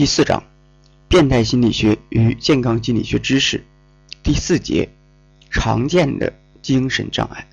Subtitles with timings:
[0.00, 0.42] 第四章，
[1.08, 3.62] 变态心理学与健康心理学知识，
[4.22, 4.88] 第四节，
[5.50, 7.46] 常见的精神障碍。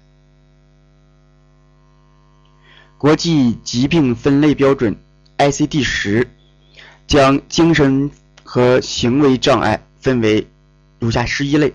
[2.97, 4.95] 国际疾病分类标准
[5.37, 6.29] ICD 十
[7.05, 8.09] 将精神
[8.45, 10.47] 和行为障碍分为
[10.99, 11.73] 如下十一类。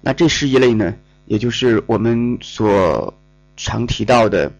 [0.00, 0.94] 那这十一类呢，
[1.24, 3.12] 也就是我们所
[3.56, 4.52] 常提到的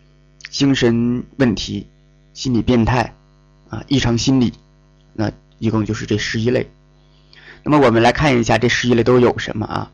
[0.50, 1.86] 精神问题、
[2.34, 3.14] 心理变态
[3.68, 4.52] 啊、异常心理。
[5.16, 6.68] 那一共就是这十一类。
[7.62, 9.90] 那么我们来看一下这十一类都有什么啊？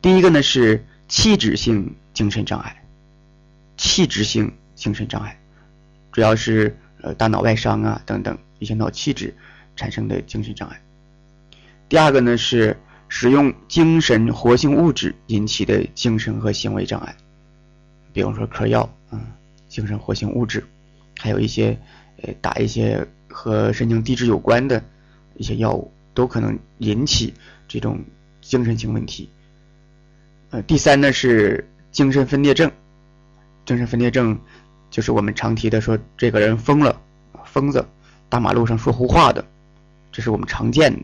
[0.00, 2.82] 第一个呢是器质性精神障碍，
[3.76, 5.38] 器质性精神障碍
[6.12, 9.34] 主要是呃大脑外伤啊等等一些脑气质
[9.76, 10.80] 产生的精神障碍。
[11.88, 12.76] 第二个呢是
[13.08, 17.14] 使用精神活性物质引起的精神和行为障碍，
[18.12, 19.20] 比方说嗑药啊，
[19.68, 20.64] 精神活性物质，
[21.18, 21.76] 还有一些
[22.22, 23.06] 呃打一些。
[23.36, 24.80] 和神经递质有关的
[25.34, 27.34] 一些药物都可能引起
[27.66, 27.98] 这种
[28.40, 29.28] 精神性问题。
[30.50, 32.70] 呃，第三呢是精神分裂症，
[33.66, 34.38] 精神分裂症
[34.88, 37.02] 就是我们常提的说这个人疯了，
[37.44, 37.84] 疯子，
[38.28, 39.44] 大马路上说胡话的，
[40.12, 41.02] 这是我们常见的。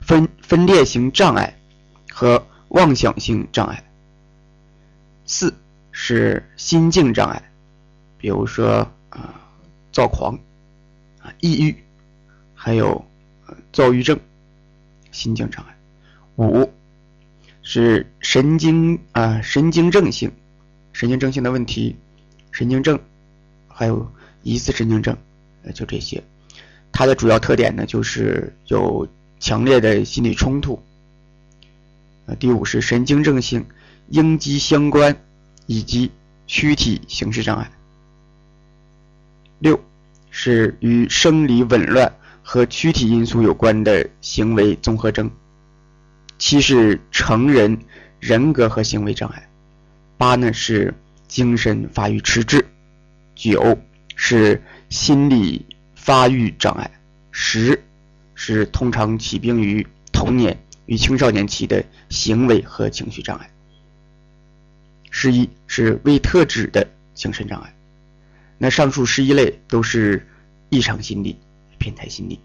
[0.00, 1.54] 分分裂型障碍
[2.10, 3.84] 和妄想性障碍。
[5.26, 5.54] 四
[5.92, 7.50] 是心境障碍，
[8.16, 9.34] 比如说啊
[9.92, 10.38] 躁狂。
[11.40, 11.76] 抑郁，
[12.54, 13.04] 还有
[13.46, 14.18] 呃躁郁症、
[15.12, 15.76] 心境障碍。
[16.36, 16.70] 五
[17.62, 20.30] 是神经啊神经症性、
[20.92, 21.96] 神经症性的问题，
[22.50, 22.98] 神经症，
[23.68, 24.10] 还有
[24.42, 25.16] 疑似神经症，
[25.62, 26.22] 呃，就这些。
[26.92, 29.08] 它的主要特点呢，就是有
[29.40, 30.82] 强烈的心理冲突。
[32.26, 33.64] 呃，第五是神经症性
[34.08, 35.16] 应激相关
[35.66, 36.10] 以及
[36.46, 37.70] 躯体形式障碍。
[39.58, 39.80] 六。
[40.36, 45.30] 是与生理紊乱和躯体因素有关的行为综合征。
[46.38, 47.78] 七是成人
[48.18, 49.48] 人格和行为障碍。
[50.18, 50.92] 八呢是
[51.28, 52.66] 精神发育迟滞。
[53.36, 53.78] 九
[54.16, 55.64] 是心理
[55.94, 56.90] 发育障碍。
[57.30, 57.80] 十
[58.34, 63.48] 是通常起病于童年与青少年期的行为和情绪障碍。
[65.12, 66.84] 十一是未特指的
[67.14, 67.73] 精神障碍。
[68.56, 70.26] 那上述十一类都是
[70.70, 71.38] 异常心理、
[71.76, 72.38] 变态心理。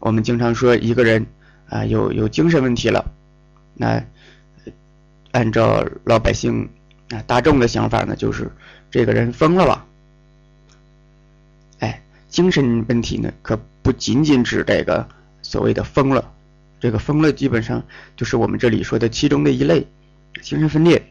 [0.00, 1.24] 我们经常说一个人
[1.68, 3.04] 啊有有精神问题了，
[3.74, 4.02] 那
[5.30, 6.68] 按照老百姓
[7.10, 8.50] 啊大众的想法呢，就是
[8.90, 9.86] 这个人疯了吧？
[11.78, 15.08] 哎，精神问题呢可不仅仅指这个
[15.42, 16.32] 所谓的疯了，
[16.80, 17.82] 这个疯了基本上
[18.16, 19.86] 就是我们这里说的其中的一类
[20.42, 21.02] 精神分裂。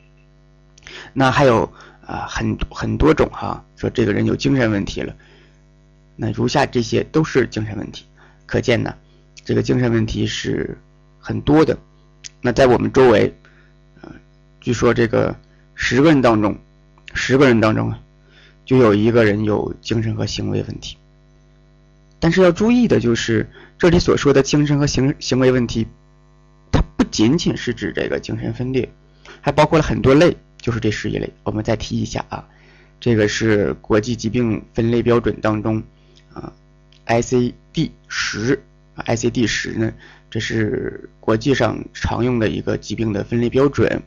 [1.14, 1.72] 那还有。
[2.08, 5.16] 啊，很很多种哈，这个人有精神问题了，
[6.16, 8.06] 那如下这些都是精神问题，
[8.46, 8.96] 可见呢，
[9.44, 10.78] 这个精神问题是
[11.20, 11.78] 很多的。
[12.42, 13.34] 那在我们周围，
[14.02, 14.12] 呃，
[14.60, 15.36] 据说这个
[15.74, 16.58] 十个人当中，
[17.14, 18.00] 十个人当中啊，
[18.66, 20.98] 就有一个人有精神和行为问题。
[22.20, 25.88] 但是要注意的就是，这里所说的精神和行行为问题，
[26.72, 28.90] 它不仅仅是指这个精神分裂，
[29.42, 30.36] 还包括了很多类。
[30.58, 32.44] 就是这十一类，我们再提一下啊，
[33.00, 35.84] 这个是国际疾病分类标准当中
[36.34, 36.54] 啊
[37.06, 38.64] ，ICD 十
[38.96, 39.94] ，ICD 十呢，
[40.30, 44.02] 这是国际上常用的一个疾病的分类标准。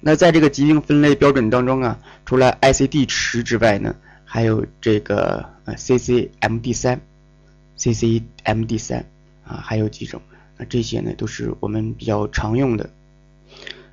[0.00, 3.94] 那在这个疾病分类标准当中啊，除了 ICD 十之外呢，
[4.24, 7.00] 还有这个呃 CCMD 三
[7.78, 9.04] ，CCMD 三
[9.44, 10.20] 啊，还有几种，
[10.56, 12.90] 那这些呢都是我们比较常用的。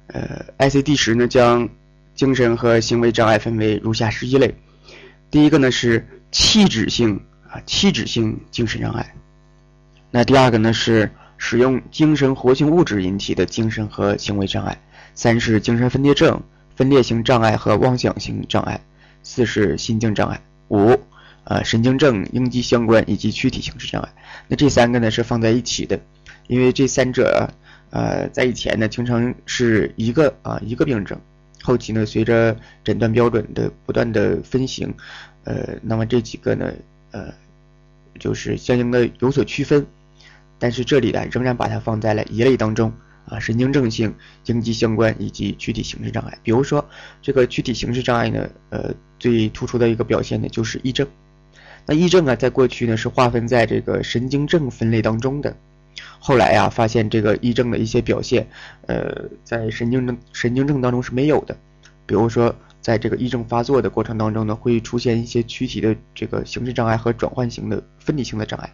[0.07, 1.69] 呃，ICD 十呢将
[2.15, 4.53] 精神和行为障碍分为如下十一类。
[5.31, 7.19] 第一个呢是器质性
[7.49, 9.15] 啊，器质性精神障碍。
[10.11, 14.79] 那第二个呢是使用精神活性物质引起的精神和行为障碍。
[15.15, 16.41] 三是精神分裂症、
[16.75, 18.79] 分裂型障碍和妄想性障碍。
[19.23, 20.39] 四是心境障碍。
[20.69, 20.99] 五，
[21.45, 24.09] 呃，神经症、应激相关以及躯体形式障碍。
[24.47, 25.99] 那这三个呢是放在一起的，
[26.47, 27.49] 因为这三者
[27.89, 31.19] 呃在以前呢经常是一个啊一个病症。
[31.63, 34.93] 后期呢，随着诊断标准的不断的分型，
[35.45, 36.73] 呃，那么这几个呢，
[37.11, 37.33] 呃，
[38.19, 39.87] 就是相应的有所区分，
[40.59, 42.91] 但是这里呢，仍然把它放在了一类当中
[43.29, 44.13] 啊，神经症性、
[44.47, 46.37] 应激相关以及躯体形式障碍。
[46.43, 46.85] 比如说
[47.21, 51.07] 这个躯体形式障碍呢，呃，最突出的一个表现呢就是癔症。
[51.85, 55.55] 那癔症啊，在过去呢是划分在这个神经症分类当中的。
[56.19, 58.47] 后来呀，发现这个癔症的一些表现，
[58.87, 61.57] 呃，在神经症神经症当中是没有的，
[62.05, 68.73] 比如说在这个癔症发作的过程当中呢，会出现一些躯体的这个形式障碍和转换型的分离性的障碍。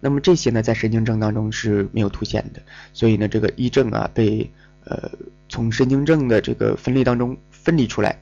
[0.00, 2.62] 那么这些呢，在神经症当中是没有凸显的，
[2.92, 4.48] 所以呢，这个癔症啊被
[4.84, 5.10] 呃
[5.48, 8.20] 从神经症的这个分类当中分离出来。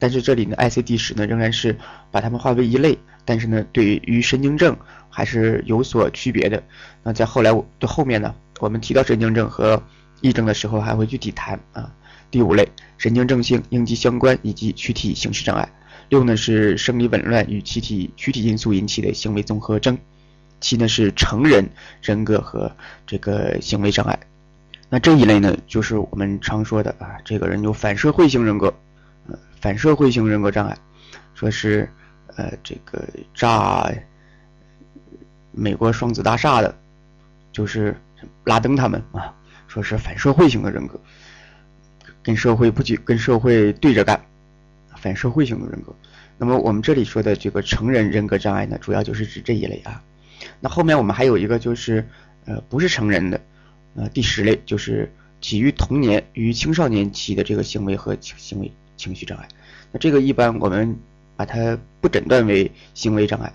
[0.00, 1.76] 但是这里呢，ICD 十呢仍然是
[2.12, 4.76] 把它们划为一类，但是呢，对于神经症
[5.18, 6.62] 还是有所区别的。
[7.02, 7.50] 那在后来
[7.80, 9.82] 的后面呢，我们提到神经症和
[10.22, 11.92] 癔症的时候，还会具体谈啊。
[12.30, 12.68] 第五类，
[12.98, 15.68] 神经症性应激相关以及躯体形式障碍。
[16.08, 19.98] 六呢是生理紊乱与躯体躯体因素引起的行为综合征。
[20.60, 21.68] 七呢是成人
[22.00, 22.70] 人格和
[23.04, 24.16] 这个行为障碍。
[24.88, 28.72] 那这一类呢，就是我们常说的啊，这个人有反社会型人格。
[29.26, 30.78] 呃反社会型人格障碍，
[31.34, 31.90] 说是，
[32.36, 33.04] 呃，这个
[33.34, 33.90] 诈
[35.58, 36.74] 美国双子大厦的，
[37.52, 37.96] 就是
[38.44, 39.34] 拉登他们啊，
[39.66, 41.00] 说是反社会型的人格，
[42.22, 44.24] 跟社会不跟跟社会对着干，
[44.96, 45.94] 反社会型的人格。
[46.38, 50.02] 那么我们这里说的这个成人人格障碍呢，主要就是指这一类啊。
[50.60, 52.08] 那后面我们还有一个就是，
[52.44, 53.40] 呃，不是成人的，
[53.96, 58.72] 呃，第十类就是起于童年与青少年期的这个行为和行为。
[58.98, 59.46] 情绪障碍，
[59.92, 60.98] 那这个一般我们
[61.36, 63.52] 把它不诊断为行为障碍，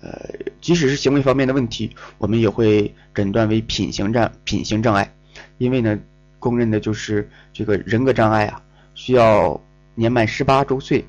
[0.00, 0.30] 呃，
[0.60, 5.12] 即使是行为方面的问题，我们也会诊断为品行障品行障碍，
[5.58, 5.98] 因为呢，
[6.38, 8.62] 公认的就是这个人格障碍啊，
[8.94, 9.60] 需要
[9.94, 11.06] 年满十八周岁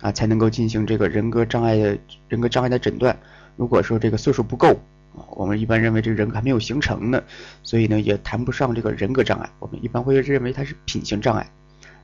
[0.00, 1.98] 啊才能够进行这个人格障碍的
[2.28, 3.18] 人格障碍的诊断。
[3.56, 4.68] 如果说这个岁数不够
[5.16, 7.20] 啊，我们一般认为这个人格还没有形成呢，
[7.64, 11.50] 所以呢也谈不上这个人格障碍，我们一般会认为它是品行障碍。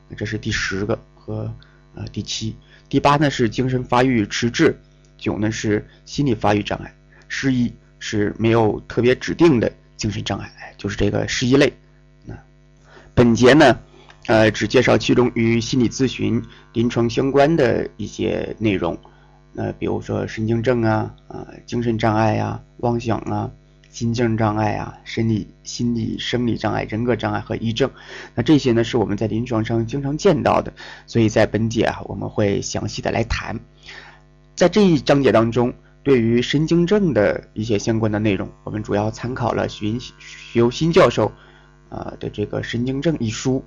[0.09, 1.49] 那这是第十个和
[1.95, 2.57] 呃第七，
[2.89, 4.77] 第八呢是精神发育迟滞，
[5.17, 6.93] 九呢是心理发育障碍，
[7.27, 11.73] 十一是没有特别指定的精神障碍，就是这个十一类。
[12.25, 12.35] 那
[13.13, 13.79] 本节呢，
[14.27, 18.97] 呃只介绍其中与心理咨询临床相关的一些内容，
[19.53, 23.51] 那比如说神经症啊啊精神障碍呀妄想啊。
[23.91, 27.89] 心境障碍啊，生理、心理、生理障碍、人格障碍和癔症，
[28.33, 30.73] 那这些呢是我们在临床上经常见到的，
[31.07, 33.57] 所以在本节啊我们会详细的来谈。
[34.55, 41.31] 在这一章节当中，对于神经症的一些相关的内容，我们主要参考了徐徐由新教授
[41.89, 43.63] 啊的这个《神经症》一书。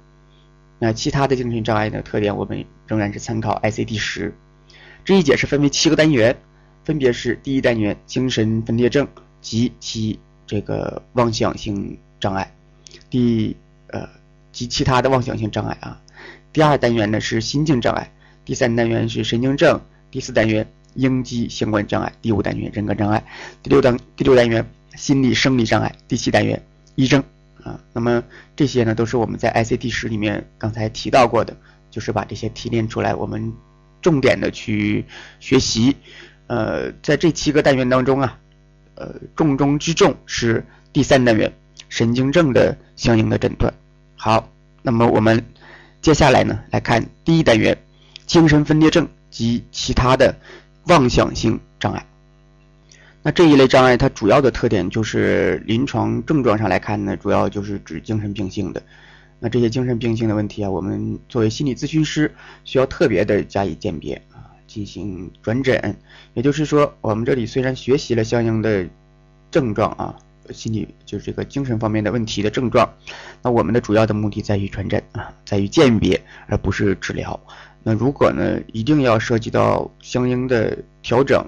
[0.78, 4.34] 那其他的精神障碍的特点，我们仍然是参考 ICD 十。
[5.04, 6.36] 这一节是分为七个单元，
[6.84, 9.06] 分别是第一单元精神分裂症。
[9.40, 10.18] 及其
[10.48, 12.52] 这个妄想性障碍，
[13.08, 13.56] 第
[13.86, 14.08] 呃
[14.50, 16.02] 及其他的妄想性障碍啊。
[16.52, 18.10] 第二单元呢是心境障碍，
[18.44, 19.80] 第三单元是神经症，
[20.10, 20.66] 第四单元
[20.98, 23.24] 应激相关障碍，第五单元人格障碍，
[23.62, 26.60] 第六单第六单元心理生理障碍，第七单元
[26.96, 27.22] 医症
[27.62, 27.80] 啊。
[27.92, 28.22] 那么
[28.56, 31.56] 这些呢都是我们在 ICD 十里面刚才提到过的，
[31.90, 33.52] 就是把这些提炼出来，我们
[34.02, 35.04] 重点的去
[35.40, 35.96] 学习。
[36.48, 38.38] 呃，在这七个单元当中啊。
[39.00, 41.52] 呃，重中之重是第三单元
[41.88, 43.72] 神经症的相应的诊断。
[44.16, 44.50] 好，
[44.82, 45.46] 那么我们
[46.02, 47.78] 接下来呢来看第一单元
[48.26, 50.34] 精神分裂症及其他的
[50.88, 52.04] 妄想性障碍。
[53.22, 58.82] 那这一类障碍它主要的特点就是临床症状上来看呢，主要就是指精神病性的。
[59.40, 64.50] 那这些精神病性的问题啊，我们作为心理咨询师需要特别的加以鉴别啊。
[64.66, 65.96] 进行转诊，
[66.34, 68.86] 也就是说，我们这里虽然学习了相应的
[69.50, 70.14] 症状啊，
[70.52, 72.86] 心理就是这个精神方面的问题的症状，
[73.42, 77.40] 那我们的主要的目的在于转诊啊，在于鉴别，而不是治疗。
[77.88, 81.42] 那如果呢，一定要涉及到相应的调整，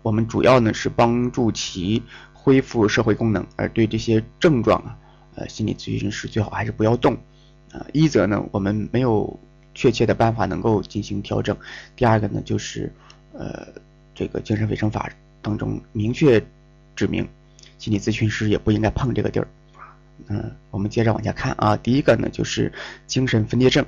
[0.00, 4.96] 我们主要呢是帮助其恢复社会功能，而对这些症状啊，
[5.34, 7.12] 呃，心理咨询师最好还是不要动
[7.72, 7.84] 啊。
[7.92, 9.38] 一则呢，我们没有。
[9.74, 11.56] 确切的办法能够进行调整。
[11.96, 12.92] 第二个呢，就是
[13.32, 13.68] 呃，
[14.14, 16.38] 这个精神卫生法当中明确
[16.94, 17.26] 指明，
[17.78, 19.48] 心理咨询师也不应该碰这个地儿。
[20.26, 21.74] 嗯，我们接着往下看啊。
[21.74, 22.70] 第一个呢，就是
[23.06, 23.82] 精神分裂症。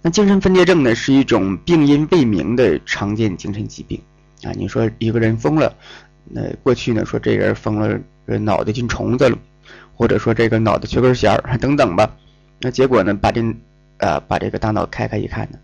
[0.00, 4.00] 那精神分裂症呢，是一种病因未明的常见精神疾病
[4.44, 4.52] 啊。
[4.52, 5.74] 你说一个人疯了，
[6.24, 8.00] 那过去呢说这人疯了，
[8.38, 9.36] 脑袋进虫子了，
[9.94, 12.14] 或者说这个脑袋缺根弦儿等等吧。
[12.60, 13.42] 那结果呢，把这
[13.98, 15.58] 呃，把这个大脑开开一看呢，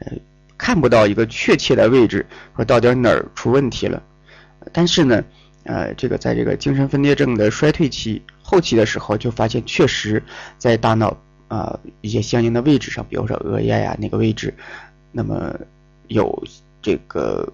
[0.00, 0.12] 呃，
[0.56, 4.00] 看不到一个确切的位置，说到底哪儿出问题了。
[4.72, 5.24] 但是呢，
[5.64, 10.22] 呃，这个在这个精神分裂症的衰退期后期的时候，就发现确实
[10.58, 11.16] 在大脑
[11.50, 14.54] 啊一些相应的位置上，比如说额叶呀那个位置，
[15.12, 15.54] 那么
[16.08, 16.42] 有
[16.80, 17.46] 这个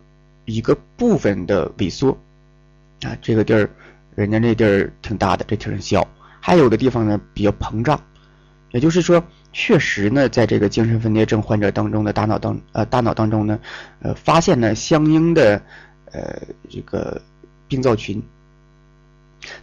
[0.44, 2.16] 一个部分的萎缩
[3.02, 3.68] 啊，这个地儿
[4.14, 6.06] 人家那地儿挺大的，这地儿小，
[6.38, 8.00] 还有的地方呢比较膨胀，
[8.70, 9.24] 也就是说。
[9.58, 13.58] 确实呢，在这个精神分裂症患者当中的大脑当呃大脑当中呢，
[14.00, 15.62] 呃发现了相应的
[16.12, 17.22] 呃这个
[17.66, 18.22] 病灶群，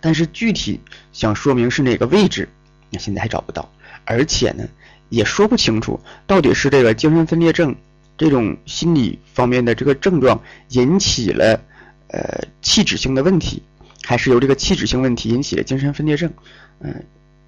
[0.02, 2.50] 但是具体想说明是哪个位置，
[2.90, 3.72] 那现在还找不到，
[4.06, 4.68] 而且呢
[5.10, 7.76] 也说不清楚到底是这个精神分裂症
[8.18, 11.60] 这种心理方面的这个症状引起了
[12.08, 13.62] 呃器质性的问题，
[14.04, 16.32] 还是由这个器质性问题引起了精神分裂症，
[16.80, 17.04] 嗯，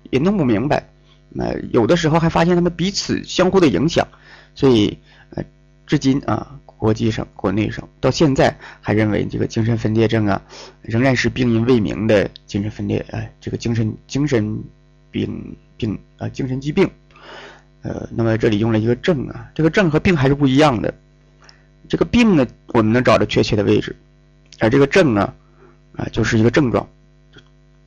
[0.09, 0.88] 也弄不明白。
[1.29, 4.07] 那有的时候还发现他们彼此相互的影响，
[4.55, 4.97] 所以
[5.31, 5.43] 呃，
[5.85, 10.41] 至今啊，国际上、国内上到现在还认为这个精神分裂症啊，
[10.81, 14.63] 仍然是病因未明的精神分裂，哎，这个精神精神
[15.12, 16.89] 病病啊，精神疾病。
[17.82, 20.94] 呃，那么这里用了一个症啊，这个症和病还是不一样的。
[21.88, 23.96] 这个病呢，我们能找到确切的位置，
[24.60, 25.34] 而这个症呢，
[25.96, 26.88] 啊，就是一个症状，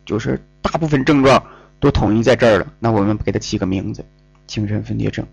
[0.04, 1.42] 就是大部分症状。
[1.80, 4.04] 都统一在这儿了，那我们给它起个名字，
[4.48, 5.24] 精神分裂症。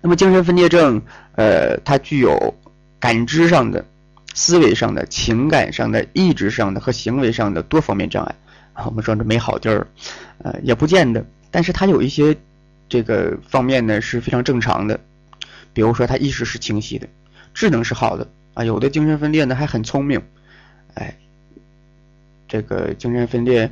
[0.00, 1.02] 那么精神分裂症，
[1.34, 2.54] 呃，它具有
[3.00, 3.84] 感知上的、
[4.32, 8.34] 思维上的、情感上的、意志上的和行为上的多方面障碍。
[8.84, 9.86] 我们说这没好地儿，
[10.38, 11.24] 呃，也不见得。
[11.50, 12.36] 但是它有一些
[12.88, 15.00] 这个方面呢是非常正常的，
[15.72, 17.08] 比如说他意识是清晰的，
[17.54, 18.64] 智能是好的啊。
[18.64, 20.20] 有的精神分裂呢还很聪明，
[20.94, 21.16] 哎，
[22.46, 23.70] 这个精神分裂。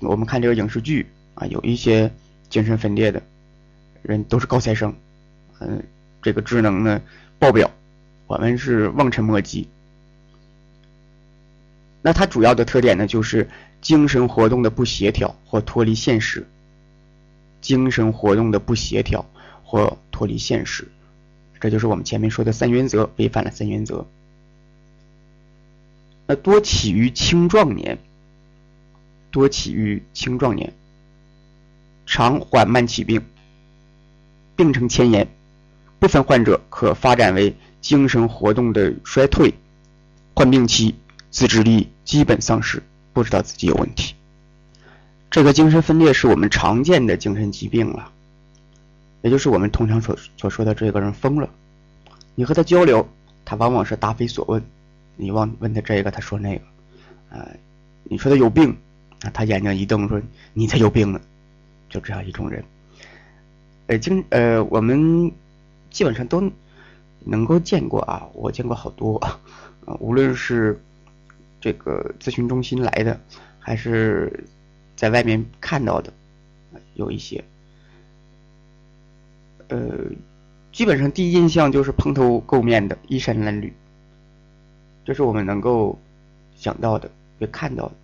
[0.00, 2.10] 我们看这个影视剧啊，有一些
[2.48, 3.22] 精神分裂的
[4.02, 4.94] 人都是高材生，
[5.60, 5.82] 嗯，
[6.22, 7.00] 这个智能呢
[7.38, 7.70] 爆表，
[8.26, 9.68] 我们是望尘莫及。
[12.04, 13.48] 那它主要的特点呢，就是
[13.80, 16.46] 精神活动的不协调或脱离现实，
[17.62, 19.24] 精神活动的不协调
[19.62, 20.86] 或脱离现实，
[21.58, 24.06] 这就是我们前面说的三原则，违反了三原则。
[26.26, 27.96] 那多起于青壮年。
[29.30, 30.72] 多起于青壮年，
[32.06, 33.20] 常缓慢起病，
[34.54, 35.26] 病程迁延，
[35.98, 39.52] 部分患者可发展为精神活动的衰退，
[40.36, 40.94] 患病期
[41.34, 42.80] 自制力基本丧失，
[43.12, 44.14] 不知道自己有问题。
[45.32, 48.12] 这个精神分裂是我们常见的精神疾病了，
[49.22, 51.50] 也就是我们通常所所说的这个人疯了。
[52.36, 53.08] 你和他交流，
[53.44, 54.62] 他往往是答非所问，
[55.16, 56.64] 你问问他这个，他说那个，
[57.36, 57.48] 啊，
[58.04, 58.76] 你说他有病。
[59.22, 60.20] 啊他眼睛一瞪，说
[60.52, 61.20] ：“你才有病呢！”
[61.90, 62.62] 就这样一种人，
[63.86, 65.32] 呃，经呃，我们
[65.90, 66.52] 基本上都
[67.20, 69.40] 能够见过啊，我见过好多啊，
[69.98, 70.78] 无论是
[71.64, 73.18] 这个咨询中心来的，
[73.58, 74.44] 还是
[74.96, 76.12] 在外面看到的，
[76.92, 77.42] 有一些，
[79.68, 79.80] 呃，
[80.74, 83.72] 基本上第一印象就是蓬头垢面的，衣衫褴褛，
[85.06, 85.98] 这是我们能够
[86.54, 87.94] 想到的，也看到的。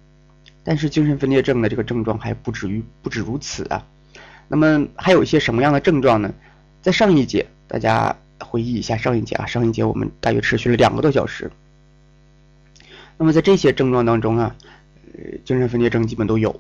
[0.65, 3.87] 但是精神分裂症的这个症状还不止于不止如此啊，
[4.49, 6.33] 那么还有一些什么样的症状呢？
[6.81, 11.51] 在上一节，大家回忆一下上一节啊，上一节我们大约持续了两个多小时。
[13.21, 14.57] 那么在这些症状当中啊，
[15.13, 16.59] 呃，精神分裂症基本都有。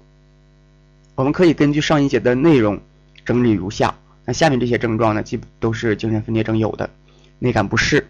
[1.15, 2.79] 我们可以根据上一节的内容
[3.25, 3.95] 整理如下。
[4.27, 6.91] 那下面这些症状呢，基本都是精神分裂症有的：
[7.39, 8.07] 内感不适，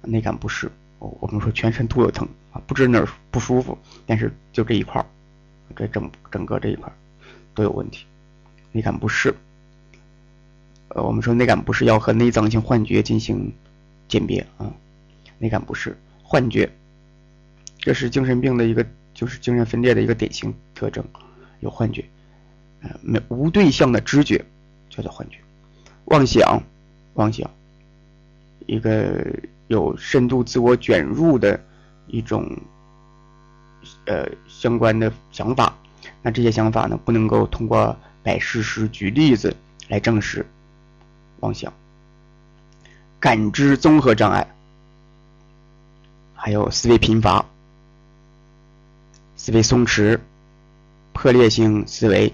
[0.00, 0.72] 内感不适。
[0.98, 5.06] 我们说全身都有疼啊，不知哪儿不舒服，但是就这一块儿，
[5.76, 6.94] 这整整个这一块儿
[7.54, 8.06] 都有问题，
[8.72, 9.34] 内感不适。
[10.88, 13.52] 呃，我们说内感不适要和内脏性幻觉进行
[14.08, 14.72] 鉴别啊，
[15.38, 16.70] 内感不适、幻觉，
[17.82, 21.04] 这是精神病的一个，就是精神分裂的一个典型特征，
[21.60, 22.02] 有幻觉，
[22.80, 24.42] 呃，没无对象的知觉
[24.88, 25.36] 叫做幻觉，
[26.06, 26.62] 妄想，
[27.12, 27.50] 妄想，
[28.66, 29.22] 一个。
[29.68, 31.58] 有深度自我卷入的
[32.06, 32.46] 一种
[34.04, 35.74] 呃相关的想法，
[36.20, 39.56] 那这些想法呢不能够通过摆事实、举例子
[39.88, 40.44] 来证实。
[41.40, 41.72] 妄想、
[43.18, 44.46] 感知综合障碍，
[46.34, 47.46] 还有思维贫乏、
[49.42, 50.20] 思维松弛、
[51.12, 52.32] 破裂性思维、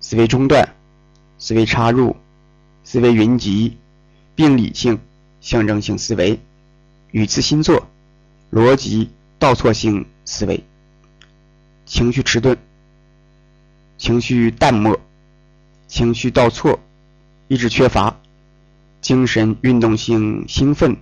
[0.00, 0.74] 思维中断、
[1.38, 2.16] 思维插入、
[2.84, 3.76] 思维云集、
[4.34, 4.98] 病理性。
[5.46, 6.40] 象征性思维、
[7.12, 7.88] 语词新作、
[8.50, 10.64] 逻辑倒错性思维、
[11.84, 12.58] 情绪迟钝、
[13.96, 14.98] 情绪淡漠、
[15.86, 16.80] 情绪倒错、
[17.46, 18.18] 意志缺乏、
[19.00, 20.96] 精神运动性兴奋、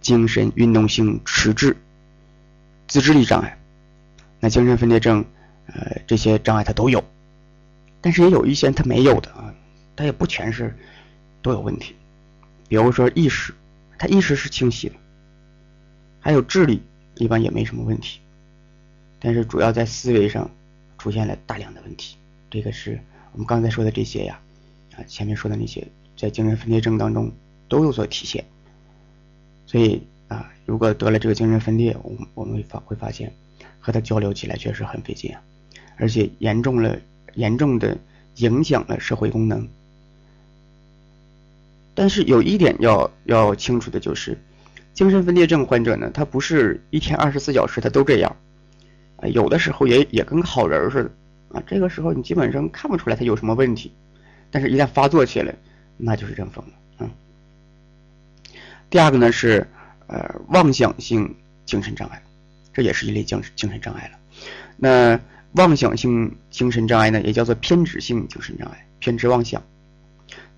[0.00, 1.76] 精神运动性迟滞、
[2.86, 3.59] 自制力障碍。
[4.40, 5.24] 那精神分裂症，
[5.66, 7.04] 呃，这些障碍它都有，
[8.00, 9.54] 但是也有一些它没有的啊，
[9.94, 10.76] 它也不全是
[11.42, 11.94] 都有问题，
[12.68, 13.54] 比如说意识。
[14.02, 14.94] 他意识是清晰的，
[16.20, 16.80] 还有智力
[17.16, 18.18] 一般也没什么问题，
[19.18, 20.50] 但是主要在思维上
[20.96, 22.16] 出现了大量的问题，
[22.48, 22.98] 这个是
[23.32, 24.40] 我们刚才说的这些呀，
[24.96, 27.30] 啊，前面说的那些，在精神分裂症当中
[27.68, 28.42] 都有所体现。
[29.66, 33.34] 所以啊，如果得了这个精神分裂，我们我们会发会发现，
[33.80, 35.40] 和他交流起来确实很费劲啊，
[35.96, 36.98] 而且严重了，
[37.34, 37.98] 严重的
[38.36, 39.66] 影响了社会功能。
[41.94, 44.38] 但是有一点要要清楚的就是，
[44.94, 48.36] 精神分裂症患者呢，他不是一天二十四小时他都这样，
[49.16, 51.10] 啊，有的时候也也跟好人似的。
[51.52, 53.92] 啊，这个时候你基本上看不出来他有什么问题，
[54.52, 55.52] 但是一旦发作起来，
[55.96, 56.72] 那就是真疯了。
[57.00, 57.10] 嗯。
[58.88, 59.66] 第二个呢是
[60.06, 61.34] 呃妄想性
[61.66, 62.22] 精神障碍，
[62.72, 64.18] 这也是一类精精神障碍了。
[64.76, 65.20] 那
[65.52, 69.62] 妄想性精神障碍呢，也叫做偏执性精神障碍，偏执妄想。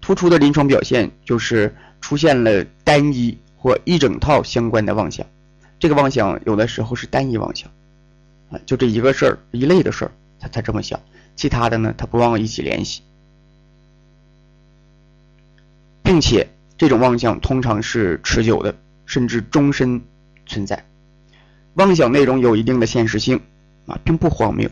[0.01, 5.27] 突出的临床表现就是出现了单一或一整套相关的妄想，
[5.79, 7.71] 这个妄想有的时候是单一妄想，
[8.51, 10.13] 啊，就这一个事儿一类的事儿。
[10.41, 11.01] 他他这么想，
[11.37, 13.03] 其他的呢，他不往一起联系，
[16.03, 18.75] 并且这种妄想通常是持久的，
[19.07, 20.03] 甚至终身
[20.47, 20.85] 存在。
[21.75, 23.41] 妄想内容有一定的现实性
[23.87, 24.69] 啊，并不荒谬，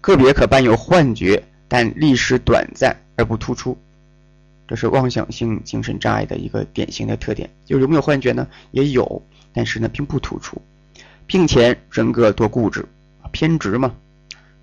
[0.00, 3.78] 个别可伴有幻觉，但历时短暂而不突出。
[4.66, 7.50] 这是妄想性精神障碍的一个典型的特点。
[7.64, 8.46] 就有没有幻觉呢？
[8.70, 10.60] 也有，但是呢，并不突出，
[11.26, 12.84] 并且人格多固执
[13.32, 13.92] 偏执嘛。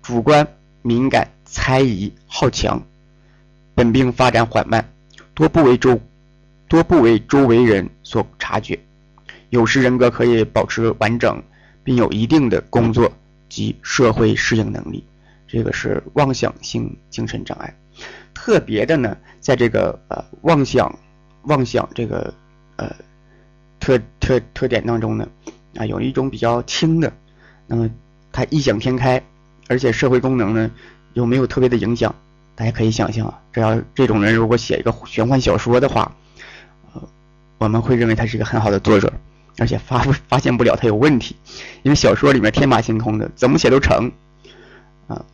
[0.02, 0.46] 主观、
[0.82, 2.82] 敏感、猜疑、好强，
[3.74, 4.86] 本病发展缓慢，
[5.34, 6.00] 多不为周
[6.68, 8.78] 多不为周围人所察觉。
[9.50, 11.42] 有时人格可以保持完整，
[11.84, 13.12] 并有一定的工作
[13.48, 15.04] 及社会适应能力。
[15.46, 17.74] 这个是妄想性精神障碍。
[18.34, 20.98] 特别的呢，在这个呃妄想
[21.42, 22.32] 妄想这个
[22.76, 22.94] 呃
[23.80, 25.28] 特特特点当中呢，
[25.76, 27.12] 啊有一种比较轻的，
[27.66, 27.90] 那么
[28.30, 29.22] 他异想天开。
[29.70, 30.70] 而且社会功能呢，
[31.12, 32.14] 又没有特别的影响，
[32.54, 36.16] 大家可以想象啊，这要这种人如果写一个玄幻小说的话，
[36.94, 37.02] 呃，
[37.58, 39.12] 我们会认为他是一个很好的作者，
[39.58, 41.36] 而且发不发现不了它有问题，
[41.82, 44.10] 因为小说里面天马行空的，怎么写都成，
[45.06, 45.24] 啊，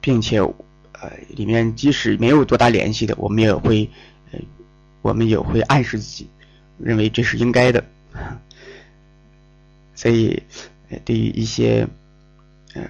[0.00, 3.88] 并且呃，里面即使没有多大联系的，我们也会
[4.32, 4.38] 呃，
[5.02, 6.28] 我们也会暗示自己，
[6.78, 7.84] 认为这是应该的，
[9.94, 10.42] 所以。
[10.92, 11.86] 呃对于一些，
[12.74, 12.82] 呃，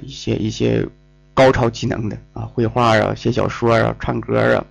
[0.00, 0.86] 一些一些
[1.34, 4.64] 高超技能的啊，绘画啊，写小说啊，唱歌啊，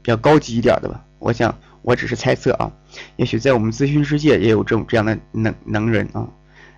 [0.00, 1.04] 比较高级一点的吧。
[1.18, 2.72] 我想，我只是猜测啊，
[3.14, 6.26] 也许在我们咨询世界也有这种这样的能能人啊，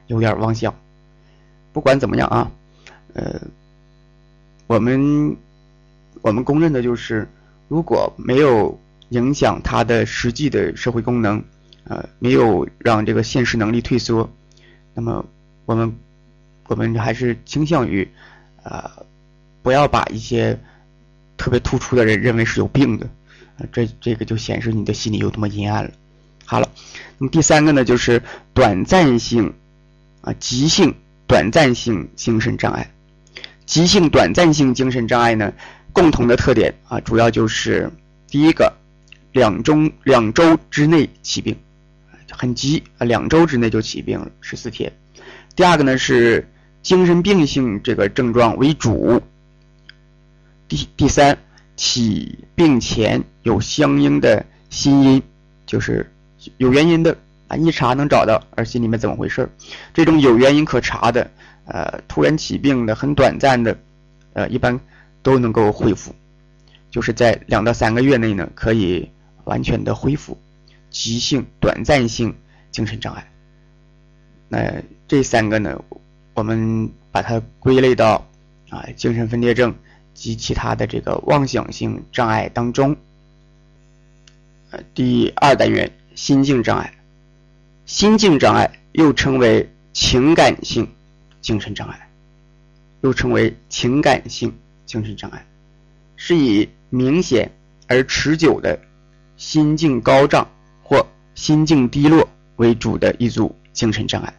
[0.09, 0.75] 有点妄想。
[1.73, 2.51] 不管怎么样啊，
[3.14, 3.40] 呃，
[4.66, 5.35] 我们
[6.21, 7.27] 我们公认的就是，
[7.69, 11.42] 如果没有影响他的实际的社会功能。
[11.88, 14.29] 呃，没有让这个现实能力退缩，
[14.92, 15.25] 那么
[15.66, 15.97] 我们
[16.66, 18.11] 我们还是倾向于，
[18.64, 18.90] 呃，
[19.62, 20.59] 不要把一些
[21.37, 23.09] 特别突出的人认为是有病的，
[23.73, 25.90] 这这个就显示你的心里有多么阴暗了。
[26.45, 26.71] 好了，
[27.19, 28.23] 那么第三个呢，就是
[28.55, 29.53] 短暂性
[30.21, 30.95] 啊，急性
[31.27, 32.90] 短暂性精神障碍。
[33.64, 35.53] 急性短暂性精神障碍呢，
[35.92, 37.90] 共同的特点啊，主要就是
[38.29, 38.73] 第一个，
[39.33, 41.57] 两周两周之内起病。
[42.31, 44.92] 很急啊，两周之内就起病了，十四天。
[45.55, 46.49] 第二个呢是
[46.83, 49.23] 精神病性这个症状为主。
[50.69, 51.38] 第第三，
[51.77, 55.23] 起病前有相应的心因，
[55.67, 56.11] 就是
[56.57, 57.17] 有原因的
[57.49, 59.49] 啊，一查能找到，而心里面怎么回事？
[59.93, 61.31] 这种有原因可查的，
[61.67, 63.77] 呃，突然起病的很短暂的，
[64.33, 64.81] 呃，一般
[65.23, 66.15] 都能够恢复，
[66.91, 69.11] 就是在两到三个月内呢，可以
[69.45, 70.37] 完全的恢复。
[70.89, 72.35] 急性短暂性
[72.71, 73.31] 精神障碍，
[74.49, 74.73] 那
[75.07, 75.79] 这三个呢，
[76.33, 78.27] 我们把它归类到
[78.71, 79.75] 啊精神分裂症
[80.17, 82.97] 及其他的这个妄想性障碍当中。
[84.71, 86.93] 呃，第二单元心境障碍，
[87.85, 90.89] 心境障碍又称为情感性
[91.41, 92.09] 精神障碍，
[93.03, 94.53] 又称为情感性
[94.87, 95.47] 精神障碍，
[96.17, 97.53] 是以明显
[97.87, 98.81] 而持久的
[99.37, 100.49] 心境高涨。
[100.89, 104.33] 或心境低落为主的一组精神障碍。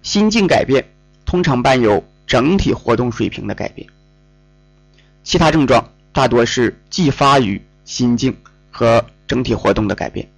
[0.00, 0.86] 心境改变
[1.26, 3.88] 通常伴有整体活动水平的改变，
[5.22, 8.36] 其他症状大多是继发于心境
[8.70, 10.28] 和整体活动的改变。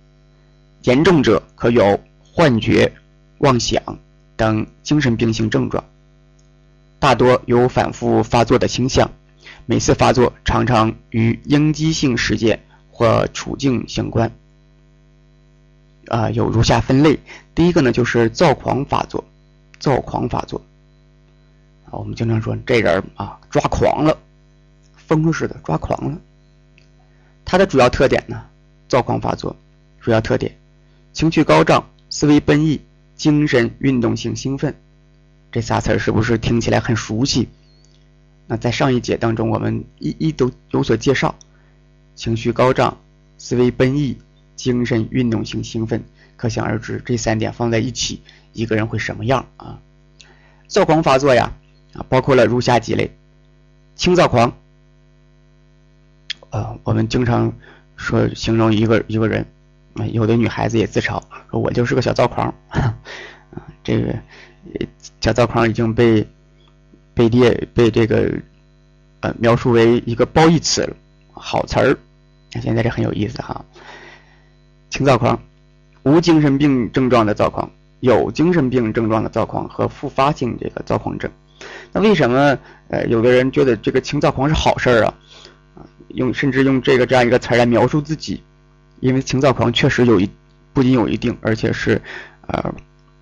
[0.83, 2.92] 严重者可有幻觉、
[3.38, 3.83] 妄想
[4.37, 5.85] 等精神病性症状，
[6.99, 9.11] 大多有反复发作的倾向，
[9.66, 12.61] 每次发作常常与应激性事件。
[12.99, 14.33] 或处境相关，
[16.09, 17.18] 啊，有如下分类。
[17.55, 19.22] 第一个呢，就是躁狂发作，
[19.79, 20.64] 躁狂发作，
[21.87, 24.18] 啊，我们经常说这人啊抓狂了，
[24.96, 26.18] 疯了似的抓狂了。
[27.44, 28.44] 他的主要特点呢，
[28.88, 29.55] 躁狂发作，
[30.01, 30.57] 主要特点，
[31.12, 32.81] 情绪高涨，思维奔逸，
[33.14, 34.75] 精神运动性兴奋。
[35.53, 37.49] 这仨词儿是不是听起来很熟悉？
[38.49, 41.35] 那在上一节当中，我们一一都有所介绍，
[42.14, 42.99] 情绪高涨，
[43.38, 44.18] 思维奔逸，
[44.55, 46.05] 精神运动性兴奋。
[46.37, 48.20] 可想而知，这三点放在一起，
[48.53, 49.81] 一个人会什么样啊？
[50.66, 51.53] 躁狂发作呀，
[51.96, 53.11] 啊，包括了如下几类：
[53.94, 54.52] 轻躁狂，
[56.50, 57.52] 呃，我们经常
[57.96, 59.46] 说形容一个一个人，
[59.94, 62.52] 啊，有的女孩子也自嘲说：“我就是个小躁狂。
[62.70, 62.94] ”啊，
[63.82, 64.14] 这个
[65.20, 66.26] 小躁狂已经被
[67.14, 68.30] 被列被这个
[69.20, 70.96] 呃描述为一个褒义词了，
[71.32, 71.98] 好词儿。
[72.62, 73.64] 现在这很有意思哈，
[74.90, 75.40] 轻躁狂。
[76.02, 81.30] 无精神病症状的躁狂，有精神病症状的躁狂和复发性这个躁狂症。
[81.92, 82.58] 那为什么
[82.88, 85.14] 呃有的人觉得这个轻躁狂是好事儿啊？
[86.08, 88.42] 用甚至用这个这样一个词来描述自己，
[89.00, 90.30] 因为轻躁狂确实有一
[90.72, 92.00] 不仅有一定，而且是
[92.46, 92.74] 呃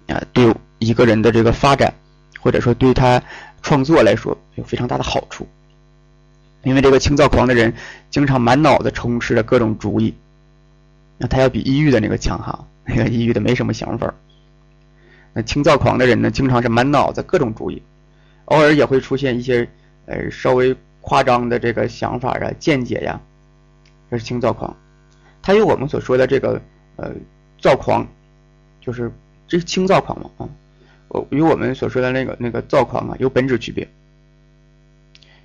[0.08, 1.92] 啊对一个人的这个发展
[2.40, 3.22] 或者说对他
[3.62, 5.46] 创作来说有非常大的好处。
[6.62, 7.74] 因为这个轻躁狂的人
[8.10, 10.14] 经常满脑子充斥着各种主意，
[11.18, 12.66] 那他要比抑郁的那个强哈。
[12.86, 14.12] 那 个抑郁的没什么想法
[15.32, 17.82] 那轻躁狂的人呢，经常是满脑子各种主意，
[18.46, 19.68] 偶尔也会出现一些
[20.06, 23.20] 呃稍微夸张的这个想法啊、见解呀，
[24.10, 24.76] 这是轻躁狂。
[25.42, 26.60] 它与我们所说的这个
[26.96, 27.12] 呃
[27.58, 28.06] 躁狂，
[28.80, 29.10] 就是
[29.46, 30.48] 这是轻躁狂嘛啊，
[31.08, 33.88] 我与我们所说的那个那个躁狂啊有本质区别。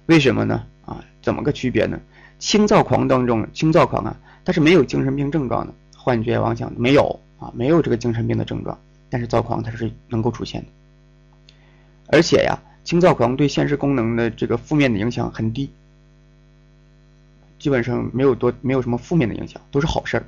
[0.06, 0.66] 为什么呢？
[0.86, 2.00] 啊，怎么个区别呢？
[2.40, 7.20] 轻躁狂当中，轻躁狂啊，它是没有精神病症状的，幻觉、妄想没有。
[7.40, 8.78] 啊，没有这个精神病的症状，
[9.10, 10.68] 但是躁狂它是能够出现的，
[12.08, 15.70] 而且呀，轻躁狂对现实功能的这个负面的影响很低，
[17.60, 20.26] 基本上没有多没有什么负面的影响，都是好事儿。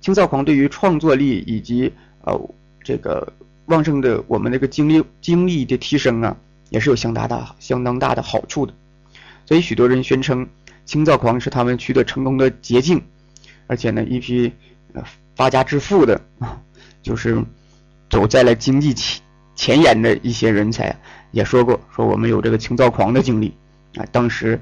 [0.00, 1.92] 轻躁狂对于创作力以及
[2.22, 2.38] 呃
[2.82, 3.32] 这个
[3.66, 6.36] 旺盛的我们那个精力精力的提升啊，
[6.70, 8.74] 也是有相当大相当大的好处的。
[9.46, 10.48] 所以许多人宣称
[10.84, 13.02] 轻躁狂是他们取得成功的捷径，
[13.66, 14.52] 而且呢，一批
[14.92, 15.02] 呃。
[15.36, 16.62] 发家致富的啊，
[17.02, 17.44] 就是
[18.08, 19.20] 走在了经济前
[19.56, 20.96] 前沿的一些人才
[21.34, 23.52] 也说过，说我们有这个情躁狂的经历
[23.96, 24.60] 啊，当时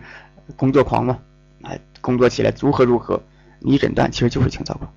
[0.57, 1.19] 工作狂嘛，
[1.61, 3.23] 啊，工作起来如何如何，
[3.61, 4.91] 你诊断其实就是情躁狂。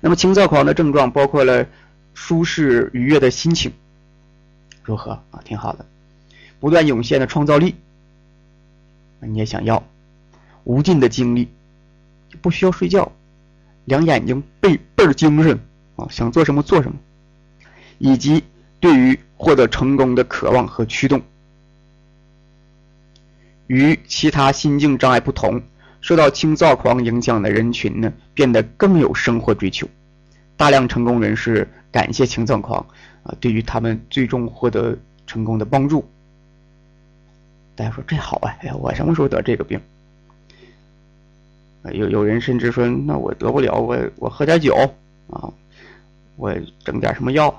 [0.00, 1.66] 那么轻躁狂的症状包括了
[2.14, 3.72] 舒适愉悦的心情，
[4.84, 5.42] 如何啊？
[5.44, 5.84] 挺好的，
[6.60, 7.74] 不断涌现的创造力，
[9.18, 9.82] 你也想要，
[10.62, 11.48] 无尽的精力，
[12.40, 13.10] 不需要睡觉。
[13.84, 15.58] 两眼睛倍倍儿精神
[15.96, 16.98] 啊，想做什么做什么，
[17.98, 18.44] 以及
[18.80, 21.22] 对于获得成功的渴望和驱动。
[23.66, 25.62] 与其他心境障碍不同，
[26.00, 29.86] 受到轻躁狂影响的人群呢，变得更有生活追求。
[30.56, 32.84] 大量成功人士感谢轻躁狂
[33.22, 36.04] 啊，对于他们最终获得成功的帮助。
[37.76, 39.80] 大家说这好啊，哎呀，我什么时候得这个病？
[41.92, 44.74] 有有人甚至说，那我得不了，我我喝点酒
[45.30, 45.48] 啊，
[46.36, 46.52] 我
[46.84, 47.54] 整点什么药？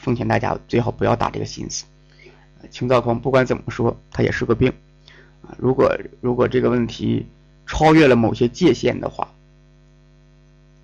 [0.00, 1.84] 奉劝大家最好不要打这个心思。
[2.70, 4.72] 轻躁狂不管怎么说，它也是个病
[5.42, 5.54] 啊。
[5.58, 7.26] 如果如果这个问题
[7.66, 9.28] 超越了某些界限的话，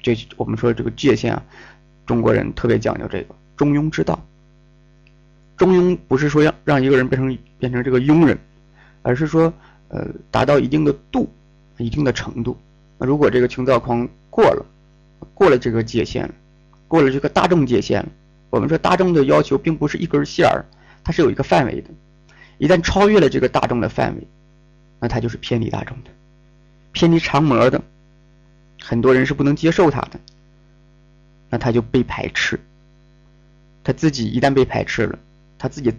[0.02, 1.42] 这我们说这个界限啊，
[2.06, 4.22] 中国人特别讲究这个中庸之道。
[5.56, 8.38] 中庸不是说让让一个人变成变成这个庸人，
[9.02, 9.52] 而是说
[9.88, 11.28] 呃达到一定的度。
[11.78, 12.56] 一定的程度，
[12.96, 14.64] 那如果这个轻躁狂过了，
[15.34, 16.32] 过了这个界限，
[16.88, 18.02] 过了这个大众界限，
[18.56, 20.64] 我们说大众的要求并不是一根线儿，
[21.04, 21.90] 它是有一个范围的，
[22.56, 24.26] 一旦超越了这个大众的范围，
[24.98, 26.10] 那它就是偏离大众的，
[26.92, 27.82] 偏离常模的，
[28.80, 30.18] 很多人是不能接受它的，
[31.50, 32.58] 那他就被排斥，
[33.84, 35.18] 他自己一旦被排斥了，
[35.58, 35.92] 他自己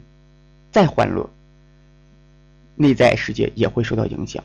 [0.72, 1.30] 再欢乐，
[2.76, 4.44] 内在世界也会受到影响。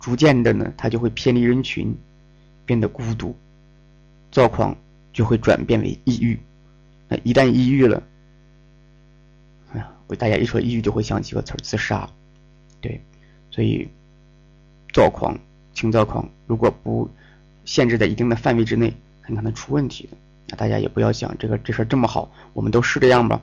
[0.00, 1.96] 逐渐的呢，他就会偏离人群，
[2.66, 3.36] 变得孤独，
[4.32, 4.76] 躁狂
[5.12, 6.36] 就会转变为抑郁。
[7.10, 8.02] 那一旦抑郁了，
[9.72, 12.08] 哎呀，我大家一说抑郁就会想起个词儿——自杀。
[12.80, 12.98] 对，
[13.50, 13.86] 所以
[14.94, 15.36] 躁狂、
[15.74, 17.10] 轻躁狂如果不
[17.66, 20.16] 限制在一定的范围之内，很可能出问题的。
[20.48, 23.42] 那大家也不要想这个这事儿这么好，我们都是这样吧？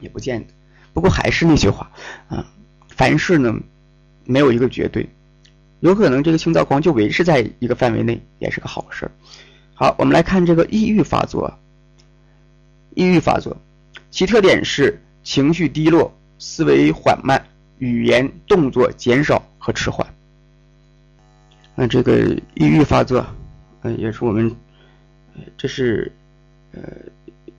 [0.00, 0.46] 也不见得。
[0.94, 1.90] 不过还是那句话
[2.28, 2.46] 啊，
[2.88, 3.54] 凡事呢。
[4.26, 5.08] 没有一个绝对，
[5.80, 9.10] 有可能这个轻躁狂就维持在一个范围内，也是个好事儿
[9.74, 11.58] 好，我们来看这个抑郁发作。
[12.94, 13.56] 抑郁发作，
[14.10, 17.44] 其特点是情绪低落、思维缓慢、
[17.78, 20.06] 语言动作减少和迟缓。
[21.74, 22.18] 那这个
[22.54, 23.24] 抑郁发作，
[23.82, 24.54] 呃，也是我们，
[25.56, 26.12] 这是，
[26.72, 26.82] 呃，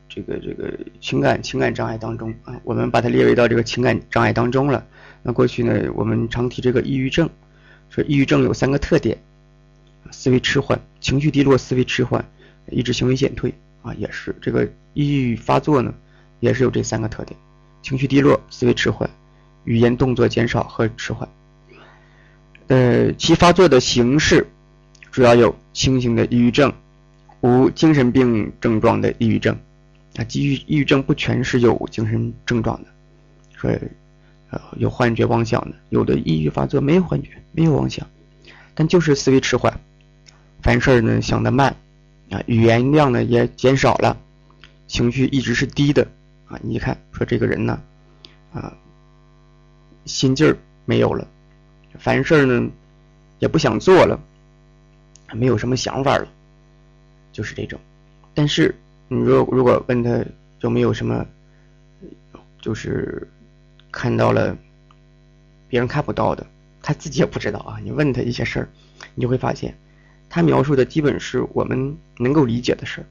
[0.08, 4.86] 这个这个情感情感障碍当中啊，我们把它列为到这个情感障碍当中了。
[5.24, 7.30] 那过去呢，我们常提这个抑郁症，
[7.90, 9.18] 说抑郁症有三个特点：
[10.12, 12.24] 思维迟缓、情绪低落、思维迟缓、
[12.70, 15.94] 意志行为减退啊，也是这个抑郁发作呢，
[16.40, 17.38] 也是有这三个特点：
[17.82, 19.10] 情绪低落、思维迟缓、
[19.64, 21.28] 语言动作减少和迟缓。
[22.68, 24.48] 呃，其发作的形式
[25.12, 26.72] 主要有轻型的抑郁症，
[27.42, 29.58] 无精神病症状的抑郁症。
[30.18, 32.90] 啊，抑郁抑郁症不全是有精神症状的，
[33.56, 33.72] 说
[34.50, 38.06] 呃有幻觉、妄想的，有的抑郁发作没有幻觉，没有妄想，
[38.76, 39.80] 但就是思维迟缓，
[40.62, 41.74] 凡事呢想得慢，
[42.32, 44.18] 啊，语言量呢也减少了，
[44.88, 46.08] 情绪一直是低的，
[46.48, 47.82] 啊，你一看说这个人呢，
[48.54, 48.74] 啊，
[50.06, 51.28] 心劲儿没有了。
[52.00, 52.72] 凡事呢，
[53.40, 54.18] 也不想做了，
[55.34, 56.28] 没有什么想法了，
[57.34, 57.80] 就是这种。
[58.34, 58.74] 但是
[59.10, 60.24] 你如如果问他
[60.62, 61.26] 有没有什么，
[62.62, 63.30] 就是
[63.92, 64.58] 看到了
[65.68, 66.48] 别人看不到的，
[66.82, 67.78] 他自己也不知道啊。
[67.84, 68.70] 你问他一些事儿，
[69.16, 69.78] 你就会发现，
[70.34, 73.06] 他描述的基本是我们能够理解的事儿，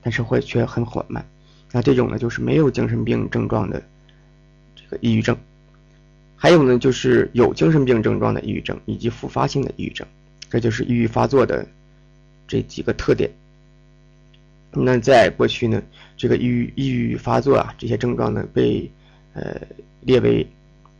[0.00, 1.26] 但是会却很缓慢。
[1.72, 3.82] 那这种呢，就是没有精神病症状的
[4.76, 5.36] 这个抑郁症。
[6.36, 10.06] 还有呢，就是有精神病症状的抑郁症以及复发性的抑郁症，
[10.48, 11.66] 这就是抑郁发作的
[12.46, 13.28] 这几个特点。
[14.70, 15.82] 那在过去呢，
[16.16, 18.88] 这个抑郁抑郁发作啊，这些症状呢被
[19.32, 19.60] 呃
[20.02, 20.46] 列为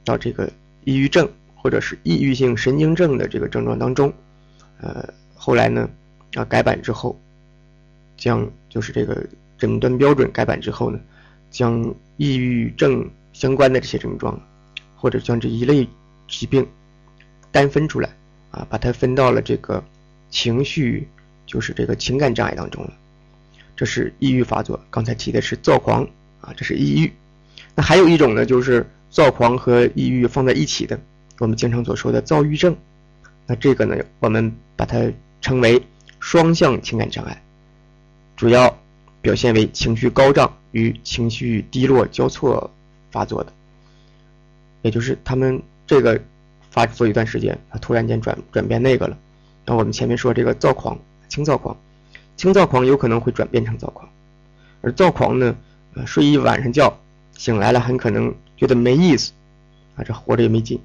[0.04, 0.50] 到这个
[0.82, 4.12] 抑郁症或者是抑郁性神经症的这个症状当中。
[4.78, 5.09] 呃，
[5.46, 5.88] 后来呢
[6.35, 7.16] 啊改版之后，
[8.16, 9.24] 将就是这个
[9.56, 10.98] 诊断标准改版之后呢，
[11.52, 14.37] 将抑郁症相关的这些症状。
[14.98, 15.87] 或者将这一类
[16.26, 16.66] 疾病
[17.52, 18.09] 单分出来
[18.50, 19.85] 啊，把它分到了这个
[20.30, 21.06] 情绪，
[21.46, 22.92] 就是这个情感障碍当中了。
[23.76, 24.80] 这是抑郁发作。
[24.90, 26.02] 刚才提的是躁狂
[26.40, 27.12] 啊，这是抑郁。
[27.74, 30.98] 那还有一种呢，就是躁狂和抑郁放在一起的，
[31.38, 32.74] 我们经常所说的躁郁症。
[33.46, 34.98] 那这个呢，我们把它
[35.46, 35.80] 称为
[36.18, 37.40] 双向情感障碍，
[38.35, 38.76] 主要
[39.22, 42.68] 表现为情绪高涨与情绪低落交错
[43.12, 43.52] 发作的。
[44.82, 46.20] 也就是他们这个
[46.72, 49.16] 发作一段时间，他突然间转转变那个了。
[49.64, 51.76] 那我们前面说这个躁狂、轻躁狂，
[52.37, 54.09] 轻躁狂有可能会转变成躁狂，
[54.80, 55.56] 而躁狂呢，
[55.94, 56.98] 呃，睡一晚上觉，
[57.38, 59.30] 醒来了很可能觉得没意思，
[59.94, 60.80] 啊，这活着也没劲，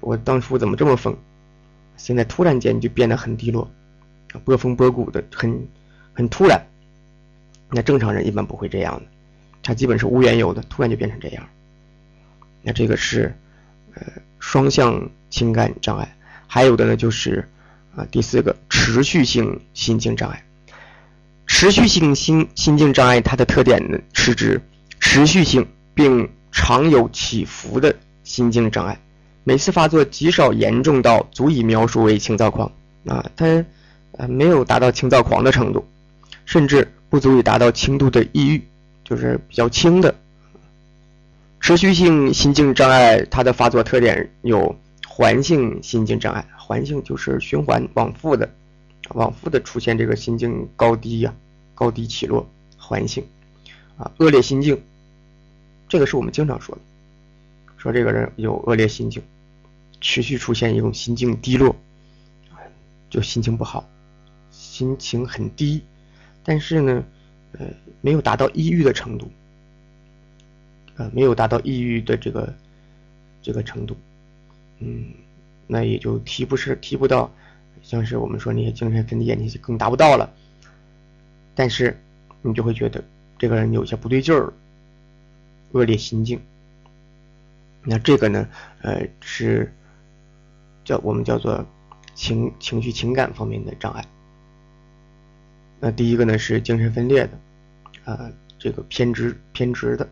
[0.00, 1.16] 我当初怎么这么疯？
[1.96, 3.70] 现在突然间就变得很低落，
[4.38, 5.66] 波峰波谷的，很
[6.12, 6.60] 很突然。
[7.70, 9.06] 那正常人一般不会这样的，
[9.62, 11.48] 他基本是无缘由的，突然就变成这样。
[12.62, 13.34] 那这个是，
[13.94, 14.02] 呃，
[14.38, 16.16] 双向情感障碍，
[16.46, 17.48] 还有的呢就是，
[17.94, 20.44] 啊，第四个持续性心境障碍。
[21.46, 24.60] 持续性心心境障碍，它的特点呢是指
[25.00, 29.00] 持续性并常有起伏的心境障碍，
[29.44, 32.70] 每次发作极少严重到足以描述为轻躁狂
[33.06, 33.64] 啊，它，
[34.12, 35.86] 呃，没有达到轻躁狂的程度，
[36.44, 38.62] 甚至不足以达到轻度的抑郁，
[39.04, 40.14] 就是比较轻的。
[41.60, 44.74] 持续性心境障碍，它的发作特点有
[45.06, 48.48] 环性心境障碍，环性就是循环往复的，
[49.10, 51.34] 往复的出现这个心境高低呀，
[51.74, 53.24] 高低起落，环性，
[53.96, 54.82] 啊，恶劣心境，
[55.88, 56.80] 这个是我们经常说的，
[57.76, 59.22] 说这个人有恶劣心境，
[60.00, 61.76] 持续出现一种心境低落，
[63.10, 63.86] 就心情不好，
[64.80, 65.82] 心情很低，
[66.42, 67.04] 但是呢，
[67.52, 67.66] 呃，
[68.00, 69.30] 没有达到抑郁的程度。
[70.96, 72.54] 呃，没有达到抑郁的这个
[73.42, 73.94] 这个程度，
[74.78, 75.12] 嗯，
[75.66, 77.30] 那也就提不是提不到，
[77.82, 80.32] 像是我们说那些精神分裂那些更达不到了。
[81.54, 82.00] 但是
[82.40, 83.04] 你就会觉得
[83.38, 84.50] 这个人有些不对劲儿，
[85.72, 86.40] 恶劣心境。
[87.84, 88.48] 那这个呢，
[88.80, 89.74] 呃，是
[90.86, 91.66] 叫我们叫做
[92.14, 94.02] 情情绪情感方面的障碍。
[95.80, 100.06] 那第一个呢是精神分裂的，啊，这个偏执偏执的。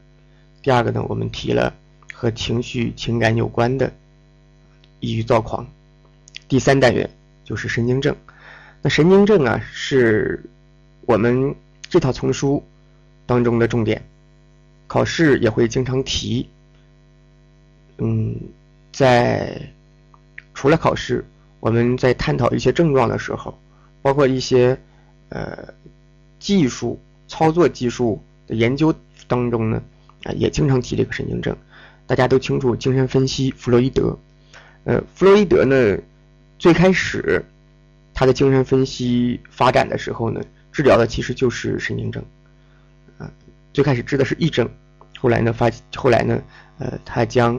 [0.62, 1.72] 第二个呢，我们提了
[2.14, 3.92] 和情绪情感有关的
[5.00, 5.66] 抑郁躁狂。
[6.48, 7.08] 第三单元
[7.44, 8.16] 就是神经症。
[8.80, 10.42] 那神经症啊，是
[11.02, 12.64] 我们这套丛书
[13.26, 14.02] 当中的重点，
[14.86, 16.48] 考试也会经常提。
[17.98, 18.34] 嗯，
[18.92, 19.60] 在
[20.54, 21.24] 除了考试，
[21.60, 23.58] 我们在探讨一些症状的时候，
[24.00, 24.78] 包括一些
[25.28, 25.74] 呃
[26.38, 28.94] 技术操作技术的研究
[29.26, 29.82] 当中呢。
[30.24, 31.56] 啊，也经常提这个神经症。
[32.04, 34.18] 大家都清楚精神分析，弗洛伊德。
[34.82, 35.96] 呃，弗洛伊德呢，
[36.58, 37.44] 最开始
[38.12, 40.40] 他的精神分析发展的时候呢，
[40.72, 42.20] 治疗的其实就是神经症。
[43.16, 43.30] 啊，
[43.72, 44.68] 最开始治的是癔症，
[45.20, 46.42] 后来呢发，后来呢，
[46.78, 47.56] 呃，他将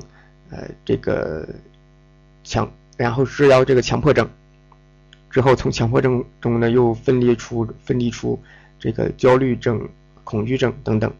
[0.49, 1.47] 呃这个
[2.43, 4.29] 强，然后治疗这个强迫症，
[5.29, 8.41] 之后从强迫症中呢又分裂出分离出
[8.79, 9.87] 这个焦虑症、
[10.23, 11.11] 恐惧症等等。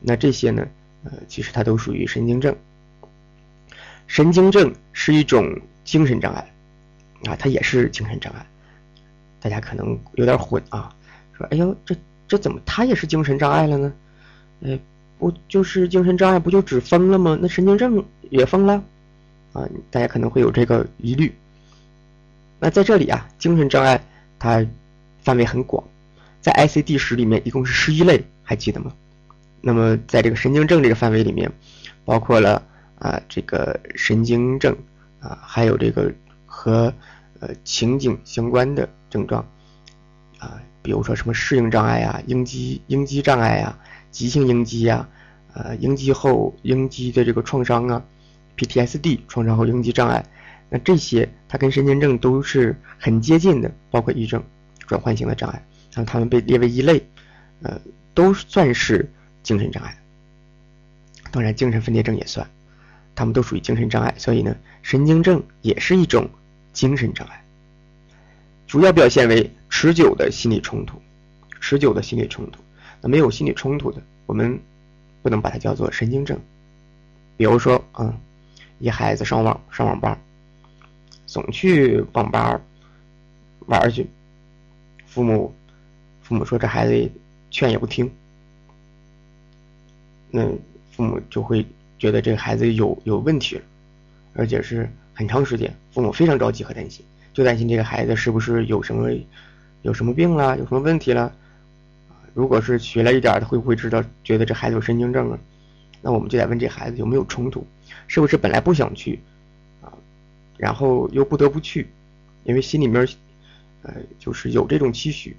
[0.00, 0.66] 那这些呢，
[1.04, 2.56] 呃，其实它都属于神经症。
[4.06, 6.52] 神经症是一种精神障碍，
[7.24, 8.46] 啊，它也是精神障碍。
[9.40, 10.94] 大家可能有点混啊，
[11.32, 11.94] 说，哎呦，这
[12.26, 13.92] 这怎么它也是精神障碍了呢？
[14.62, 14.78] 哎，
[15.18, 17.38] 不就是精神障碍不就只疯了吗？
[17.40, 18.82] 那神经症也疯了？
[19.52, 21.32] 啊，大家可能会有这个疑虑。
[22.60, 24.00] 那在这里啊，精神障碍
[24.38, 24.64] 它
[25.22, 25.82] 范围很广，
[26.40, 28.92] 在 ICD 十里面一共是十一类，还记得吗？
[29.62, 31.50] 那么，在这个神经症这个范围里面，
[32.04, 32.62] 包括了
[32.98, 34.76] 啊这个神经症
[35.20, 36.12] 啊，还有这个
[36.46, 36.92] 和
[37.40, 39.44] 呃情景相关的症状
[40.38, 43.78] 啊，比如说什么适应障碍啊、应激应激障碍啊、
[44.10, 45.08] 急性应激啊、
[45.54, 48.02] 呃应激后应激的这个创伤啊、
[48.56, 50.24] PTSD 创伤后应激障碍，
[50.70, 54.42] 那这些它跟神经症都是很接近的，包括抑郁症、
[54.86, 55.62] 转换型的障碍，
[55.94, 57.04] 那它们被列为一类，
[57.62, 57.78] 呃，
[58.14, 59.10] 都算是。
[59.42, 59.96] 精神障碍，
[61.30, 62.46] 当然精神分裂症也算，
[63.14, 66.28] 他们都属于精神障碍，所以呢，神经症也是一种
[66.74, 67.42] 精神障碍。
[68.66, 71.00] 主要表现为持久的心理冲突，
[71.58, 72.60] 持久的心理冲突。
[73.00, 74.60] 那没有心理冲突的，我们
[75.22, 76.38] 不能把它叫做神经症。
[77.38, 78.14] 比如说啊，
[78.78, 80.18] 一孩子上网上网吧，
[81.30, 82.60] 总去网吧
[83.66, 84.04] 玩去，
[85.06, 85.54] 父母
[86.20, 87.10] 父母说这孩子
[87.52, 88.10] 劝也不听。
[90.28, 90.44] 那
[90.90, 91.64] 父母就会
[92.00, 93.62] 觉得这个孩子有有问题了，
[94.34, 99.12] 而且是很长时间，父母非常着急和担心，就担心这个孩子是不是有什么
[99.82, 101.32] 有什么病了，有什么问题了。
[102.34, 105.38] 如果是学了一点，他会不会知道觉得这孩子有神经症啊？
[106.02, 107.64] 那我们就得问这孩子有没有冲突，
[108.08, 109.20] 是不是本来不想去，
[110.60, 111.88] 然后又不得不去，
[112.44, 113.08] 因为心里面
[113.82, 115.34] 呃就是有这种期许。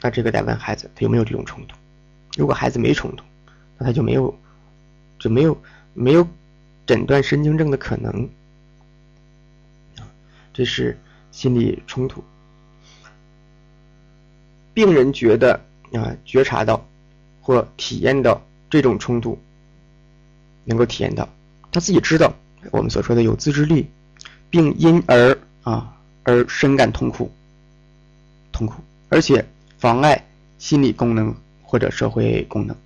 [0.00, 1.76] 那这个得问孩子他有没有这种冲突。
[2.38, 3.24] 如果孩子没冲突，
[3.76, 4.34] 那他就没有，
[5.18, 5.60] 就没有
[5.92, 6.26] 没有
[6.86, 8.10] 诊断神经症的可能
[9.98, 10.08] 啊。
[10.54, 10.98] 这是
[11.30, 12.24] 心理冲突。
[14.72, 15.60] 病人觉得
[15.92, 16.82] 啊，觉察到
[17.42, 18.40] 或体验到
[18.70, 19.38] 这种冲突，
[20.64, 21.28] 能够体验到，
[21.70, 22.32] 他自己知道
[22.70, 23.88] 我们所说的有自制力，
[24.50, 27.30] 并因而啊而深感痛苦，
[28.52, 29.44] 痛苦，而且
[29.78, 30.24] 妨碍
[30.58, 31.34] 心理功能。
[31.62, 32.76] 或者社会功能，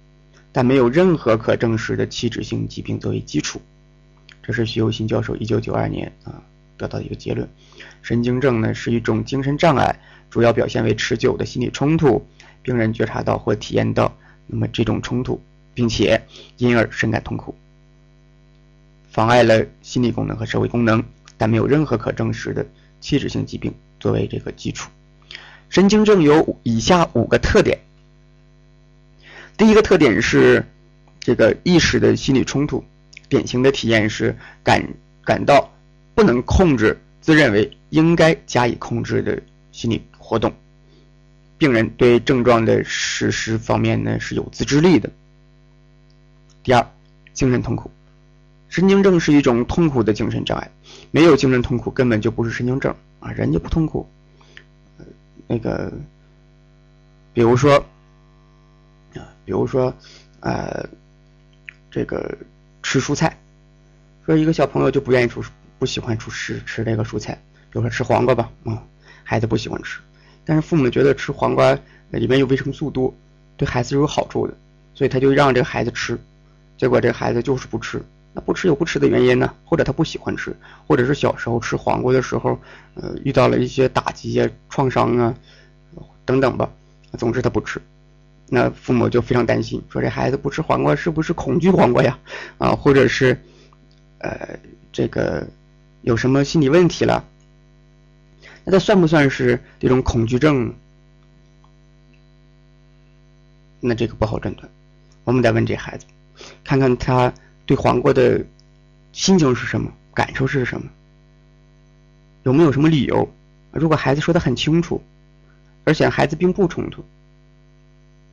[0.52, 3.58] 但没有任何可证实的器质性疾病作为基础，
[4.42, 6.42] 这是徐有新教授一九九二年啊
[6.76, 7.48] 得到的一个结论。
[8.02, 12.22] 神经症呢是一种精神障碍，主要表现为持久的心理冲突，
[12.60, 14.14] 病人觉察到或体验到
[14.46, 15.40] 那么这种冲突，
[15.72, 16.20] 并且
[16.58, 17.56] 因而深感痛苦，
[19.14, 21.04] 妨碍了心理功能和社会功能，
[21.38, 22.66] 但没有任何可证实的
[23.00, 24.90] 器质性疾病作为这个基础。
[25.68, 27.78] 神经症有以下五个特点。
[29.56, 30.66] 第一个特点是，
[31.20, 32.84] 这个意识的心理冲突，
[33.28, 34.84] 典型的体验是感
[35.24, 35.72] 感到
[36.16, 40.52] 不能控制自认为应该加以控制的心理活动。
[41.56, 45.08] 病人对症状的实施方面呢是有自制力的。
[46.64, 46.84] 第二，
[47.32, 47.92] 精神痛苦，
[48.74, 50.68] 神经症是一种痛苦的精神障碍，
[51.12, 54.10] 没有精神痛苦根本就不是神经症啊，人家不痛苦。
[55.46, 55.92] 那个，
[57.32, 57.76] 比如说
[59.14, 59.22] 啊。
[59.44, 59.94] 比如说，
[60.40, 60.88] 呃，
[61.88, 62.36] 这个
[62.82, 63.38] 吃蔬菜，
[64.26, 65.40] 说一个小朋友就不愿意吃，
[65.78, 68.82] 不喜欢吃吃这个蔬菜，比如说吃黄瓜吧，啊，
[69.22, 70.00] 孩子不喜欢吃，
[70.44, 71.78] 但是父母觉得吃黄瓜
[72.10, 73.14] 里面有维生素多，
[73.56, 74.54] 对孩子是有好处的，
[74.94, 76.18] 所以他就让这个孩子吃，
[76.76, 78.02] 结果这个孩子就是不吃，
[78.34, 80.54] 那不吃有不吃的原因呢，或者他不喜欢吃，
[80.86, 82.58] 或者是小时候吃黄瓜的时候，
[82.94, 85.34] 呃，遇到了一些打击啊、创伤啊
[86.24, 86.68] 等等吧，
[87.16, 87.80] 总之他不吃。
[88.46, 92.18] 那父母就非常担心，说这孩子不吃黄瓜是不是恐惧黄瓜呀？
[92.58, 93.40] 啊，或者是，
[94.18, 94.58] 呃，
[94.92, 95.46] 这个
[96.02, 97.24] 有什么心理问题了？
[98.64, 100.74] 那他算不算是这种恐惧症？
[103.80, 104.68] 那这个不好诊断，
[105.24, 106.06] 我们得问这孩子，
[106.64, 107.32] 看看他
[107.66, 108.44] 对黄瓜的
[109.12, 110.88] 心情是什么，感受是什么，
[112.42, 113.28] 有没有什么理由？
[113.72, 115.02] 如果孩子说的很清楚，
[115.84, 117.04] 而且孩子并不冲突。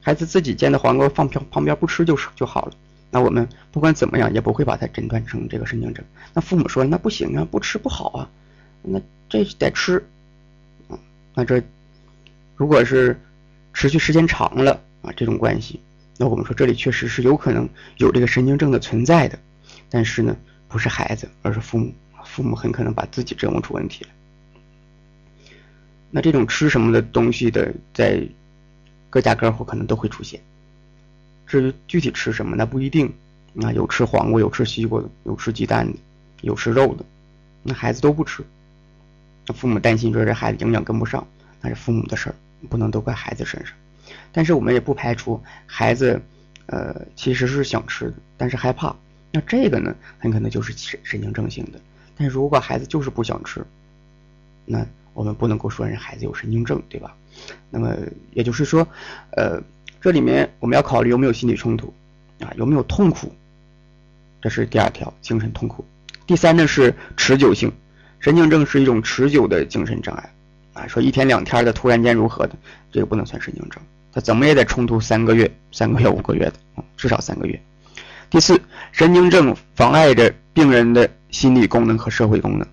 [0.02, 2.74] 孩子自己煎的黄瓜放旁旁边不吃就是就好了。
[3.12, 6.04] 那我们不管怎么样也不会把它诊断成这个神经症。
[6.34, 8.30] 那父母说那不行啊，不吃不好啊，
[8.82, 10.04] 那这得吃。
[11.36, 11.62] 那这
[12.56, 13.20] 如果是
[13.74, 15.80] 持续时间长了啊，这种关系，
[16.18, 19.38] 那我们说这里确实是有可能有这个神经症的存在的。
[19.90, 20.36] 但是呢，
[20.68, 21.94] 不是孩子，而是父母。
[22.24, 24.10] 父母很可能把自己折磨出问题了。
[26.12, 28.26] 那这种吃什么的东西的，在
[29.10, 30.40] 各家各户可能都会出现。
[31.48, 33.12] 至于具体吃什么，那不一定。
[33.62, 36.00] 啊，有吃黄瓜，有吃西瓜的，有吃鸡蛋的，
[36.40, 37.04] 有吃肉的，
[37.64, 38.42] 那孩子都不吃。
[39.46, 41.28] 那父母担心说这孩子营养跟不上，
[41.60, 42.36] 那是父母的事儿，
[42.70, 43.76] 不能都怪孩子身上。
[44.32, 46.22] 但是我们也不排除孩子，
[46.68, 48.96] 呃，其实是想吃的，但是害怕。
[49.32, 51.80] 那这个呢，很可能就是神神经症性的。
[52.18, 53.66] 但如果孩子就是不想吃，
[54.66, 57.16] 那我们不能够说人孩子有神经症，对吧？
[57.70, 57.96] 那么
[58.34, 58.88] 也就是说，
[59.32, 59.62] 呃，
[60.02, 61.94] 这里面我们要考虑有没有心理冲突，
[62.42, 63.34] 啊，有没有痛苦，
[64.42, 65.86] 这是第二条，精神痛苦。
[66.28, 67.72] 第三呢是持久性，
[68.20, 70.34] 神经症是一种持久的精神障碍，
[70.74, 72.56] 啊，说一天两天的突然间如何的，
[72.92, 73.82] 这个不能算神经症，
[74.14, 76.54] 他怎么也得冲突三个月、三个月、五个月的，
[76.98, 77.60] 至少三个月。
[78.30, 82.68] 第四，神经症妨碍着病人的心理功能和社会功能，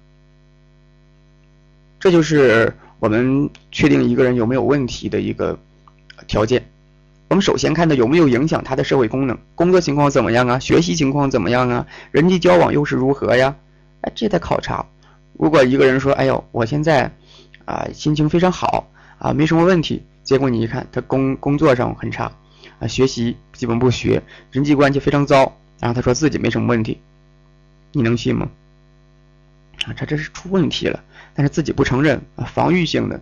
[2.00, 5.58] 这就是我们确定一个人有没有问题的一个
[6.26, 6.64] 条件。
[7.28, 10.58] 我们首先看的有没有影响他的社会功能，工作情况怎么样啊？
[10.58, 11.86] 学习情况怎么样啊？
[12.10, 13.54] 人际交往又是如何呀？
[14.00, 14.86] 哎，这得考察。
[15.34, 17.12] 如果一个人说：“哎呦，我现在
[17.64, 22.30] 啊心情非常好啊，没什么问题。”结果你一看，他工工作上很差。
[22.80, 24.22] 啊，学习基本不学，
[24.52, 25.56] 人际关系非常糟。
[25.80, 27.00] 然后他说自己没什么问题，
[27.92, 28.50] 你能信吗？
[29.86, 31.02] 啊，他这是出问题了，
[31.32, 33.18] 但是自己不承认啊，防御性的。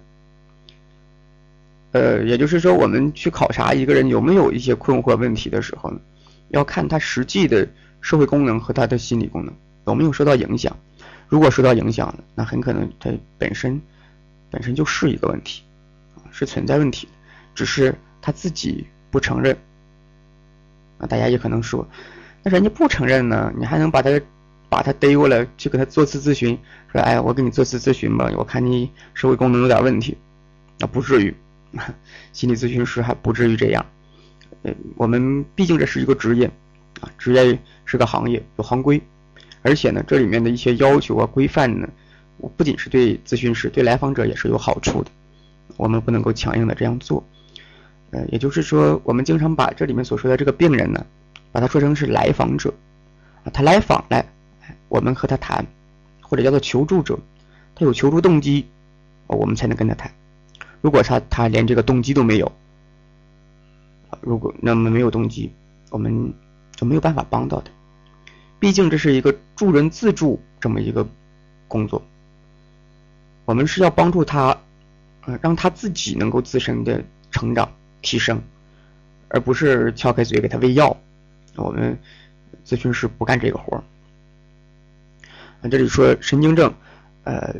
[1.93, 6.01] 呃，也就是说，我们去考察一个人有没有一些困惑问题的时候呢，
[6.49, 7.69] 要看他实际的
[8.01, 9.55] 社会功能和他的心理功能
[9.87, 10.77] 有没有受到影响。
[11.29, 13.81] 如果受到影响了，那很可能他本身
[14.51, 15.63] 本身就是一个问题，
[16.37, 17.09] 是存在问题，
[17.55, 18.87] 只是他自己。
[19.09, 19.57] 不承认，
[20.99, 21.89] 啊，大家也可能说，
[22.43, 24.11] 那人家不承认呢，你还能把他
[24.69, 26.59] 把他逮过来去给他做次咨询，
[26.93, 30.19] 说，哎，我给你做次咨询吧，我看你社会功能有点问题，
[30.79, 31.35] 那不至于，
[32.35, 33.87] 心理咨询师还不至于这样，
[34.65, 36.51] 呃，我们毕竟这是一个职业，
[37.01, 39.01] 啊，职业是个行业，有行规，
[39.63, 41.89] 而且呢，这里面的一些要求啊、规范呢，
[42.59, 45.11] 不仅是对咨询师，对来访者也是有好处的，
[45.77, 47.25] 我们不能够强硬的这样做。
[48.11, 51.05] 呃，也就是说，我们经常把这里面所说的这个病人呢，
[51.51, 52.73] 把他说成是来访者，
[53.45, 54.25] 啊，他来访来，
[54.89, 55.67] 我们和他谈，
[56.23, 57.19] 或者叫做求助者，
[57.75, 58.67] 他有求助动机，
[59.27, 60.11] 我们才能跟他谈。
[60.81, 62.53] 如果他他连这个动机都没有，
[64.21, 65.53] 如果那么没有动机，
[65.91, 66.33] 我们
[66.77, 67.73] 就没有办法帮到他。
[68.61, 71.07] 毕竟这是一个助人自助这么一个
[71.67, 72.01] 工作，
[73.45, 74.57] 我们是要帮助他，
[75.27, 77.71] 呃，让他自己能够自身的成长。
[78.03, 78.41] 提升，
[79.27, 80.97] 而不是撬开嘴给他喂药。
[81.57, 81.99] 我们
[82.65, 83.83] 咨询师不干这个活儿。
[85.69, 86.73] 这里说神经症，
[87.25, 87.53] 呃，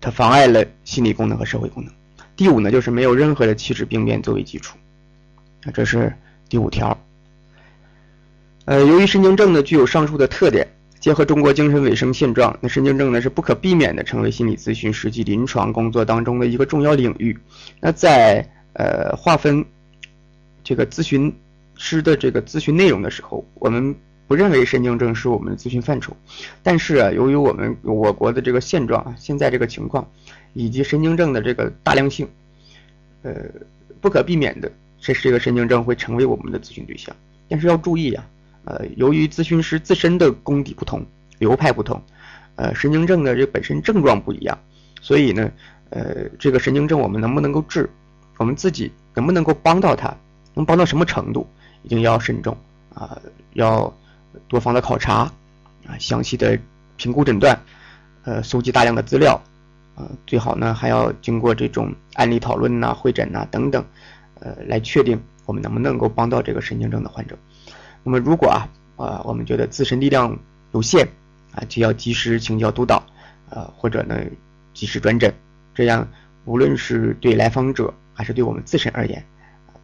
[0.00, 1.94] 它妨碍了心理功能和社会功能。
[2.34, 4.76] 第五呢，就是没有任何的气质病变作为基础。
[5.62, 6.12] 啊，这是
[6.48, 6.98] 第五条。
[8.64, 10.66] 呃，由于神经症呢具有上述的特点，
[11.06, 17.38] 结合中国精神卫生现状，那神经症呢是不可避免的成为心理咨询实际临床工作当中的一个重要领域。
[17.80, 19.64] 那在呃划分。
[20.64, 21.32] 这个咨询
[21.76, 23.94] 师的这个咨询内容的时候，我们
[24.26, 26.12] 不认为神经症是我们的咨询范畴，
[26.60, 30.10] 但是啊，由于我们我国的这个现状啊，现在这个情况，
[30.54, 32.28] 以及神经症的这个大量性，
[33.22, 33.32] 呃，
[34.00, 37.14] 不可避免的，这是这个神经症会成为我们的咨询对象。
[37.48, 38.26] 但是要注意啊，
[38.66, 41.00] 呃，由于咨询师自身的功底不同，
[41.38, 42.02] 流派不同，
[42.56, 44.58] 呃，神经症的这本身症状不一样，
[45.00, 45.50] 所以呢，
[45.90, 47.88] 呃，这个神经症我们能不能够治，
[48.38, 50.14] 我们自己能不能够帮到他？
[50.54, 51.46] 能帮到什么程度，
[51.82, 52.56] 一定要慎重
[52.92, 53.16] 啊，
[53.52, 53.94] 要
[54.48, 55.30] 多方的考察
[55.86, 56.58] 啊，详细的
[56.96, 57.56] 评估诊断，
[58.24, 59.40] 呃，搜集大量的资料，
[59.94, 63.84] 啊，最好呢还要经过这种案例讨论呐、会诊呐等等，
[64.40, 67.38] 呃，来确定我们能不能够帮到这个神经症的患者。
[68.06, 70.38] 那么如果啊啊，我们觉得自身力量
[70.72, 71.08] 有限
[71.50, 73.04] 啊，就要及时请教督导，
[73.50, 74.16] 呃，或者呢
[74.72, 75.34] 及时转诊，
[75.74, 76.08] 这样
[76.44, 79.26] 无论是对来访者还是对我们自身而言。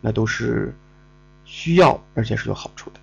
[0.00, 0.72] 那都是
[1.44, 3.00] 需要，而且是有好处的。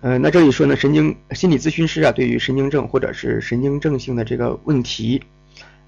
[0.00, 5.22] 呃，那这里说呢，神经心理咨询师啊，对于神经症或者是神经症性的这个问题，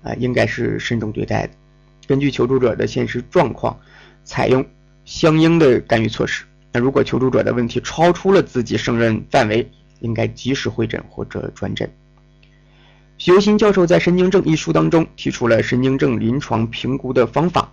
[0.04, 1.54] 啊，应该是慎重对待的。
[2.06, 3.76] 根据求助者的现实状况，
[4.22, 4.64] 采用
[5.04, 6.44] 相应的干预措施。
[6.72, 9.70] 那如果求助者的问题超出了自己胜任范围，
[10.00, 11.92] 应该及时会诊或者转诊。
[13.18, 17.70] 许由新教授在《神经症》一书当中提出了神经症临床评估的方法，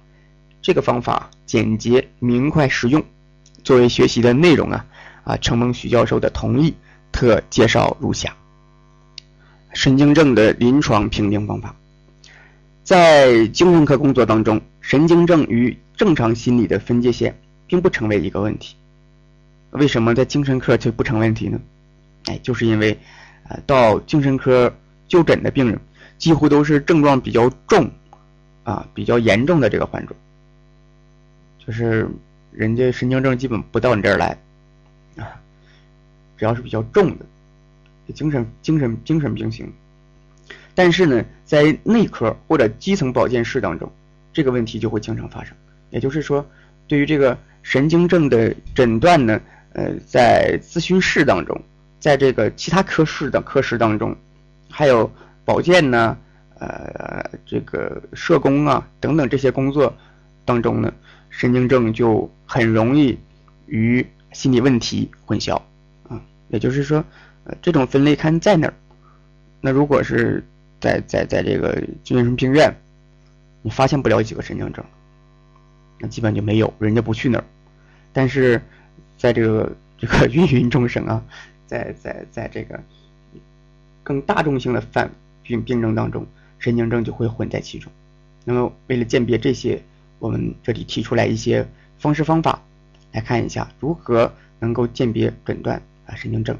[0.62, 3.04] 这个方法简洁明快实用。
[3.64, 4.86] 作为学习的内容啊，
[5.24, 6.76] 啊，承蒙许教授的同意，
[7.12, 8.36] 特介绍如下：
[9.74, 11.76] 神经症的临床评定方法。
[12.84, 18.76] 在精神科工作当中，神经症与正常心理的分界线并不成为一个问题。
[19.72, 21.59] 为什么在精神科就不成问题呢？
[22.26, 22.97] 哎，就是因为，
[23.47, 24.74] 啊，到精神科
[25.07, 25.80] 就诊的病人，
[26.17, 27.89] 几乎都是症状比较重，
[28.63, 30.15] 啊，比较严重的这个患者。
[31.65, 32.09] 就是
[32.51, 34.38] 人家神经症基本不到你这儿来，
[35.17, 35.39] 啊，
[36.38, 37.26] 只要是比较重的，
[38.13, 39.72] 精神精神精神病型。
[40.74, 43.91] 但是呢，在内科或者基层保健室当中，
[44.34, 45.55] 这个问题就会经常发生。
[45.89, 46.45] 也就是说，
[46.88, 49.41] 对于这个神经症的诊断呢，
[49.74, 51.61] 呃，在咨询室当中，
[51.99, 54.15] 在这个其他科室的科室当中，
[54.70, 55.11] 还有
[55.45, 56.17] 保健呢，
[56.59, 59.95] 呃，这个社工啊等等这些工作
[60.45, 60.93] 当中呢，
[61.30, 63.17] 神经症就很容易
[63.67, 65.55] 与心理问题混淆
[66.07, 66.22] 啊。
[66.49, 67.03] 也就是说，
[67.43, 68.74] 呃，这种分类看在哪儿？
[69.61, 70.43] 那如果是
[70.80, 72.74] 在在在这个精神病院，
[73.61, 74.84] 你发现不了几个神经症，
[75.99, 77.43] 那基本就没有，人家不去那儿。
[78.13, 78.61] 但是
[79.20, 81.22] 在这个这个芸芸众生啊，
[81.67, 82.80] 在在在这个
[84.01, 85.11] 更大众性的犯
[85.43, 86.26] 病病症当中，
[86.57, 87.91] 神经症就会混在其中。
[88.45, 89.84] 那么为了鉴别这些，
[90.20, 91.67] 我们这里提出来一些
[91.99, 92.61] 方式方法，
[93.11, 96.57] 来看一下如何能够鉴别诊断啊神经症。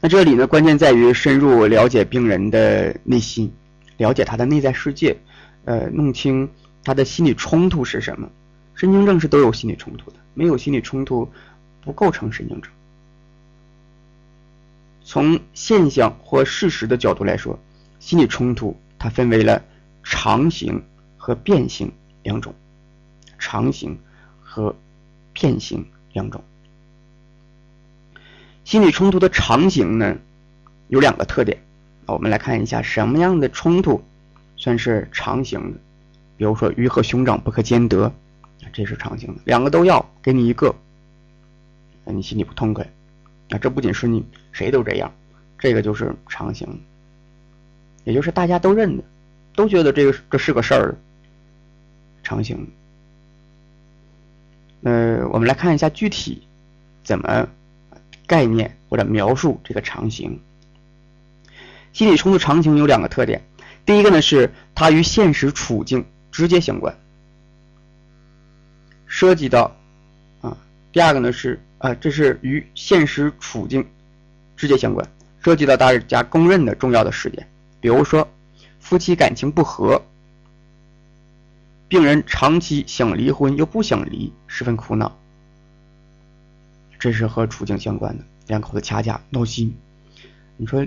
[0.00, 3.52] 那这里呢，关键在于深入了解病人的内心，
[3.96, 5.18] 了解他的内在世界，
[5.64, 6.48] 呃，弄清
[6.84, 8.30] 他的心理冲突是什么。
[8.78, 11.28] 神经症是都有心理冲突的，没有心理冲突
[11.80, 12.70] 不构成神经症。
[15.02, 17.58] 从现象或事实的角度来说，
[17.98, 19.64] 心理冲突它分为了
[20.04, 20.80] 常形
[21.16, 21.90] 和变形
[22.22, 22.54] 两种，
[23.36, 23.98] 常形
[24.40, 24.76] 和
[25.32, 26.40] 变形两种。
[28.62, 30.16] 心理冲突的常形呢，
[30.86, 31.60] 有两个特点，
[32.06, 34.04] 我们来看一下什么样的冲突
[34.56, 35.80] 算是常形的。
[36.36, 38.14] 比如说鱼和熊掌不可兼得，
[38.72, 40.74] 这是常情的，两个都要给你一个，
[42.04, 42.84] 那你心里不痛快。
[43.50, 45.12] 啊，这不仅是你，谁都这样，
[45.58, 46.80] 这个就是常情，
[48.04, 49.04] 也就是大家都认的，
[49.54, 50.96] 都觉得这个这是个事儿，
[52.22, 52.70] 常情。
[54.82, 56.42] 呃，我们来看一下具体
[57.04, 57.48] 怎么。
[58.26, 60.42] 概念或者描述这个常情，
[61.94, 63.42] 心理冲突常情有两个特点，
[63.86, 66.94] 第一个呢是它与现实处境直接相关，
[69.08, 69.74] 涉及到
[70.40, 70.56] 啊，
[70.92, 73.84] 第二个呢是啊，这是与现实处境
[74.56, 75.04] 直接相关，
[75.42, 77.48] 涉及到大家公认的重要的事件，
[77.80, 78.28] 比如说
[78.78, 80.00] 夫妻感情不和，
[81.88, 85.16] 病人长期想离婚又不想离，十分苦恼。
[86.98, 89.74] 这是和处境相关的，两口子掐架闹心，
[90.56, 90.86] 你说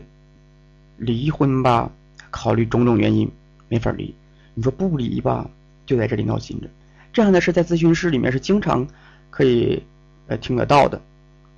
[0.97, 1.89] 离婚吧，
[2.29, 3.31] 考虑种种原因
[3.67, 4.13] 没法离；
[4.53, 5.49] 你说不离吧，
[5.85, 6.67] 就在这里闹心着。
[7.13, 8.87] 这样的事在咨询室里面是经常
[9.29, 9.83] 可以
[10.27, 11.01] 呃听得到的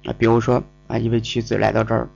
[0.06, 0.14] 啊。
[0.18, 2.10] 比如说啊，一位妻子来到这儿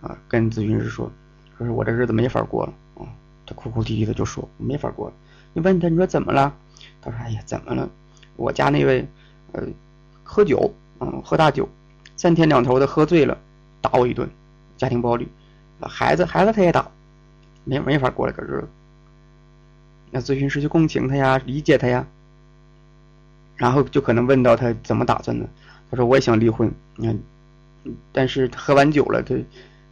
[0.00, 1.10] 啊，跟咨询师说，
[1.56, 3.06] 说是我这日子没法过了啊，
[3.46, 5.14] 他哭哭啼啼的就说我没法过了。
[5.52, 6.54] 你问他，你说怎么了？
[7.00, 7.88] 他说，哎呀，怎么了？
[8.36, 9.06] 我家那位
[9.52, 9.62] 呃
[10.22, 10.72] 喝酒。
[10.98, 11.68] 嗯，喝大酒，
[12.16, 13.36] 三天两头的喝醉了，
[13.82, 14.26] 打我一顿，
[14.78, 15.28] 家庭暴力，
[15.78, 16.90] 孩子孩子他也打，
[17.64, 18.68] 没没法过了个日子。
[20.10, 22.06] 那咨询师就共情他呀，理解他呀，
[23.56, 25.46] 然后就可能问到他怎么打算呢？
[25.90, 27.18] 他说我也想离婚，嗯，
[28.12, 29.34] 但是喝完酒了，他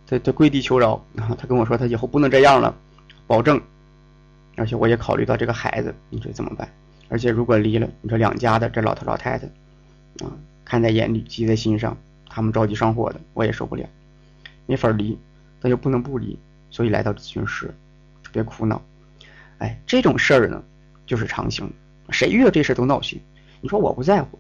[0.07, 2.75] 他他跪地求饶，然后他跟我说他以后不能这样了，
[3.27, 3.61] 保证，
[4.57, 6.69] 而且我也考虑到这个孩子，你说怎么办？
[7.09, 9.47] 而且如果离了，你说两家的这老头老太太，
[10.25, 10.33] 啊。
[10.65, 11.95] 看在眼里，急在心上，
[12.27, 13.87] 他们着急上火的，我也受不了，
[14.65, 15.17] 没法离，
[15.61, 16.39] 但又不能不离，
[16.71, 17.67] 所以来到咨询室，
[18.23, 18.83] 特别苦恼。
[19.59, 20.65] 哎，这种事儿呢，
[21.07, 21.71] 就是常情，
[22.09, 23.21] 谁遇到这事都闹心。
[23.65, 24.39] 你说我不在乎，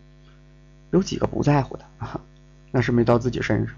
[0.90, 2.20] 有几个不在乎的啊？
[2.70, 3.74] 那是没到自己身上。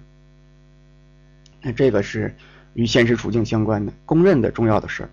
[1.63, 2.35] 那这个是
[2.75, 5.11] 与现实处境相关的，公认的重要的事儿。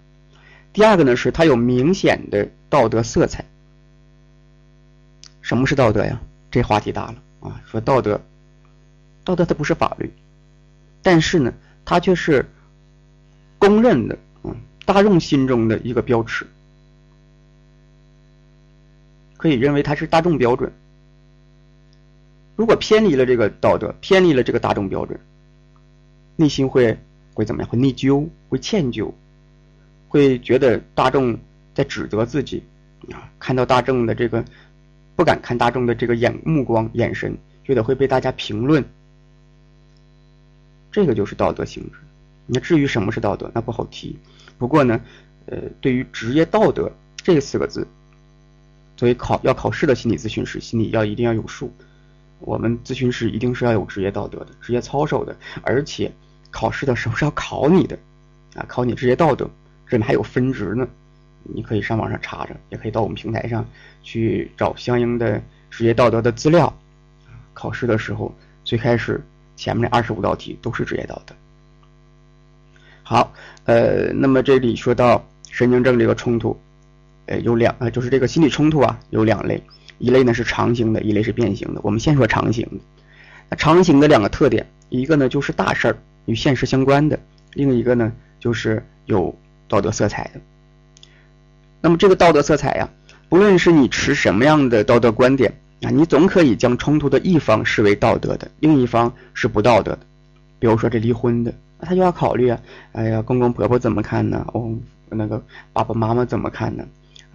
[0.73, 3.45] 第二个呢，是它有明显的道德色彩。
[5.43, 6.19] 什么是道德呀？
[6.49, 7.61] 这话题大了啊！
[7.67, 8.19] 说道德，
[9.23, 10.11] 道德它不是法律，
[11.03, 11.53] 但是呢，
[11.86, 12.43] 它却是
[13.59, 16.47] 公认的，嗯，大众心中的一个标尺。
[19.44, 20.72] 可以认为它是大众标准。
[22.56, 25.20] 如果偏离了这个道德，偏离了这个大众标准，
[26.38, 26.98] 内心会
[27.34, 27.70] 会怎么样？
[27.70, 29.12] 会内疚，会歉疚，
[30.08, 31.38] 会觉得大众
[31.74, 32.64] 在指责自己
[33.12, 33.30] 啊！
[33.38, 34.46] 看到大众的这个
[35.18, 38.82] 不敢看大众的这个眼目光眼神，觉得会被大家评论。
[40.89, 41.98] 这个就是道德性质。
[42.46, 44.18] 那至于什么是道德，那不好提。
[44.58, 45.02] 不过呢，
[45.48, 47.86] 呃，对于职业道德这四个字，
[49.04, 51.76] 作为考要考试的心理咨询师，心里要一定要有数。
[52.39, 56.10] 我们咨询师一定是要有职业道德的、职业操守的，而且
[56.51, 57.99] 考试的时候是要考你的，
[58.56, 59.43] 啊，考你职业道德，
[59.89, 60.88] 这里面还有分值呢。
[61.43, 63.66] 你可以上网上查查，也可以到我们平台上
[64.04, 66.74] 去找相应的职业道德的资料。
[67.54, 68.34] 考试的时候，
[68.64, 69.22] 最开始
[69.58, 71.36] 前面那二十五道题都是职业道德。
[73.04, 73.34] 好，
[73.66, 76.58] 呃，那么这里说到神经症这个冲突，
[77.26, 79.61] 呃，有两，呃，就是这个心理冲突啊，有两类，
[79.97, 81.82] 一类呢是常型的，一类是变形的。
[81.84, 82.78] 我们先说常型的，
[83.49, 87.19] 那常型的两个特点，一个呢就是大事儿与现实相关的，
[87.53, 89.34] 另一个呢就是有
[89.67, 90.41] 道德色彩的。
[91.82, 92.89] 那么这个道德色彩呀，
[93.30, 99.99] 不论是你持什么样的道德观点啊，你总可以将冲突的一方视为道德的，另一方是不道德的。
[100.59, 101.53] 比如说这离婚的。
[101.86, 102.57] 他就要考虑啊，
[102.93, 104.45] 哎呀，公公婆婆怎么看呢？
[104.53, 104.74] 哦，
[105.09, 105.43] 那个
[105.74, 106.88] 爸爸妈妈怎么看呢？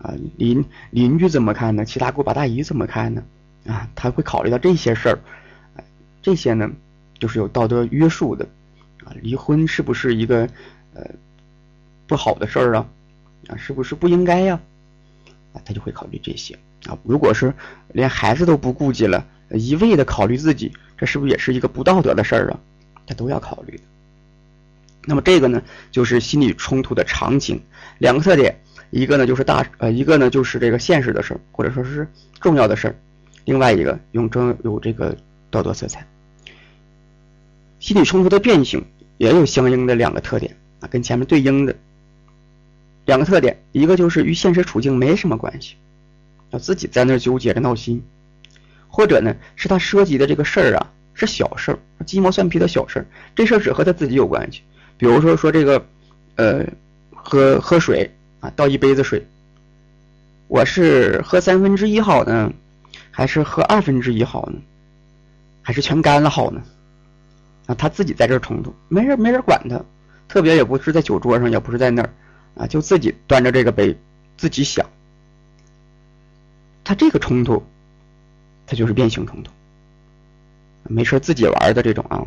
[0.02, 1.84] 啊，邻邻居怎么看呢？
[1.84, 3.22] 七大姑八大姨怎么看呢？
[3.66, 5.18] 啊，他会考虑到这些事儿，
[6.22, 6.70] 这些呢，
[7.18, 8.46] 就是有道德约束的。
[9.04, 10.48] 啊，离婚是不是一个
[10.94, 11.04] 呃
[12.06, 12.86] 不好的事儿啊？
[13.48, 14.60] 啊，是不是不应该呀？
[15.52, 16.58] 啊，他就会考虑这些。
[16.86, 17.52] 啊，如果是
[17.92, 22.60] 连孩子都不顾及了，一味的考虑自己，这是不是也是一个不道德的事儿啊？
[23.06, 23.82] 他都要考虑的。
[25.06, 27.60] 那么这个呢，就是心理冲突的场景，
[27.98, 28.60] 两个特点，
[28.90, 32.08] 一个呢就是大呃，一个呢就是这个现实的事儿，或者说是
[32.40, 32.94] 重要的事儿，
[33.44, 35.16] 另外一个用中有这个
[35.50, 36.06] 道德色彩。
[37.78, 38.84] 心理冲突的变形
[39.18, 41.74] 也有相应的两个特点啊，跟前面对应的
[43.04, 45.76] 两个特点，一个就是与现实处境没什么关系，
[46.50, 48.02] 要自己在那纠结着闹心，
[48.88, 54.62] 或者呢是他涉及的这个事儿啊是小事儿，鸡毛蒜皮的小事儿，这事儿只和他自己有关系。
[54.96, 55.86] 比如说说这个，
[56.34, 56.66] 呃，
[57.14, 58.10] 喝喝水
[58.40, 59.26] 啊，倒一杯子水，
[60.46, 62.52] 我是喝三分之一好呢，
[63.10, 64.60] 还是喝二分之一好呢？
[65.62, 66.62] 还是全干了好呢？
[67.66, 69.84] 啊，他自己在这冲突，没人没人管他，
[70.28, 72.10] 特别也不是在酒桌上，也不是在那儿，
[72.56, 73.98] 啊，就自己端着这个杯，
[74.36, 74.86] 自己想。
[76.84, 77.62] 他这个冲突，
[78.66, 79.50] 他就是变形冲突，
[80.84, 82.24] 没事自己玩的这种啊。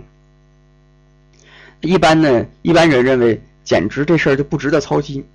[1.80, 5.26] 一般呢，一般人认为，简直这事儿就不值得操心，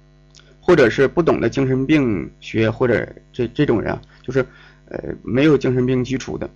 [0.67, 4.45] 或者是不懂得精神病学，或者这这种人啊，就是
[4.89, 6.51] 呃没有精神病基础的，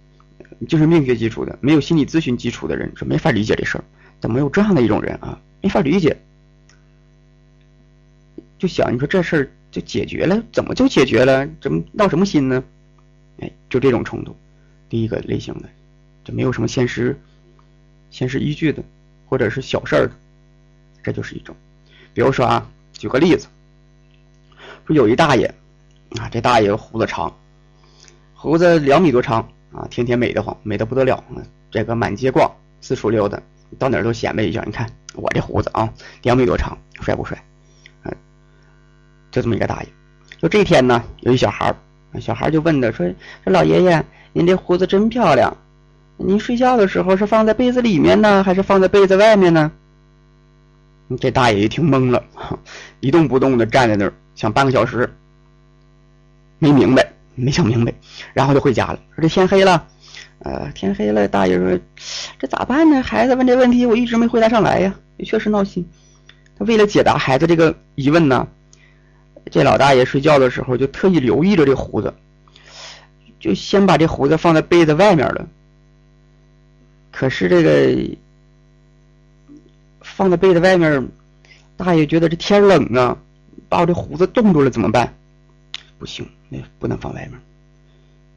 [0.68, 3.84] 精神病学基础的，没有心理咨询基础的人是没法理解这事儿。
[4.20, 5.40] 怎么有这样的一种人啊？
[5.62, 6.16] 没法理解，
[8.58, 11.48] 就想你说这事儿就解决了，怎么就解决了？
[11.60, 12.64] 怎么闹什么心呢？
[13.38, 14.34] 哎，就这种冲突，
[14.88, 15.68] 第一个类型的，
[16.24, 17.16] 就没有什么现实
[18.10, 18.82] 现实依据的。
[19.26, 20.12] 或者是小事儿的，
[21.04, 21.54] 这就是一种。
[22.12, 23.46] 比如说啊，举个例子，
[24.90, 25.46] 说有一大爷
[26.18, 27.32] 啊，这大爷胡子长，
[28.34, 29.40] 胡子两米多长
[29.72, 31.22] 啊，天天美得慌，美得不得了。
[31.70, 33.40] 这个满街逛，四处溜达，
[33.78, 34.64] 到哪儿都显摆一下。
[34.66, 35.88] 你看我这胡子啊，
[36.22, 37.40] 两米多长，帅不帅？
[38.02, 38.12] 嗯，
[39.30, 39.88] 就这么一个大爷。
[40.38, 41.72] 就这天呢，有一小孩，
[42.20, 43.06] 小孩就问他说
[43.44, 45.56] ：“说老爷爷，您这胡子真漂亮。”
[46.18, 49.70] 您睡觉的时候是放在被子里面呢，还是放在被子外面呢？
[51.20, 52.24] 这大爷一听懵了，
[52.98, 55.14] 一动不动的站在那儿，想半个小时，
[56.58, 57.92] 没明白，没想明白，
[58.32, 58.98] 然后就回家了。
[59.14, 59.86] 说这天黑了，
[60.38, 61.28] 呃，天黑了。
[61.28, 61.78] 大爷说
[62.40, 65.86] ：“这咋办呢？”孩子问这问题，我一直没回答上来呀，也确实闹心。
[66.58, 68.48] 他为了解答孩子这个疑问呢，
[69.50, 72.14] 这老大爷睡觉的时候就特意留意着这胡子，
[73.38, 75.46] 就先把这胡子放在被子外面了。
[77.10, 78.16] 可是这个
[80.00, 81.10] 放在被子外面，
[81.76, 83.18] 大爷觉得这天冷啊，
[83.70, 85.14] 把我这胡子冻住了怎么办？
[85.98, 87.40] 不行，那不能放外面，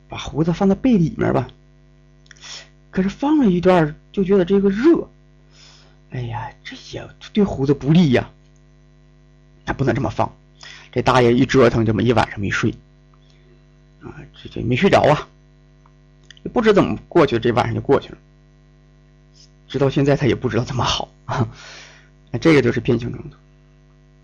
[0.08, 1.48] 把胡子放在被里面吧。
[2.92, 5.10] 可是放了一段就觉得这个热，
[6.12, 8.30] 哎呀，这也对胡子不利呀。
[9.66, 10.32] 那不能这么放。
[10.92, 12.70] 这大爷一折腾，这么一晚上没睡，
[14.02, 15.28] 啊，这这没睡着啊，
[16.54, 18.18] 不知怎么过去，这晚上就过去了。
[19.68, 21.50] 直到现在，他也不知道怎么好啊！
[22.30, 23.36] 那这个就是变性冲突。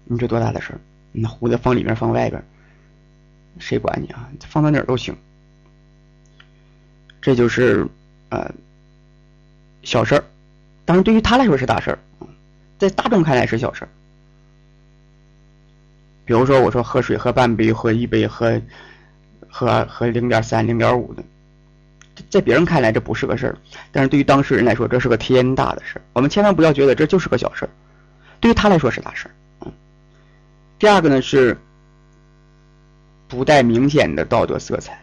[0.04, 0.80] 你这多大的事儿？
[1.12, 2.44] 那胡子放里面放外边，
[3.58, 4.30] 谁管你啊？
[4.42, 5.16] 放到哪儿都行。
[7.22, 7.88] 这就是
[8.30, 8.54] 呃
[9.84, 10.24] 小事儿，
[10.86, 12.00] 当然对于他来说是大事儿，
[12.78, 13.90] 在大众看来是小事儿。
[16.26, 18.62] 比如说，我说喝水喝半杯，喝一杯，喝
[19.50, 21.24] 喝喝零点三、零点五的，
[22.30, 23.58] 在别人看来这不是个事儿，
[23.92, 26.02] 但是对于当事人来说，这是个天大的事儿。
[26.14, 27.70] 我们千万不要觉得这就是个小事儿，
[28.40, 29.32] 对于他来说是大事儿。
[30.80, 31.58] 第二个呢是
[33.28, 35.00] 不带明显的道德色彩，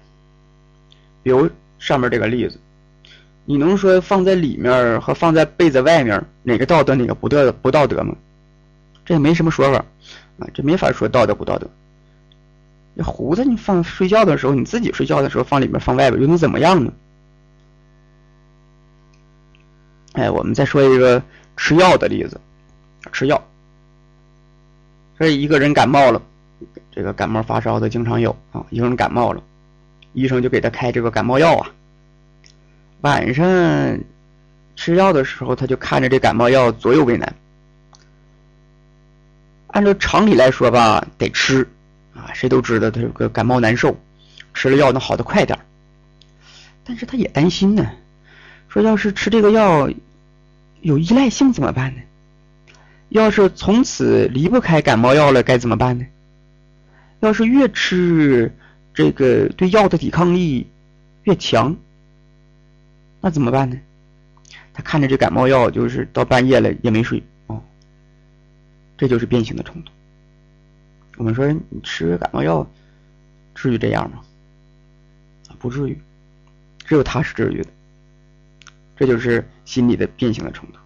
[1.22, 1.48] 比如
[1.78, 2.58] 上面这个例子，
[3.44, 8.16] 你能说放在里面和放在被子外面哪个道德哪个不道不道德吗？
[9.04, 9.84] 这也没什么说法。
[10.38, 11.70] 啊，这没法说道德不道德。
[12.96, 16.92] 这胡子你放睡觉的时候，你自己睡觉的时候放里面放外边，又能怎么样呢？
[20.14, 21.22] 哎，我们再说一个
[21.56, 22.40] 吃药的例子，
[23.12, 23.42] 吃药。
[25.18, 26.20] 这一个人感冒了，
[26.90, 28.64] 这个感冒发烧的经常有啊。
[28.70, 29.42] 一个人感冒了，
[30.12, 31.70] 医生就给他开这个感冒药啊。
[33.00, 33.98] 晚上
[34.74, 37.34] 吃药的时候，他就看着这感冒药左右为难。
[39.68, 41.66] 按照常理来说吧，得吃，
[42.14, 43.98] 啊，谁都知道他这个感冒难受，
[44.54, 45.58] 吃了药能好的快点
[46.84, 47.90] 但是他也担心呢，
[48.68, 49.90] 说要是吃这个药
[50.80, 52.02] 有依赖性怎么办呢？
[53.08, 56.06] 要是从此离不开感冒药了该怎么办呢？
[57.20, 58.52] 要是越吃
[58.92, 60.68] 这个对药的抵抗力
[61.22, 61.74] 越强，
[63.20, 63.78] 那怎么办呢？
[64.74, 67.22] 他看着这感冒药，就是到半夜了也没睡。
[67.46, 67.62] 哦
[68.98, 69.92] 这就是变形的冲突。
[71.16, 72.68] 我们说你吃感冒药，
[73.54, 74.20] 至于这样吗？
[75.58, 75.98] 不至于，
[76.84, 77.70] 只有他是至于的。
[78.94, 80.78] 这就是心理的变形的冲突。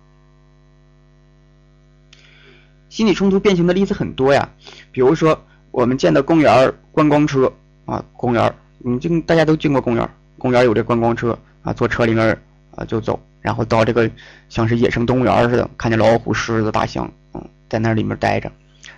[2.90, 4.46] 心理冲突变形的例子很多呀，
[4.92, 7.50] 比如说我们见到公园观光车
[7.86, 12.38] 啊，公园你进大家都进过公园公园有这观光车啊，坐车里面
[12.76, 14.10] 啊就走，然后到这个
[14.50, 17.10] 像是野生动物园似的，看见老虎、狮子、大象。
[17.32, 18.50] 嗯在那里面待着，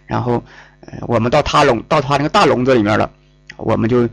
[0.07, 0.43] 然后，
[0.81, 3.11] 呃，我们到他笼到他那个大笼子里面了，
[3.59, 4.09] 我们就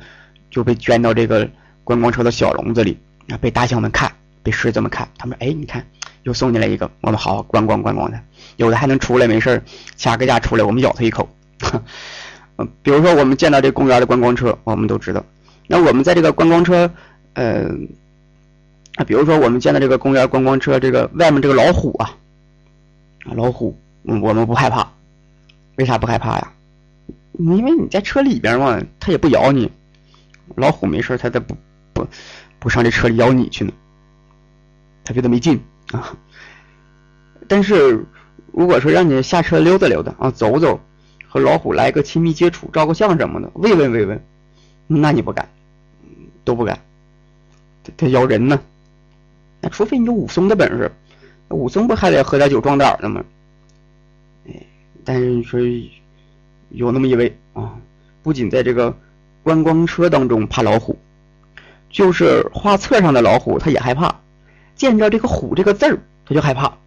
[0.51, 1.49] 就被圈到这个
[1.85, 2.97] 观光车的小笼子里
[3.29, 4.11] 啊，被大象们看，
[4.43, 5.81] 被狮子们看，他们哎，你看
[6.29, 8.21] 又送进来一个，我们好好观光观光它，
[8.57, 9.61] 有的还能出来没事
[9.97, 11.27] 掐个架出来，我们咬它一口。
[12.57, 15.25] 嗯， 比如说我们见到这公园的观光车，我们都知道，
[15.67, 16.91] 那我们在这个观光车，
[17.33, 17.67] 呃，
[19.07, 22.15] 比如说我们见到这个公园观光车这个外面这个老虎啊，
[23.25, 23.75] 啊，老虎。
[24.03, 24.87] 嗯，我们不害怕，
[25.75, 26.53] 为啥不害怕呀？
[27.33, 29.69] 因为你在车里边嘛，它也不咬你。
[30.55, 31.57] 老虎没事，它它不
[31.91, 32.07] 不
[32.59, 33.73] 不上这车里咬你去呢，
[35.03, 35.59] 它觉得没劲
[35.91, 36.17] 啊。
[37.47, 38.05] 但是
[38.51, 40.79] 如果说让你下车溜达溜达啊，走走，
[41.27, 44.23] 和老虎来个亲密接触，照个相什么的，慰问慰问，
[44.87, 45.49] 那你不敢，
[46.43, 46.79] 都不敢。
[47.83, 48.61] 它它咬人呢，
[49.61, 50.91] 那除非你有武松的本事，
[51.49, 53.23] 武松不还得喝点酒壮胆呢吗？
[55.05, 55.59] 但是你说
[56.69, 57.75] 有那么一位啊，
[58.21, 58.95] 不仅在这个
[59.41, 60.95] 观光车当中怕老虎，
[61.89, 64.13] 就是画册上的老虎他也害怕，
[64.79, 66.77] 见着这个“虎”这个字儿他就害怕。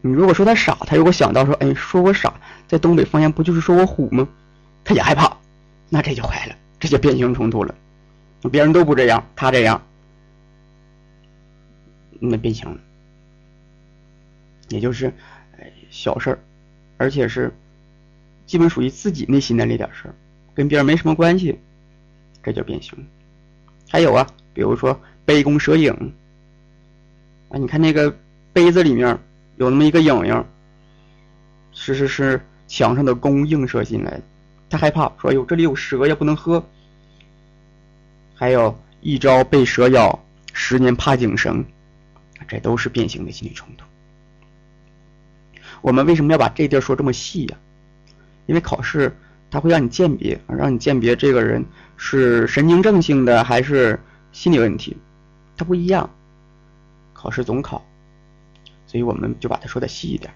[0.00, 2.32] 你如果说他傻，他如果想到说，哎，说我傻，
[2.68, 4.28] 在东北方言不就是说我虎吗？
[4.84, 5.36] 他也害怕，
[5.88, 7.74] 那这就坏了，这就变形冲突了。
[8.52, 9.82] 别人都不这样，他这样，
[12.20, 12.78] 那变形了，
[14.68, 15.12] 也就是。
[15.58, 16.38] 哎小事儿，
[16.96, 17.54] 而且是
[18.46, 20.14] 基本属于自己内心的那点事儿，
[20.52, 21.58] 跟别人没什么关系，
[22.42, 23.06] 这叫变形。
[23.88, 25.92] 还有啊，比如说杯弓蛇影
[27.48, 28.16] 啊，你看那个
[28.52, 29.18] 杯子里面
[29.56, 30.44] 有那么一个影影，
[31.72, 34.22] 是是是墙上的弓映射进来的，
[34.70, 36.64] 他害怕说：“哟，这里有蛇呀，不能喝。”
[38.34, 40.18] 还有一朝被蛇咬，
[40.52, 41.64] 十年怕井绳，
[42.48, 43.84] 这都是变形的心理冲突。
[45.80, 47.56] 我们为什么要把这地儿说这么细呀？
[48.46, 49.16] 因为考试
[49.50, 51.64] 它会让你鉴别，让你鉴别这个人
[51.96, 53.98] 是神经症性的还是
[54.32, 54.96] 心理问题，
[55.56, 56.08] 它不一样。
[57.12, 57.84] 考试总考，
[58.86, 60.34] 所以我们就把它说的细一点。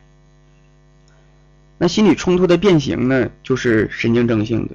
[1.76, 4.74] 那心理冲突的变形呢，就是神经症性的。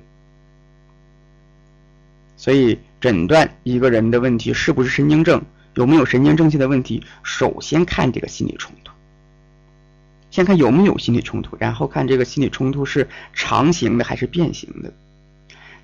[2.37, 5.41] 所以诊断一个人的问题是不是神经症，
[5.75, 8.91] 有没有神经症性的问题，首先看这个心理冲突。
[10.29, 14.93] 先看有没有心理冲突，然后看这个心理冲突是长形的还是变形的。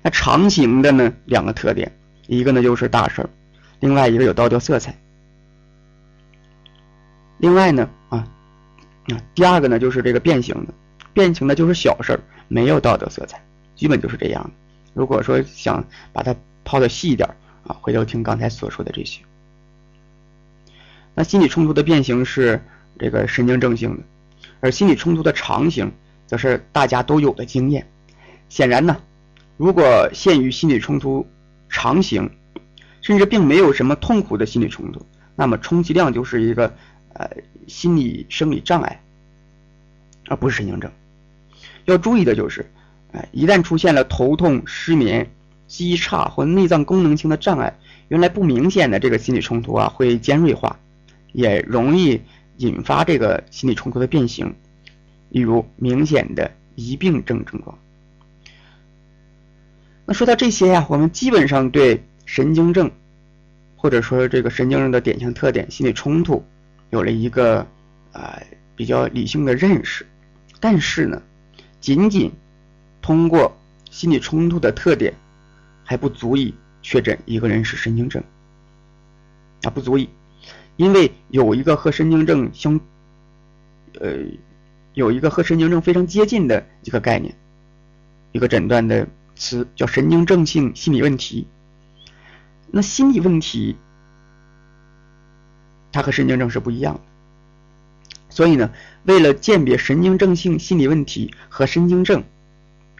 [0.02, 1.92] 那长形的呢，两个特点，
[2.26, 3.30] 一个呢就是大事儿，
[3.80, 4.96] 另外一个有道德色彩。
[7.38, 8.18] 另外呢，啊
[9.08, 10.74] 啊，第二个呢就是这个变形的，
[11.12, 13.42] 变形的就是小事儿，没有道德色彩，
[13.74, 14.50] 基本就是这样。
[14.92, 17.28] 如果说想把它抛的细一点
[17.66, 19.22] 啊，回头听刚才所说的这些。
[21.14, 22.62] 那心理冲突的变形是
[22.98, 24.02] 这个神经症性的，
[24.60, 25.90] 而心理冲突的常形
[26.26, 27.88] 则是大家都有的经验。
[28.50, 29.00] 显然呢，
[29.56, 31.26] 如果限于心理冲突
[31.68, 32.30] 常形，
[33.00, 35.04] 甚至并没有什么痛苦的心理冲突，
[35.36, 36.74] 那么充其量就是一个
[37.14, 37.30] 呃
[37.66, 39.00] 心理生理障碍，
[40.28, 40.90] 而不是神经症。
[41.86, 42.70] 要注意的就是，
[43.12, 45.30] 哎，一旦出现了头痛、失眠、
[45.66, 47.74] 记忆差或内脏功能性的障碍，
[48.08, 50.78] 原来不明显的这个心理冲突啊，会尖锐化，
[51.32, 52.20] 也容易
[52.58, 54.54] 引发这个心理冲突的变形，
[55.30, 57.78] 例如明显的疑病症症状。
[60.04, 62.88] 那说到这些呀，我们基本上对神经症，
[63.74, 66.44] 或者说这个神经症的典型特点、心理冲突，
[66.90, 67.66] 有了一个
[68.12, 68.40] 啊
[68.76, 70.06] 比较理性的认识，
[70.60, 71.20] 但是呢。
[71.80, 72.30] 仅仅
[73.00, 73.56] 通过
[73.90, 75.12] 心理冲突的特点，
[75.82, 78.22] 还不足以确诊一个人是神经症
[79.62, 80.08] 啊，不足以，
[80.76, 82.78] 因为有一个和神经症相，
[83.98, 84.10] 呃，
[84.92, 87.34] 有一个和神经症非常接近的一个概念，
[88.32, 91.48] 一个诊断的词叫神经症性心理问题。
[92.72, 93.76] 那心理问题，
[95.92, 97.00] 它和神经症是不一样的。
[98.28, 98.70] 所以呢，
[99.04, 102.22] 为了鉴别神经症性心理问题和神经症，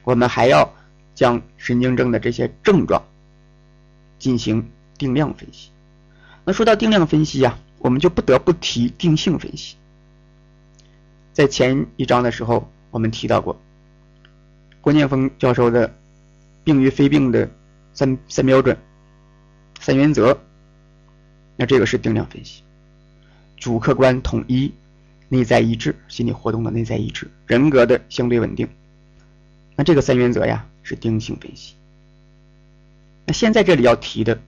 [0.02, 0.72] 我们还要
[1.14, 3.02] 将神经症的这些症状
[4.18, 4.68] 进行
[4.98, 5.70] 定量分析。
[6.44, 9.76] 那说到定量分析呀，我们就不得不提定性分析。
[11.32, 13.56] 在前一章的时候，我们提到过
[14.80, 15.94] 郭念峰教授的
[16.64, 17.48] 病与非病的
[17.92, 18.76] 三三标准、
[19.80, 20.38] 三原则。
[21.56, 22.62] 那这个是定量分析，
[23.56, 24.72] 主客观统一。
[25.32, 28.68] 内在一致，心理活动的内在一致，人格的相对稳定。
[29.76, 31.76] 那这个三原则呀，是定性分析。
[33.26, 34.40] 那现在这里要提的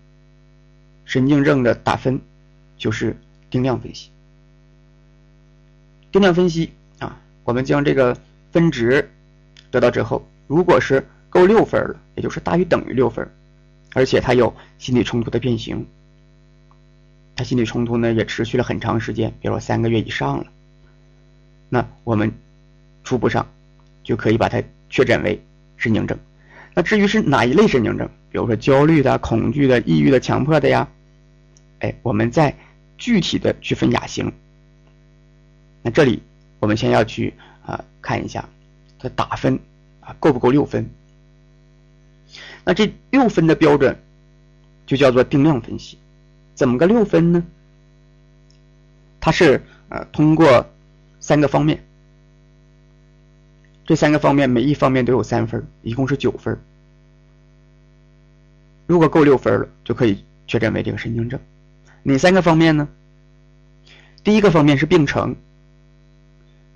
[1.05, 2.21] 神经症的打分，
[2.77, 3.17] 就是
[3.49, 4.11] 定量分析。
[6.11, 8.19] 定量分析啊，我们将这个
[8.51, 9.09] 分值
[9.71, 13.31] 得到之后，如果是够六分了，也就是大于等于六分，
[13.95, 15.87] 而且他有心理冲突的变形，
[17.37, 20.47] 他心理冲突呢也持续了很长时间，比如说三个月以上了。
[21.69, 22.33] 那我们
[23.05, 23.47] 初步上
[24.03, 25.43] 就可以把它确诊为
[25.77, 26.19] 神经症。
[26.75, 30.89] 那至于是哪一类神经症，比如说焦虑的、恐惧的、抑郁的、强迫的呀，
[31.81, 32.55] 哎，我们再
[32.97, 34.33] 具体的去分亚型。
[35.83, 36.23] 那这里
[36.61, 37.35] 我们先要去
[37.67, 38.49] 啊看一下
[38.99, 39.59] 它打分
[40.01, 40.89] 啊够不够六分。
[42.65, 43.97] 那这六分的标准
[44.87, 45.99] 就叫做定量分析。
[46.55, 47.43] 怎么个六分呢？
[49.21, 50.67] 它是呃通过。
[51.25, 51.81] 三个方面，
[53.87, 56.59] 这三个方面每一方面都有三分，一共是九分。
[58.89, 61.39] 如果够六分了，就可以确诊为这个神经症。
[62.03, 62.89] 哪三个方面呢？
[64.25, 65.37] 第一个方面是病程，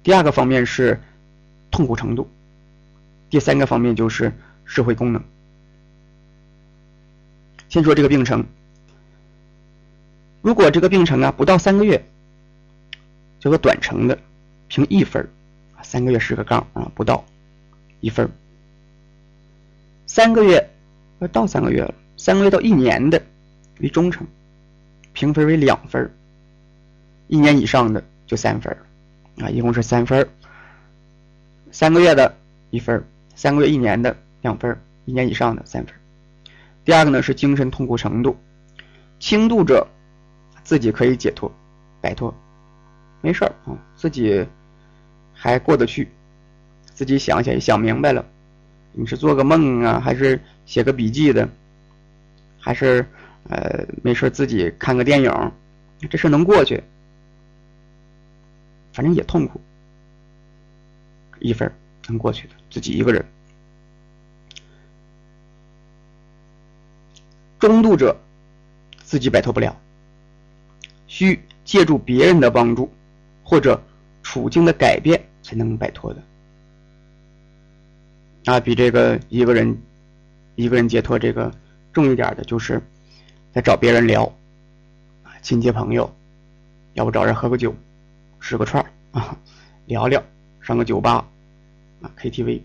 [0.04, 1.00] 第二个方面是
[1.72, 2.30] 痛苦程度，
[3.28, 4.32] 第三个方面就是
[4.64, 5.20] 社会功能。
[7.68, 8.44] 先说这个病程，
[10.42, 12.04] 如果这个病程啊不到三个月，
[13.40, 14.18] 叫做短程的。
[14.68, 15.24] 评一分
[15.80, 17.24] 三个月十个杠啊，不到
[18.00, 18.28] 一分
[20.08, 20.70] 三个月
[21.20, 23.22] 要到三个月了，三个月到一年的
[23.78, 24.26] 为中程，
[25.12, 26.12] 评分为两分
[27.28, 28.76] 一年以上的就三分
[29.38, 30.28] 啊，一共是三分
[31.70, 32.36] 三个月的
[32.70, 33.04] 一分
[33.36, 35.94] 三个月一年的两分一年以上的三分
[36.86, 38.36] 第二个呢是精神痛苦程度，
[39.18, 39.84] 轻度者
[40.62, 41.52] 自己可以解脱
[42.00, 42.32] 摆脱。
[43.20, 44.46] 没事儿啊，自己
[45.34, 46.08] 还过得去，
[46.84, 48.24] 自己想想想明白了，
[48.92, 51.48] 你是做个梦啊，还是写个笔记的，
[52.60, 53.04] 还是
[53.48, 55.52] 呃没事自己看个电影，
[56.08, 56.80] 这事能过去，
[58.92, 59.60] 反正也痛苦，
[61.40, 61.68] 一分
[62.06, 63.24] 能过去的，自己一个人。
[67.68, 68.16] 中度者
[69.02, 69.76] 自己摆脱不了，
[71.06, 72.90] 需借助别人的帮助。
[73.48, 73.80] 或者
[74.24, 76.20] 处境的改变才能摆脱的
[78.46, 79.80] 啊，比这个一个人
[80.56, 81.48] 一个人解脱这个
[81.92, 82.82] 重一点的，就是
[83.52, 84.24] 再找别人聊
[85.22, 86.12] 啊，亲戚朋友，
[86.94, 87.72] 要不找人喝个酒，
[88.40, 89.38] 吃个串啊，
[89.86, 90.20] 聊聊，
[90.60, 91.24] 上个酒吧
[92.02, 92.62] 啊，KTV，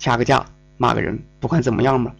[0.00, 0.44] 掐个架，
[0.76, 2.14] 骂个人，不管怎么样吧，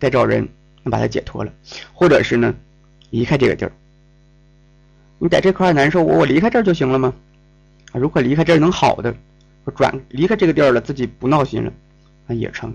[0.00, 0.48] 再找人
[0.82, 1.52] 能把他解脱了，
[1.92, 2.54] 或者是呢，
[3.10, 3.72] 离开这个地儿。
[5.18, 7.14] 你在这块难受，我我离开这儿就行了吗？
[7.92, 9.14] 啊如果离开这儿能好的，
[9.74, 11.72] 转离开这个地儿了，自己不闹心了，
[12.26, 12.74] 那也成。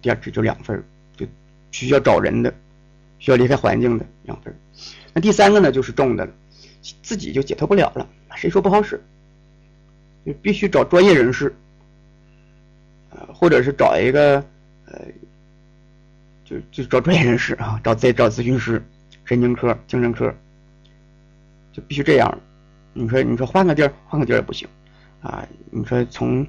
[0.00, 0.82] 第二只就两分
[1.16, 1.26] 就
[1.70, 2.52] 需要找人的，
[3.18, 4.56] 需要离开环境的两分
[5.12, 6.32] 那第三个呢，就是重的了，
[7.02, 9.00] 自己就解脱不了了，谁说不好使？
[10.26, 11.54] 就必须找专业人士，
[13.32, 14.42] 或者是找一个
[14.86, 15.00] 呃，
[16.44, 18.82] 就就找专业人士啊，找再找咨询师，
[19.24, 20.34] 神经科、精神科，
[21.72, 22.40] 就必须这样。
[22.92, 24.68] 你说你说换个地儿，换个地儿也不行
[25.22, 25.46] 啊。
[25.70, 26.46] 你说从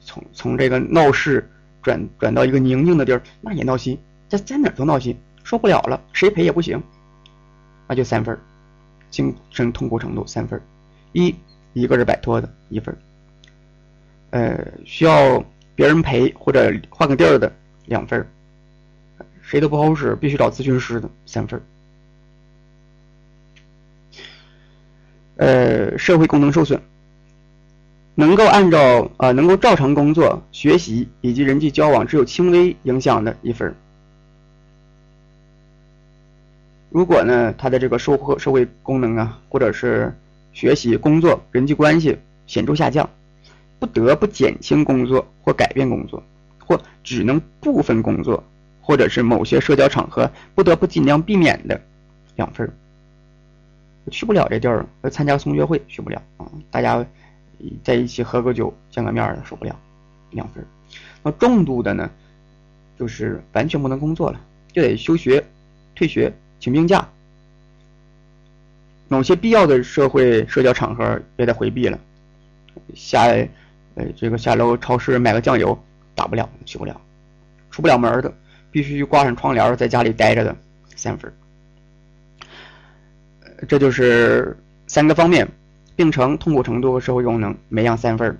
[0.00, 1.48] 从从这个闹市。
[1.84, 6.82] 转转到一个宁静的地儿，那也闹心，在在哪都闹心，受不了了，谁陪也不行，
[7.86, 8.40] 那就三分
[9.10, 10.58] 精神痛苦程度三分
[11.12, 11.34] 一
[11.74, 12.96] 一个是摆脱的一分
[14.34, 15.44] 呃，需要
[15.76, 17.52] 别人陪或者换个地儿的
[17.86, 18.28] 两分
[19.42, 21.62] 谁都不好使，必须找咨询师的三分
[25.36, 26.82] 呃，社会功能受损。
[28.16, 33.72] 能够按照啊，能够照常工作、学习以及人际交往，只有轻微影响的一分。
[36.90, 40.12] 如果呢，他的这个社会社会功能啊，或者是
[40.52, 42.18] 学习、工作、人际关系
[42.48, 43.08] 显著下降，
[43.84, 46.22] 不得不减轻工作或改变工作，
[46.58, 48.42] 或只能部分工作，
[48.80, 51.78] 或者是某些社交场合不得不尽量避免的
[52.36, 52.72] 两分。
[54.10, 57.04] 去不了这地儿，要参加同学会去不了啊，大家。
[57.82, 59.74] 在一起喝个酒、见个面的受不了，
[60.32, 60.62] 两分。
[61.22, 62.10] 那重度的呢，
[62.98, 64.40] 就是完全不能工作了，
[64.72, 65.42] 就得休学、
[65.94, 66.30] 退学、
[66.60, 67.08] 请病假。
[69.08, 71.98] 某些必要的社会社交场合也得回避了。
[72.94, 73.28] 下，
[73.94, 75.78] 呃，这个下楼超市买个酱油，
[76.14, 77.00] 打不了，去不了，
[77.70, 78.32] 出不了门的，
[78.70, 80.56] 必须挂上窗帘在家里待着的，
[80.96, 81.32] 三分。
[83.68, 85.48] 这就是三个方面。
[85.96, 88.36] 病程、痛苦程度和社会功能每样三分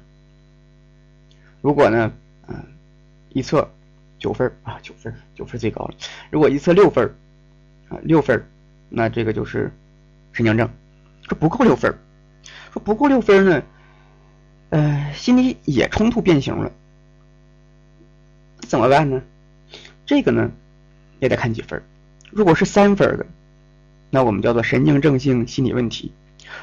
[1.60, 2.12] 如果呢，
[2.48, 2.56] 嗯，
[3.28, 3.70] 一测
[4.18, 5.94] 九分啊，九分，九分最高了。
[6.30, 7.08] 如果一测六分
[7.88, 8.44] 啊，六分
[8.88, 9.72] 那这个就是
[10.32, 10.68] 神经症。
[11.28, 11.96] 说不够六分
[12.72, 13.62] 说不够六分呢，
[14.74, 16.72] 呃，心理也冲突变形了，
[18.58, 19.22] 怎么办呢？
[20.04, 20.50] 这个呢，
[21.20, 21.80] 也得看几分
[22.32, 23.24] 如果是三分的，
[24.10, 26.10] 那我们叫做神经症性心理问题。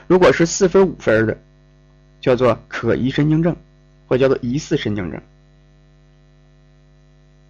[0.08, 1.38] 如果是四分五分的，
[2.20, 3.56] 叫做可疑神经症，
[4.10, 5.22] 或叫做疑似神经症，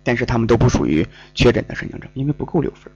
[0.03, 1.03] 但是他们都不属于
[1.33, 2.93] 确诊的神经症，因为不够六分。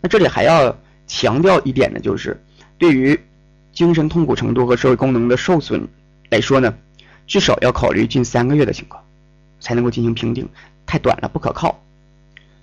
[0.00, 0.74] 那这里还要
[1.06, 2.42] 强调一点呢，就是
[2.78, 3.20] 对于
[3.72, 5.88] 精神痛苦程度和社会功能的受损
[6.30, 6.74] 来说呢，
[7.26, 9.02] 至少要考虑近三个月的情况，
[9.60, 10.48] 才能够进行评定，
[10.86, 11.82] 太短了不可靠。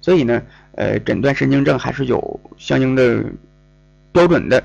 [0.01, 0.41] 所以呢，
[0.74, 3.26] 呃，诊断神经症还是有相应的。
[4.12, 4.64] 标准的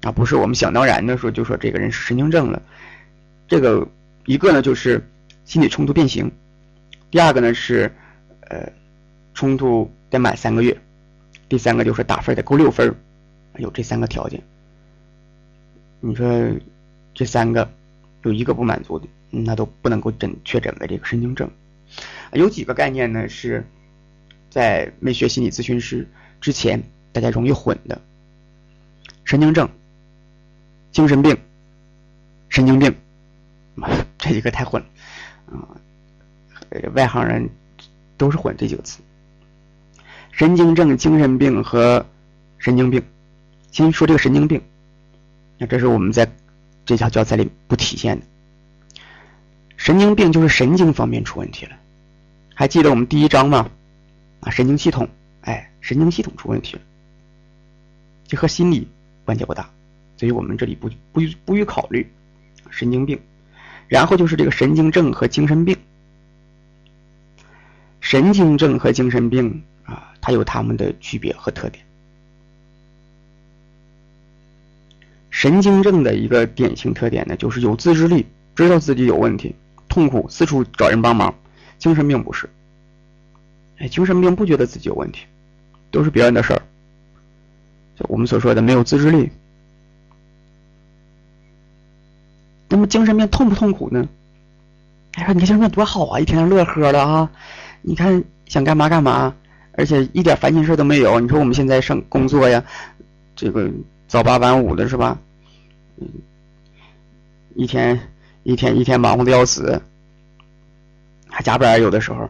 [0.00, 2.62] 啊，不是我们想当然的说就说这个人是神经症了。
[3.46, 3.86] 这个
[4.24, 5.06] 一个呢就是
[5.44, 6.32] 心理冲突变形，
[7.10, 7.94] 第二个呢是
[8.48, 8.72] 呃
[9.34, 10.74] 冲突得满三个月，
[11.46, 12.96] 第三个就是打分得够六分，
[13.58, 14.42] 有这三个条件。
[16.00, 16.26] 你说
[17.14, 17.68] 这三个
[18.22, 21.50] 有一个不满足的，那都不能够诊确诊为这个神经症。
[22.32, 23.64] 有几个概念呢是
[24.50, 26.06] 在没学心理咨询师
[26.40, 26.82] 之前
[27.12, 28.00] 大家容易混的。
[29.24, 29.68] 神经症、
[30.92, 31.36] 精神病、
[32.48, 32.94] 神经病，
[34.18, 34.88] 这几个太混了
[35.52, 35.74] 啊！
[36.94, 37.48] 外行人
[38.16, 39.00] 都是混这几个词。
[40.30, 42.04] 神经症、精神病和
[42.58, 43.02] 神经病，
[43.72, 44.62] 先说这个神经病，
[45.58, 46.30] 那这是我们在
[46.84, 48.26] 这条教材里不体现的。
[49.76, 51.76] 神经病就是神经方面出问题了，
[52.54, 53.70] 还记得我们第一章吗？
[54.40, 55.08] 啊，神经系统，
[55.42, 56.82] 哎，神经系统出问题了，
[58.26, 58.88] 这和心理。
[59.24, 59.68] 关系不大，
[60.16, 62.08] 所以我们这里不不不予考虑
[62.70, 63.20] 神经病，
[63.88, 65.76] 然后就是这个神经症和精神病。
[68.00, 71.84] 神经症和精神病啊，它有它们的区别和特点。
[75.36, 78.24] 神经症的一个典型特点呢，就是有自制力，
[78.54, 79.54] 知道自己有问题，
[79.86, 81.34] 痛苦四处找人帮忙。
[81.76, 82.48] 精神病不是，
[83.76, 85.26] 哎，精神病不觉得自己有问题，
[85.90, 86.62] 都是别人的事儿。
[87.96, 89.30] 就我们所说的没有自制力，
[92.70, 94.08] 那么精神病痛不痛苦呢？
[95.16, 97.30] 哎呀，你看精神病多好啊，一天天乐呵的啊！
[97.82, 99.34] 你看想干嘛干嘛，
[99.72, 101.20] 而且一点烦心事都没有。
[101.20, 102.64] 你说我们现在上工作呀，
[103.34, 103.70] 这个
[104.08, 105.18] 早八晚五的是吧？
[107.54, 107.98] 一天
[108.42, 109.80] 一天一天忙活的要死，
[111.28, 112.28] 还加班有的时候，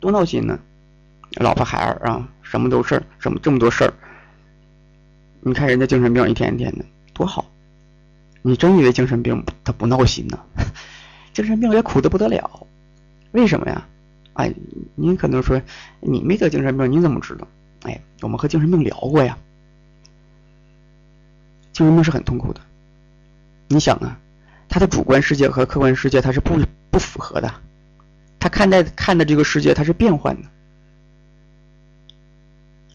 [0.00, 0.58] 多闹心呢！
[1.36, 3.94] 老婆孩儿啊，什么都事儿，什么这么多事儿。
[5.40, 7.44] 你看人家精神病一天一天的多好，
[8.42, 10.38] 你真以为精神病他不闹心呢？
[11.32, 12.66] 精神病也苦的不得了，
[13.30, 13.88] 为什么呀？
[14.34, 14.52] 哎，
[14.94, 15.60] 您可能说
[16.00, 17.46] 你没得精神病，你怎么知道？
[17.82, 19.38] 哎，我们和精神病聊过呀。
[21.72, 22.60] 精神病是很痛苦的。
[23.72, 24.18] 你想啊，
[24.68, 26.60] 他的主观世界和客观世界他是不
[26.90, 27.52] 不符合的，
[28.38, 30.48] 他看待看的这个世界他是变换的，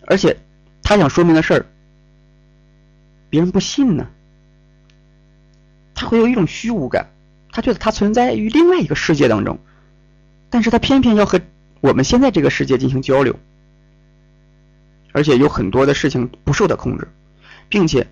[0.06, 0.38] 而且
[0.84, 1.66] 他想说明的事儿，
[3.30, 4.08] 别人不信呢，
[5.96, 7.08] 他会有一种虚无感，
[7.52, 9.58] 他觉得他存在于另外一个世界当中。
[10.50, 11.42] 但是他偏偏要和
[11.82, 13.38] 我们现在这个世界进行交流，
[15.12, 17.08] 而且有很多的事情不受他控制，
[17.68, 18.08] 并且，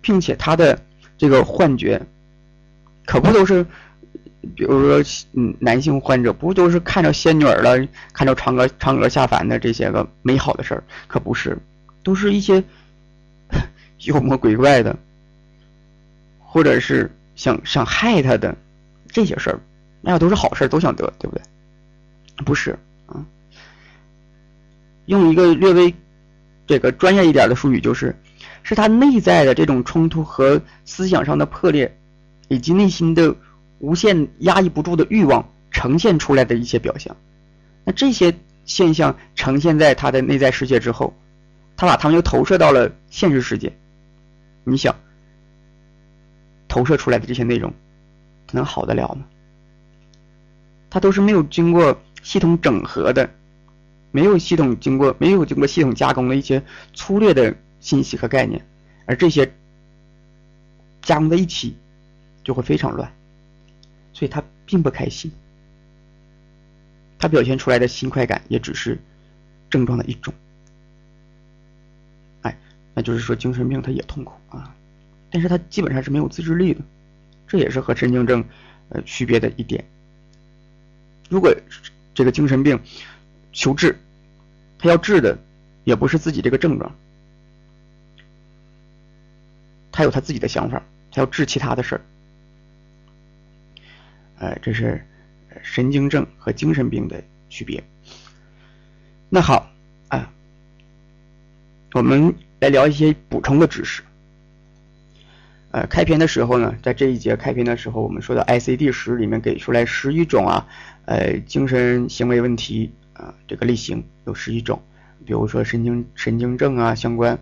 [0.00, 0.80] 并且他的
[1.16, 2.00] 这个幻觉，
[3.06, 3.64] 可不都是，
[4.54, 5.02] 比如说，
[5.32, 11.58] 嗯，男性患者不都是看着仙女了，看着嫦娥嫦娥下凡的这些个美好的事儿，可不是，
[12.02, 12.62] 都是一些
[14.06, 14.96] 妖魔鬼怪的，
[16.38, 18.56] 或者是想想害他的
[19.08, 19.60] 这些事儿。
[20.00, 21.42] 那要都是好事，都想得，对不对？
[22.44, 23.24] 不是啊。
[25.06, 25.94] 用一个略微
[26.66, 28.14] 这个专业一点的术语，就是
[28.64, 31.96] 是他内在的这种冲突和思想上的破裂，
[32.48, 33.36] 以及内心的
[33.78, 37.16] 无限压抑不住的欲望呈现出来的一些表象。
[37.84, 38.34] 那这些
[38.64, 41.14] 现象呈现在他的内在世界之后，
[41.76, 43.72] 他把他们又投射到了现实世界。
[44.64, 44.96] 你想，
[46.66, 47.72] 投射出来的这些内容，
[48.50, 49.26] 能好得了吗？
[50.88, 53.28] 它都是没有经过系统整合的，
[54.10, 56.62] 没有系统经过没有经过系统加工的一些
[56.94, 57.54] 粗略的
[57.84, 58.64] 信息和概念，
[59.04, 59.52] 而这些
[61.02, 61.76] 加工在一起
[62.42, 63.12] 就会非常乱，
[64.14, 65.30] 所以他并不开心。
[67.18, 68.98] 他表现出来的新快感也只是
[69.68, 70.32] 症状的一种。
[72.40, 72.56] 哎，
[72.94, 74.74] 那就是说精神病他也痛苦啊，
[75.30, 76.80] 但是他基本上是没有自制力的，
[77.46, 78.42] 这也是和神经症
[78.88, 79.84] 呃区别的一点。
[81.28, 81.54] 如果
[82.14, 82.80] 这个精神病
[83.52, 83.98] 求治，
[84.78, 85.38] 他要治的
[85.84, 86.94] 也不是自己这个症状，
[89.94, 90.82] 他有他自己的想法，
[91.12, 92.00] 他要治其他的事儿。
[94.40, 95.06] 呃，这是
[95.62, 97.80] 神经症和精神病的区别。
[99.28, 99.70] 那好
[100.08, 100.32] 啊，
[101.92, 104.02] 我们来聊一些补充的知识。
[105.70, 110.66] 呃，开篇的时候呢，在这一节开篇的时候，我们说的 ICD 十里面给出来十一种啊，
[111.04, 114.82] 呃，精神行为问题啊，这个类型有十一种，
[115.24, 117.38] 比如说神经神经症啊相关，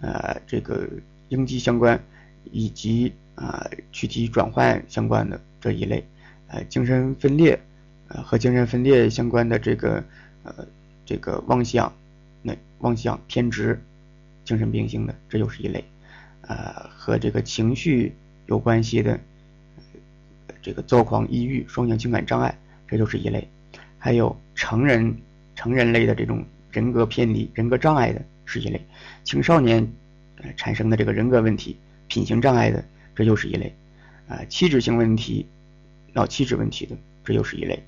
[0.00, 0.88] 呃，这个
[1.32, 1.98] 应激相关，
[2.50, 6.04] 以及啊躯体转换相关的这一类，
[6.48, 7.58] 呃，精神分裂，
[8.08, 10.04] 呃，和精神分裂相关的这个
[10.42, 10.52] 呃
[11.06, 11.90] 这个妄想，
[12.42, 13.80] 那妄想偏执，
[14.44, 15.82] 精神病性的，这又是一类。
[16.42, 18.14] 呃，和这个情绪
[18.44, 19.18] 有关系的，
[20.60, 22.54] 这个躁狂、抑郁、双向情感障碍，
[22.86, 23.40] 这就是一类；
[23.98, 25.16] 还有成人
[25.56, 28.78] 成人类的这种人格偏离、人格障碍的是一类；
[29.24, 29.90] 青少年
[30.56, 31.76] 产生的这个人格问题、
[32.08, 32.84] 品行障碍的，
[33.14, 33.70] 这又是一类；
[34.28, 35.46] 啊，器质性问题、
[36.12, 37.78] 脑气质问题的，这又是一类；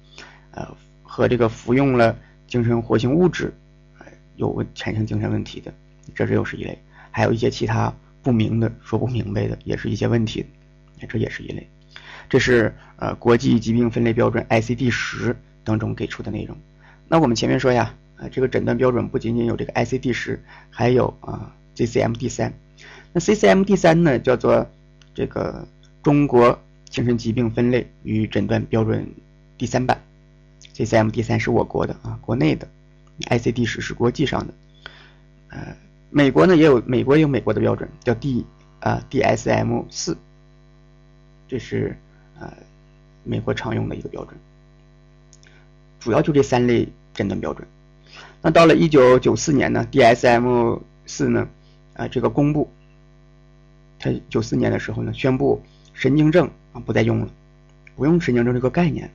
[0.53, 0.67] 呃，
[1.03, 3.53] 和这个服用了精神活性物质，
[4.37, 5.73] 有产生精神问题的，
[6.15, 6.77] 这是又是一类；
[7.11, 7.93] 还有一些其他。
[8.25, 10.47] 不明的说不明白的，也是一些问题，
[11.11, 11.69] 这也是一类。
[12.27, 16.57] 这是呃国际疾病分类标准 ICD 十当中给出的内容。
[17.07, 22.53] 那我们前面说呀，啊这个诊断标准不仅仅有这个 ICD 十，还有啊 CCMD 三。
[23.13, 24.67] 那 CCMD 三呢，叫做
[25.15, 25.67] 这个
[26.03, 29.07] 中国精神疾病分类与诊断标准
[29.57, 30.01] 第三版。
[30.75, 32.69] CCMD 三是我国的啊，国内的
[33.31, 34.55] ，ICD 十是国际上的，
[35.49, 35.77] 呃。
[36.17, 38.47] 美国呢也有，美国有美国的标准，叫 D
[38.79, 40.17] 啊 DSM 四，
[41.49, 41.99] 这是
[42.39, 42.53] 呃
[43.25, 44.39] 美国常用的一个标准，
[45.99, 47.67] 主要就这三类诊断标准。
[48.41, 51.49] 那到了一九九四年呢，DSM 四呢
[51.95, 52.71] 啊这个公布，
[53.99, 55.63] 他九四年的时候呢宣布
[55.93, 57.29] 神经症啊不再用了，
[57.97, 59.11] 不用神经症这个概念。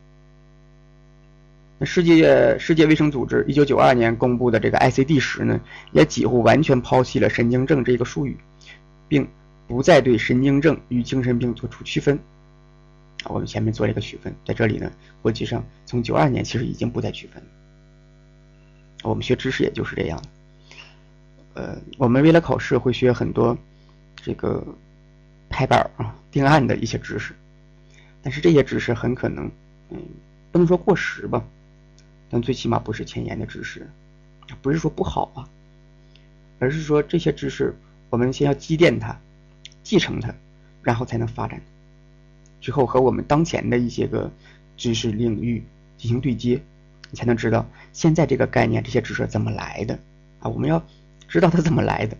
[1.77, 5.61] 那世界世界卫生组织一九九二年公布的这个 ICD 十呢，
[5.93, 8.37] 也几乎完全抛弃了神经症这个术语，
[9.07, 9.27] 并
[9.67, 12.19] 不再对神经症与精神病做出区分。
[13.23, 14.91] 啊，我们前面做了一个区分，在这里呢，
[15.21, 17.41] 国际上从九二年其实已经不再区分。
[19.03, 20.21] 我们学知识也就是这样。
[21.53, 23.57] 呃，我们为了考试会学很多
[24.15, 24.63] 这个
[25.49, 27.33] 拍板啊、定案的一些知识，
[28.21, 29.51] 但是这些知识很可能，
[29.89, 29.99] 嗯，
[30.51, 31.43] 不能说过时吧。
[32.29, 33.89] 但最起码不是前沿的知识，
[34.61, 35.49] 不是说不好啊，
[36.59, 37.75] 而是说这些知识
[38.11, 39.19] 我们先要积淀它，
[39.81, 40.33] 继承它，
[40.83, 41.59] 然后才能发展，
[42.61, 44.31] 之后和我们当前的一些个
[44.77, 45.63] 知识领域
[45.97, 46.61] 进行对接，
[47.09, 49.97] 你才能知道现在这个概念这些知识怎么来的
[50.39, 50.49] 啊！
[50.49, 50.85] 我们要
[51.29, 52.17] 知道它怎么来的，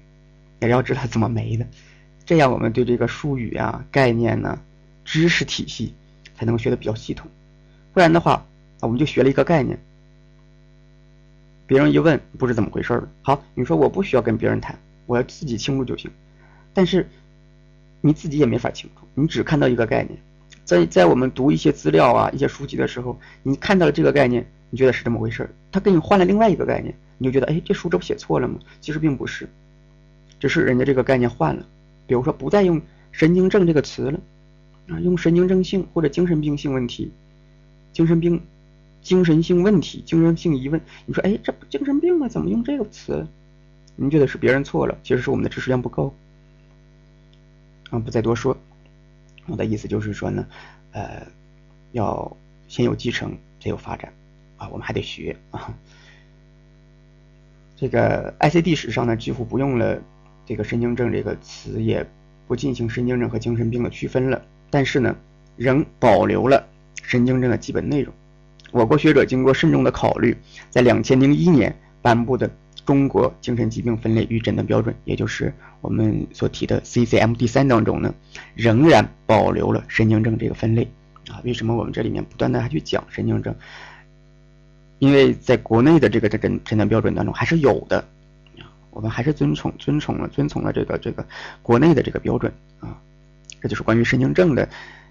[0.61, 1.65] 也要知道怎么没的，
[2.26, 4.60] 这样我们对这个术语啊、概念呢、
[5.03, 5.94] 知识体系
[6.38, 7.30] 才能学的比较系统。
[7.91, 9.77] 不然的话啊，我们就学了一个概念。
[11.65, 13.10] 别人一问，不知怎么回事了。
[13.22, 16.10] 好，你说我不需要跟别人谈，我要自己清楚就行。
[16.73, 17.07] 但是
[18.02, 20.18] 你自己也没法清楚，你只看到一个概念。
[20.65, 28.58] 在在我们读一些资料啊、一些书籍的时候，你看到了这个概念，你觉得是这么回事儿他给你换了另外一个概念，你就觉得，哎，这书这不写错了吗？
[28.82, 29.48] 其实并不是，
[30.40, 31.64] 只是人家这个概念换了。
[32.08, 32.82] 比如说，不再用
[33.12, 34.20] 神经症这个词了，
[34.88, 37.12] 啊，用神经症性或者精神病性问题，
[37.94, 38.41] 精神病。
[39.02, 42.28] 精神性问题、精神性疑问，你说，哎，这不精神病吗？
[42.28, 43.26] 怎么用这个词？
[43.96, 46.14] 您觉得是别人错了，其实是我们的知识量不够。
[47.91, 48.58] 啊，不再多说。
[49.48, 50.46] 我的意思就是说呢，
[50.91, 51.26] 呃，
[51.94, 52.36] 要
[52.68, 54.12] 先有继承，才有发展。
[54.58, 55.74] 啊，我们还得学啊。
[57.80, 59.97] 这个 ICD 史上呢，几乎不用了
[60.45, 62.06] 这个神经症这个词，也
[62.45, 64.41] 不进行神经症和精神病的区分了。
[64.69, 65.15] 但是呢，
[65.56, 66.68] 仍保留了
[67.01, 68.14] 神经症的基本内容。
[68.72, 70.35] 我国学者经过慎重的考虑，
[70.69, 72.49] 在两千零一年颁布的
[72.85, 78.14] 《中国精神疾病分类与诊断标准》，也就是我们所提的 CCM 第三当中呢，
[78.56, 80.85] 仍然保留了神经症这个分类。
[81.30, 83.56] 啊，为什么我们这里面不断的还去讲神经症？
[85.00, 88.06] 因为在国内的这个诊诊断标准当中还是有的，
[88.92, 91.26] 我们还是遵从遵从了遵从了这个这个
[91.62, 92.96] 国内的这个标准啊。
[93.62, 94.68] 这就是关于神经症的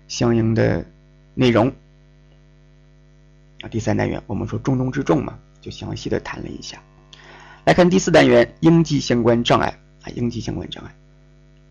[0.06, 0.84] 相应的
[1.34, 1.72] 内容。
[3.60, 6.80] 啊，第三单元我们说重中之重嘛，就详细的谈了一下。
[7.64, 10.94] 来看第四单元应激相关障碍啊，应激相关障碍，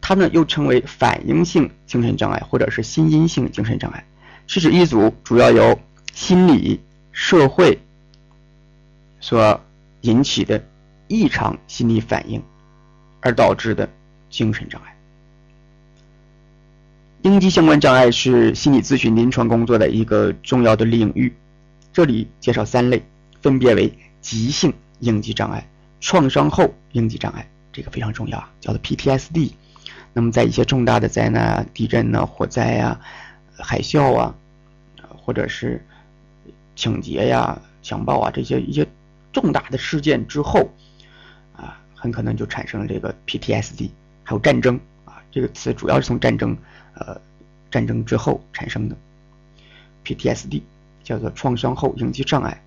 [0.01, 4.05] 它呢又称为反应性精神障碍或者是心因性精神障碍，
[4.47, 5.79] 是指一组主要由
[6.13, 6.79] 心理、
[7.11, 7.79] 社会
[9.27, 9.59] 所
[10.03, 10.63] 引起的
[11.09, 12.41] 异常心理反应
[13.19, 13.89] 而导致的
[14.29, 14.95] 精神障碍。
[17.23, 21.35] 应激相关障碍是心理咨询临床工作的一个重要的领域。
[21.91, 23.03] 这里介绍三类，
[23.41, 23.91] 分别为
[24.21, 25.67] 急性应激障碍、
[25.99, 29.51] 创伤后应激障碍，这个非常重要啊，叫做 PTSD。
[30.13, 32.97] 那么在一些重大的灾难，地震呢、火灾呀、
[33.57, 34.33] 海啸啊，
[35.17, 35.85] 或者是
[36.77, 38.87] 抢劫呀、强暴啊这些一些
[39.39, 40.71] 重大的事件之后，
[41.55, 43.91] 啊，很可能就产生了这个 PTSD。
[44.23, 46.57] 还有战争啊，这个词主要是从战争，
[46.95, 47.19] 呃，
[47.69, 48.95] 战争之后产生的
[50.03, 50.61] PTSD。
[51.03, 52.61] 叫做创伤后应激障碍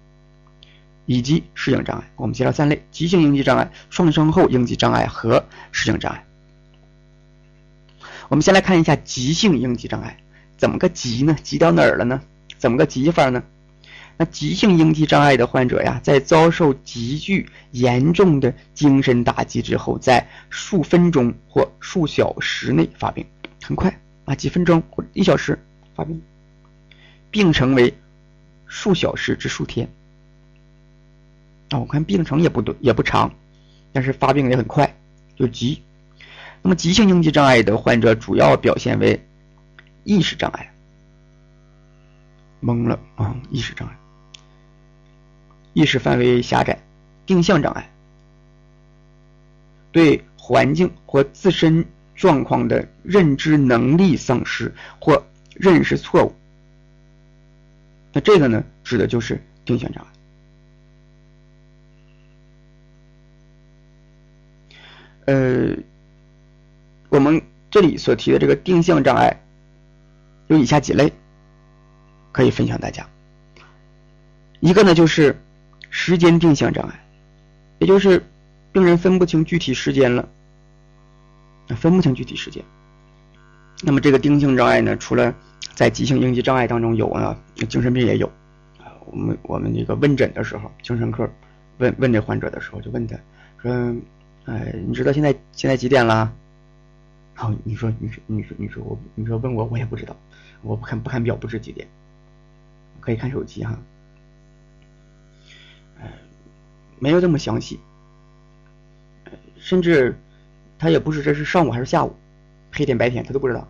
[1.05, 2.11] 以及适应障碍。
[2.17, 6.25] 我们介绍三类：急性应激障碍、创伤后应激障碍和适应障碍。
[8.31, 10.17] 我们先来看一下急性应激障碍，
[10.57, 11.37] 怎么个急呢？
[11.43, 12.23] 急到哪儿了呢？
[12.57, 13.43] 怎么个急法呢？
[14.21, 23.25] 那急性应激障碍的患者呀，在遭受极具严重的精神打击之后，在数分钟或数小时内发病，
[23.63, 25.59] 很快啊，几分钟或一小时
[25.95, 26.21] 发病，
[27.31, 27.95] 病程为。
[28.73, 29.89] 数小时至数天，
[31.71, 33.35] 啊，我看病程也不多也不长，
[33.93, 34.97] 但是发病也很快，
[35.35, 35.83] 就急。
[36.63, 39.21] 那么急性应激障碍的患者主要表现为
[40.05, 40.73] 意识障碍，
[42.63, 43.97] 懵了啊，意识障碍，
[45.73, 46.79] 意识范围狭窄，
[47.27, 47.91] 定向障碍，
[49.93, 51.85] 对环境或自身
[52.15, 55.25] 状况的认知能力丧失或
[55.55, 56.35] 认识错误。
[58.13, 60.11] 那这个呢，指的就是定向障碍。
[65.27, 65.77] 呃，
[67.09, 67.41] 我们
[67.71, 69.41] 这里所提的这个定向障碍
[70.49, 71.13] 有以下几类，
[72.33, 73.09] 可以分享大家。
[74.59, 75.41] 一个呢就是
[75.91, 77.05] 时间定向障碍，
[77.79, 78.25] 也就是
[78.73, 80.29] 病人分不清具体时间了，
[81.77, 82.65] 分不清具体时间。
[83.83, 85.35] 那么这个定向障碍呢，除了
[85.75, 87.37] 在急性应激障碍当中有啊，
[87.69, 88.27] 精神病也有
[88.79, 88.95] 啊。
[89.07, 91.29] 我们我们这个问诊的时候，精神科
[91.79, 93.17] 问问这患者的时候，就问他
[93.61, 93.73] 说
[94.47, 96.33] ：“哎，你知道现在现在几点了？”
[97.35, 100.15] 然后你说你说你说你说我你说问我我也不知道，
[100.62, 101.89] 我不看不看表不知几点，
[103.01, 103.77] 可以看手机哈。
[107.01, 107.81] 没有这么详细，
[109.59, 110.17] 甚至
[110.79, 112.15] 他也不是这是上午还是下午，
[112.71, 113.67] 黑天白天他都不知道。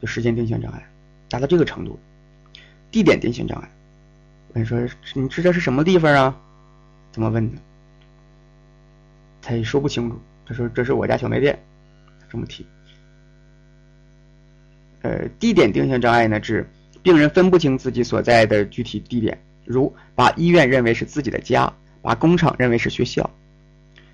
[0.00, 0.84] 就时间定性障碍
[1.28, 1.98] 达到这个程度，
[2.90, 3.70] 地点定性障碍。
[4.48, 4.78] 我跟你说，
[5.14, 6.36] 你知这是什么地方啊？
[7.12, 7.58] 怎么问的？
[9.40, 10.20] 他也说不清楚。
[10.44, 11.58] 他说这是我家小卖店，
[12.28, 12.66] 这么提。
[15.02, 16.68] 呃，地点定性障碍呢，指
[17.02, 21.72] 病人分不清自己所在的具体地点，如把医院认为是自己的家，
[22.02, 23.30] 把工厂认为是学校。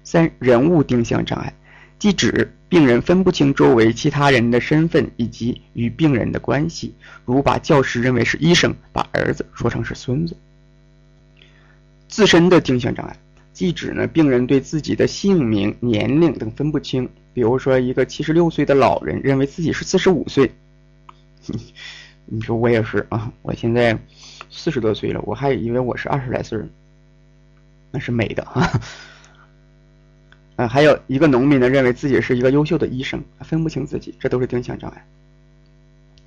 [0.04, 1.52] 三、人物定向障碍，
[1.98, 6.94] 即指病人分不清周围其他人的身份以及与病人的关系，
[7.24, 10.36] 如把教师认为是医生，把儿子说成是孙子。
[12.08, 13.16] 自身的定向障碍，
[13.52, 20.50] 即指呢病人对自己的姓名、年龄等分不清，比如说一个七十六岁的老人认为自己是四十五岁。
[22.24, 23.98] 你说我也是啊，我现在
[24.50, 26.68] 四十多岁了，我还以为我是二十来岁呢，
[27.90, 28.80] 那是美的啊。
[30.56, 35.06] 啊，还有一个农民呢，认为自己是一个优秀的医生，分不清自己，这都是定向障碍。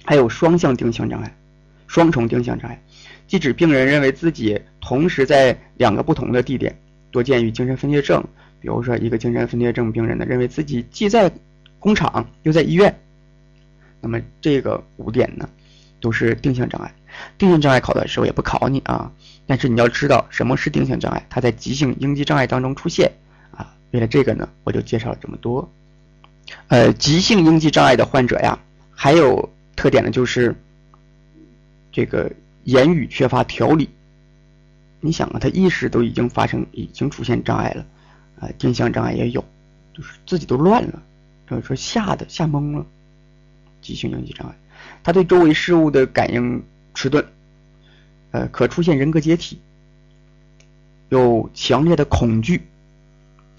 [0.06, 1.36] 还有双向定向障碍，
[1.88, 2.82] 双重定向障碍，
[3.28, 6.76] 即指病人认为自己同时在两个不同的地点，
[7.12, 8.24] 多见于精神分裂症。
[8.62, 11.32] 比如说，一个精神分裂症病人呢，认为自己既在
[11.80, 12.96] 工厂又在医院。
[14.00, 15.50] 那么这个五点呢，
[16.00, 16.94] 都是定向障碍。
[17.38, 19.12] 定向障碍考的时候也不考你啊，
[19.52, 23.12] 但是你要知道什么是定向障碍，它在急性应激障碍当中出现
[23.52, 23.76] 啊。
[23.92, 25.70] 为了这个呢，我就介绍了这么多。
[26.70, 28.58] 呃，急性应激障碍的患者呀，
[28.92, 30.56] 还有特点呢，就是
[31.92, 32.32] 这个
[32.64, 33.90] 言语缺乏条理。
[35.02, 37.86] 你想啊，他意识都已经发生，已经出现障碍了
[38.40, 39.44] 啊，定向障碍也有，
[39.94, 41.04] 就是自己都乱了，
[41.50, 42.86] 就是说吓得吓懵了。
[43.82, 44.56] 急性应激障碍，
[45.04, 46.64] 他对周围事物的感应
[46.94, 47.26] 迟钝，
[48.32, 49.62] 呃，可出现人格解体，
[51.10, 52.62] 有强烈的恐惧，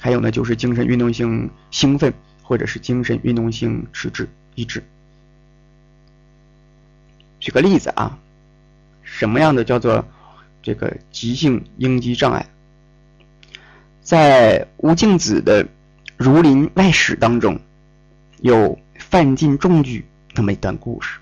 [0.00, 2.12] 还有呢就是精神运动性兴奋
[2.42, 4.82] 或者是精神运动性迟滞抑制。
[7.38, 8.18] 举个例子啊，
[9.02, 10.04] 什么样的叫做
[10.62, 12.46] 这个急性应激障碍？
[14.00, 15.64] 在吴敬梓的
[16.16, 17.60] 《儒林外史》当中，
[18.40, 20.04] 有范进中举。
[20.34, 21.18] 那么一段故事，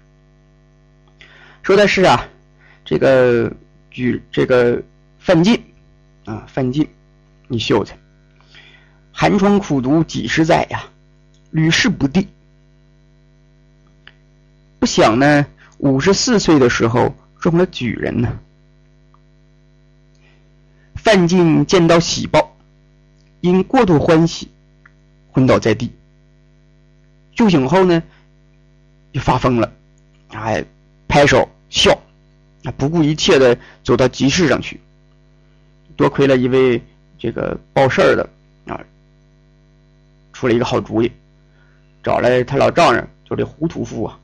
[1.65, 2.29] 说的是啊，
[2.91, 3.53] 这个
[3.89, 4.83] 举这个
[5.21, 5.63] 范进
[6.25, 6.89] 啊，范进，
[7.47, 7.97] 你秀才，
[9.13, 10.83] 寒窗苦读几十载呀，
[11.53, 12.27] 屡试不第。
[14.81, 15.47] 不想呢，
[15.79, 18.41] 五十四岁的时候中了举人呢。
[20.97, 22.57] 范进见到喜报，
[23.41, 24.51] 因过度欢喜，
[25.31, 25.93] 昏倒在地。
[27.37, 28.03] 救醒后呢？
[29.13, 29.73] 就发疯了，
[30.31, 30.65] 哎
[31.07, 31.97] 拍手笑，
[32.65, 34.81] 啊，不顾一切的走到集市上去。
[35.97, 36.83] 多亏了一位
[37.19, 38.29] 这个报事儿的
[38.67, 38.81] 啊，
[40.33, 41.11] 出了一个好主意，
[42.03, 44.19] 找来他老丈人，就这胡屠夫啊，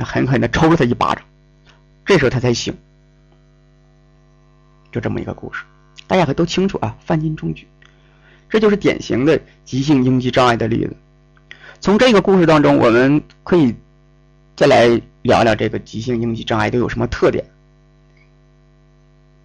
[0.00, 1.24] 狠狠的抽了他一巴掌。
[2.04, 2.74] 这时候他才醒。
[4.92, 5.64] 就这么一个故事，
[6.06, 6.96] 大家可都清楚啊。
[7.04, 7.66] 范进中举，
[8.48, 10.96] 这就是典型的急性应激障碍的例子。
[11.80, 13.74] 从这个故事当中，我们可以。
[14.56, 14.86] 再来
[15.22, 17.44] 聊聊这个急性应激障碍都有什么特点？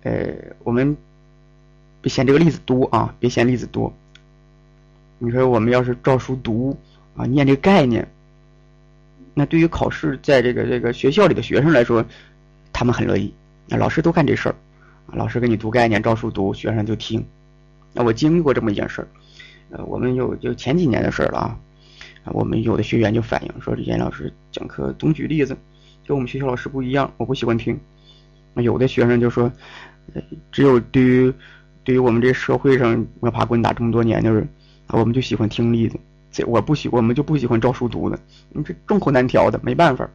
[0.04, 0.28] 呃，
[0.64, 0.96] 我们
[2.02, 3.94] 别嫌这个例子多啊，别嫌例子多。
[5.18, 6.78] 你说我们要是照书读
[7.16, 8.08] 啊，念这个概念，
[9.34, 12.06] 那对于考试在这个这个学校里的学生来说，
[12.72, 13.34] 他们很乐意。
[13.68, 14.56] 那老师都干这事儿
[15.08, 17.26] 啊，老师给你读概念，照书读，学生就听。
[17.94, 19.08] 那我经历过这么一件事儿，
[19.72, 21.60] 呃，我们有就前几年的事儿了啊。
[22.32, 25.58] 我们有的学员就反映说，严老师讲课总举例子，
[26.06, 27.80] 跟我们学校老师不一样，我不喜欢听。
[28.54, 29.52] 那有的学生就说，
[30.52, 31.34] 只有对于
[31.84, 34.48] 对于我们这社会上摸爬滚打这么多年的人，
[34.88, 36.00] 我们就喜欢听例子，
[36.32, 38.20] 这我不喜，我们就不喜欢照书读的。
[38.50, 40.10] 你这众口难调的，没办法。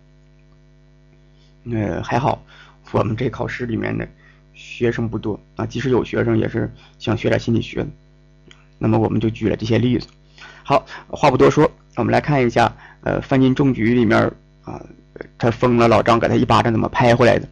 [1.71, 2.45] 呃，还好
[2.93, 4.07] 我们这考试里面的
[4.53, 7.89] 学生不多啊，即使有学生也是想学点心理学的。
[8.79, 10.07] 那么我们就举了这些例子。
[10.63, 11.71] 好，话不多说。
[11.97, 14.21] 我们来看一下，呃，范进中举里面
[14.65, 14.85] 啊，
[15.39, 17.49] 他疯了，老张给他一巴掌怎么拍回来的？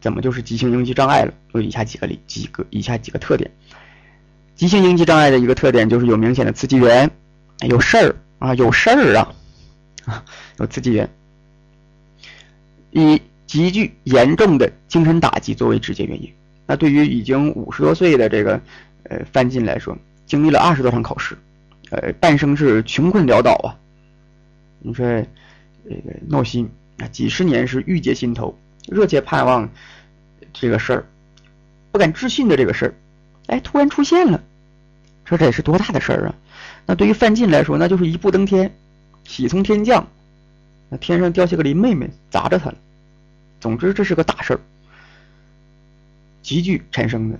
[0.00, 1.32] 怎么就是急性应激障碍了？
[1.52, 3.50] 有以下几个例，几个以下几个特点。
[4.54, 7.10] 急性应激障碍的一个特点就是有明显的刺激源，
[7.66, 9.34] 有事儿啊，有事儿啊，
[10.04, 10.24] 啊，
[10.58, 11.08] 有刺激源，
[12.90, 16.32] 以极具严重的精神打击作为直接原因。
[16.66, 18.60] 那对于已经五十多岁的这个
[19.04, 19.96] 呃范进来说，
[20.26, 21.36] 经历了二十多场考试。
[21.90, 23.76] 呃，半生是穷困潦倒啊！
[24.78, 25.04] 你说
[25.84, 26.66] 这个闹心
[26.96, 28.58] 啊，几十年是郁结心头，
[28.88, 29.68] 热切盼望
[30.52, 31.06] 这个事儿，
[31.90, 32.94] 不敢置信的这个事儿，
[33.46, 34.42] 哎，突然出现了，
[35.24, 36.34] 说这也是多大的事儿啊！
[36.86, 38.74] 那对于范进来说，那就是一步登天，
[39.24, 40.08] 喜从天降，
[40.88, 42.76] 那天上掉下个林妹妹砸着他了。
[43.60, 44.60] 总之，这是个大事儿，
[46.42, 47.38] 急剧产生的。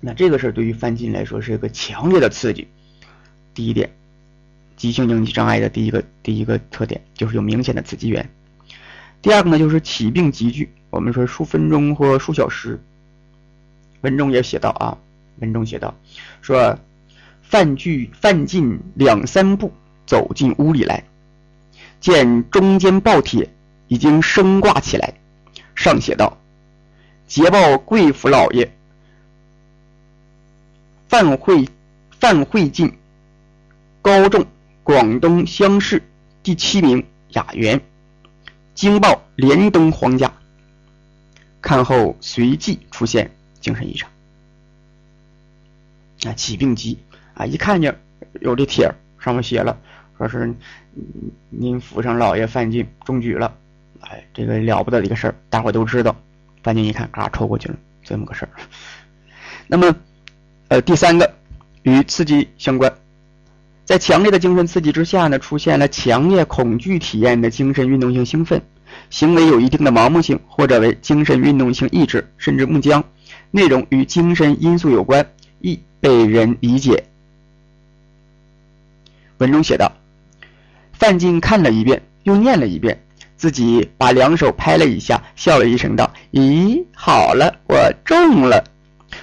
[0.00, 2.68] 那这个事儿对于范进来说是一个强烈的刺激。
[3.52, 3.90] 第一点，
[4.76, 8.30] 急性应激障碍的第一个第一个特点，就是有明显的刺激源。
[9.22, 12.82] 第二个呢，就是起病急剧，我们说数分钟或数小时。
[14.00, 14.96] 文中也写到啊，
[15.40, 15.94] 文中写道
[16.40, 16.78] 说，
[17.42, 19.70] 范进范进两三步
[20.06, 21.04] 走进屋里来，
[22.00, 23.50] 见中间报帖
[23.88, 25.12] 已经升挂起来，
[25.74, 26.38] 上写道
[27.28, 28.72] ：“捷报贵府老爷
[31.08, 31.68] 范会
[32.18, 32.96] 范会进
[34.00, 34.46] 高中
[34.82, 36.02] 广东乡试
[36.42, 37.78] 第七名雅员。”
[38.74, 40.32] 惊报连登皇家，
[41.60, 43.30] 看后随即出现
[43.60, 44.10] 精神异常。
[46.24, 46.98] 啊，起病急
[47.34, 47.46] 啊！
[47.46, 47.98] 一看见
[48.40, 49.78] 有这帖，上面写了，
[50.18, 50.54] 说是
[51.48, 53.56] 您府上老爷范进中举了，
[54.00, 56.14] 哎，这个了不得的一个事儿，大伙都知道。
[56.62, 58.50] 范进一看，嘎抽过去了，这么个事儿。
[59.66, 59.96] 那么，
[60.68, 61.34] 呃，第三个
[61.84, 62.92] 与刺激相关。
[63.90, 68.62] 在强烈的精神刺激之下呢，出现了强烈恐惧体验的精神运动性兴奋，
[69.10, 73.02] 行为有一定的盲目性，或者为精神运动性抑制，甚至木僵，
[73.50, 75.26] 内容与精神因素有关，
[75.60, 77.02] 易被人理解。
[79.38, 79.90] 文中写道
[80.94, 83.02] ：“范进看了一遍，又念了一遍，
[83.36, 88.62] 自己把两手拍了一下，笑了一声，道：‘咦，好了，我中了。’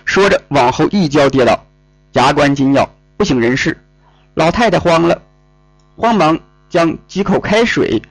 [0.03, 1.65] 说着往后一跤跌倒，
[2.11, 3.77] 牙关紧咬，不省人事。”
[4.37, 5.19] 老太太慌了，
[5.95, 6.39] 慌忙
[6.69, 8.03] 将几口开水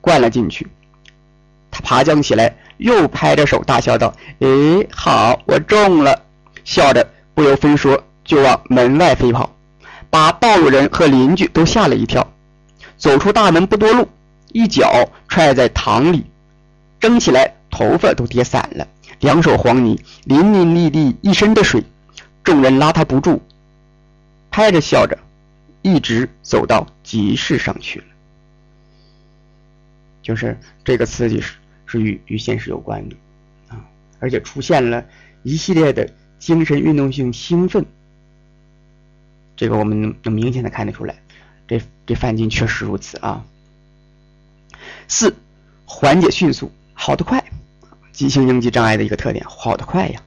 [0.00, 0.66] 灌了进去。
[1.70, 4.48] 他爬将起来，又拍着手大笑道：“哎，
[4.90, 6.22] 好，我中了！”
[6.64, 9.54] 笑着不由分说就往门外飞跑，
[10.10, 12.26] 把道路人和邻居都吓了一跳。
[12.98, 14.08] 走出大门不多路，
[14.48, 16.26] 一脚踹在塘里，
[16.98, 18.88] 蒸起来头发都跌散了，
[19.20, 21.84] 两手黄泥，淋淋沥沥一身的水，
[22.42, 23.40] 众人拉他不住，
[24.50, 25.16] 拍着笑着。
[25.82, 28.04] 一直走到集市上去了，
[30.22, 31.54] 就是这个刺激是
[31.86, 33.16] 是与与现实有关的
[33.68, 33.80] 啊，
[34.18, 35.04] 而且出现了
[35.42, 37.86] 一系列的精神运动性兴奋，
[39.56, 41.16] 这个我们能明显的看得出来，
[41.66, 43.44] 这这范进确实如此啊。
[45.08, 45.34] 四，
[45.86, 47.42] 缓解迅速，好得快，
[48.12, 50.22] 急性应激障碍的一个特点，好得快呀。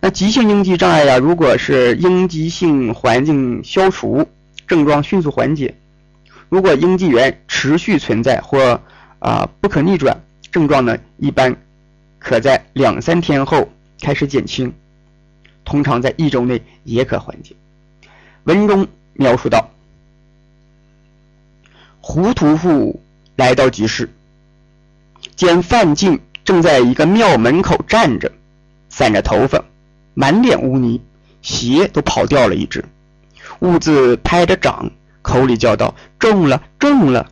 [0.00, 4.26] 那急性应激障碍呀，如果是应激性环境消除。
[4.72, 5.74] 症状迅速缓解，
[6.48, 8.80] 如果应激源持续存在或
[9.18, 10.18] 啊不可逆转，
[10.50, 11.54] 症状呢一般
[12.18, 13.68] 可在两三天后
[14.00, 14.72] 开始减轻，
[15.62, 17.54] 通常在一周内也可缓解。
[18.44, 19.68] 文中描述到，
[22.00, 22.98] 胡屠户
[23.36, 24.08] 来到集市，
[25.36, 28.32] 见范进正在一个庙门口站着，
[28.88, 29.62] 散着头发，
[30.14, 30.98] 满脸污泥，
[31.42, 32.82] 鞋都跑掉了一只。
[33.62, 34.90] 兀自拍着掌，
[35.22, 37.30] 口里叫道：“中了，中了！”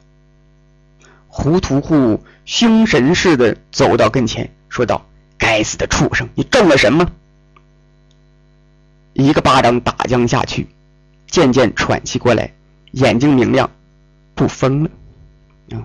[1.26, 5.04] 胡屠户凶神似的走到跟前，说道
[5.36, 7.10] ：“该死的畜生，你中了什么？”
[9.12, 10.68] 一个巴掌打将下去，
[11.26, 12.52] 渐渐喘气过来，
[12.92, 13.68] 眼睛明亮，
[14.36, 14.90] 不疯了。
[15.72, 15.82] 啊，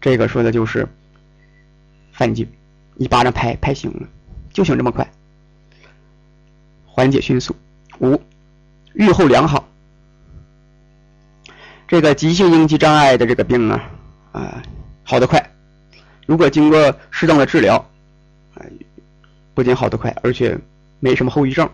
[0.00, 0.88] 这个说的就是
[2.10, 2.50] 范进，
[2.96, 4.08] 一巴掌拍拍醒了，
[4.50, 5.06] 就醒这么快，
[6.86, 7.54] 缓解迅速。
[8.00, 8.18] 五，
[8.94, 9.63] 愈后良好。
[11.94, 13.84] 这个急性应激障碍的这个病啊，
[14.32, 14.60] 啊，
[15.04, 15.52] 好得快。
[16.26, 17.76] 如果经过适当的治疗，
[18.54, 18.66] 啊，
[19.54, 20.58] 不仅好得快，而且
[20.98, 21.70] 没什么后遗症，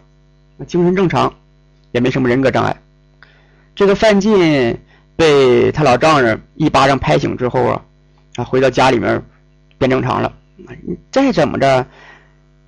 [0.67, 1.33] 精神正常，
[1.93, 2.77] 也没什么人格障碍。
[3.75, 4.79] 这个范进
[5.17, 7.83] 被他老丈人一巴掌拍醒之后啊，
[8.37, 9.25] 啊，回到家里面
[9.79, 10.31] 变正常了。
[11.11, 11.87] 再怎么着，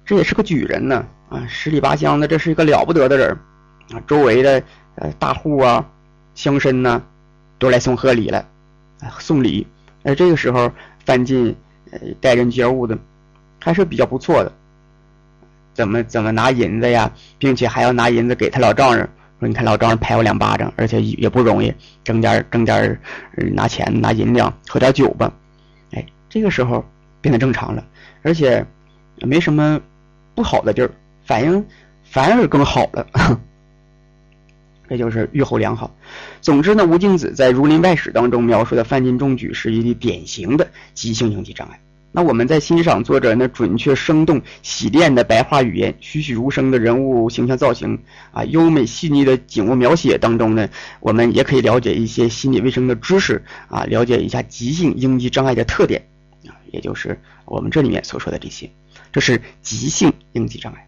[0.07, 3.39] 这也是个举人呢，啊，十里八乡的，这是一个了不得的人，
[3.93, 4.63] 啊，周围的
[4.95, 5.87] 呃大户啊、
[6.35, 7.03] 乡绅呢。
[7.63, 8.45] 都来送贺礼了，
[9.21, 9.65] 送礼。
[10.03, 10.69] 而这个时候，
[11.07, 11.55] 范进
[11.93, 12.99] 呃待人接物的
[13.61, 14.53] 还是比较不错的。
[15.73, 17.09] 怎么怎么拿银子呀，
[17.39, 19.09] 并且还要拿银子给他老丈人，
[19.39, 21.73] 说你看老丈人拍我两巴掌，而且也不容易，
[22.03, 23.01] 挣点挣点
[23.55, 25.33] 拿钱拿银两喝点酒吧。
[25.93, 26.85] 哎，这个时候
[27.21, 27.85] 变得正常了，
[28.23, 28.67] 而且
[29.21, 29.81] 没什么
[30.35, 30.91] 不好的地儿，
[31.25, 31.65] 反应
[32.03, 33.07] 反而更好了。
[34.93, 35.91] 这就是预后良好。
[36.43, 41.81] 总之呢，吴敬梓在《儒林外史》当中描述的范进中举是一例典型的急性应激障碍。
[42.11, 47.99] 那我们在欣赏作者那准确、生动、洗练的白话语言、栩栩如生的人物形象造型
[48.33, 50.69] 啊、优美细腻的景物描写当中呢，
[51.01, 56.05] 我们也可以了解一些心理卫生的知识啊，了解一下急性应激障碍的特点
[56.47, 58.69] 啊，也就是我们这里面所说的这些。
[59.11, 60.87] 这是急性应激障碍。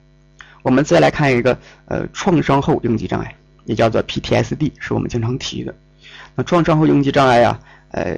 [0.60, 3.34] 我们再来看一个呃创伤后应激障碍。
[3.64, 5.74] 也叫做 PTSD，是我们经常提的。
[6.34, 7.58] 那创伤后应激障碍呀，
[7.90, 8.16] 呃，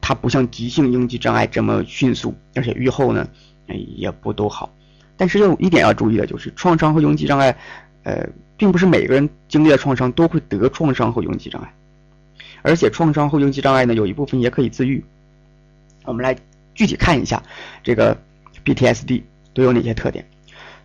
[0.00, 3.28] 它不像急性应激障碍这么迅速，而且愈后呢，
[3.66, 4.72] 也不都好。
[5.16, 7.56] 但是有一点要注意的就是，创伤后应激障碍，
[8.04, 11.74] 呃，并不是每个人经历了创伤都会得创伤后应激障碍，
[12.62, 15.04] 而且创伤后应激障碍呢，有一部分也可以自愈。
[16.04, 16.36] 我们来
[16.74, 17.42] 具体看一下
[17.82, 18.16] 这个
[18.64, 19.22] PTSD
[19.52, 20.24] 都有哪些特点。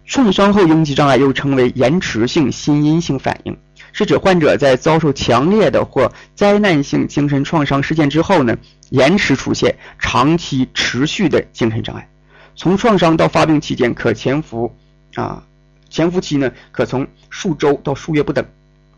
[0.05, 3.57] 创伤后应激障碍又称为延迟性心因性反应。
[3.95, 8.57] 是指患者在遭受强烈的或灾难性精神创伤事件之后呢，
[8.89, 12.09] 延迟出现长期持续的精神障碍，
[12.55, 14.75] 从创伤到发病期间可潜伏，
[15.13, 15.43] 啊，
[15.91, 18.43] 潜伏期呢可从数周到数月不等，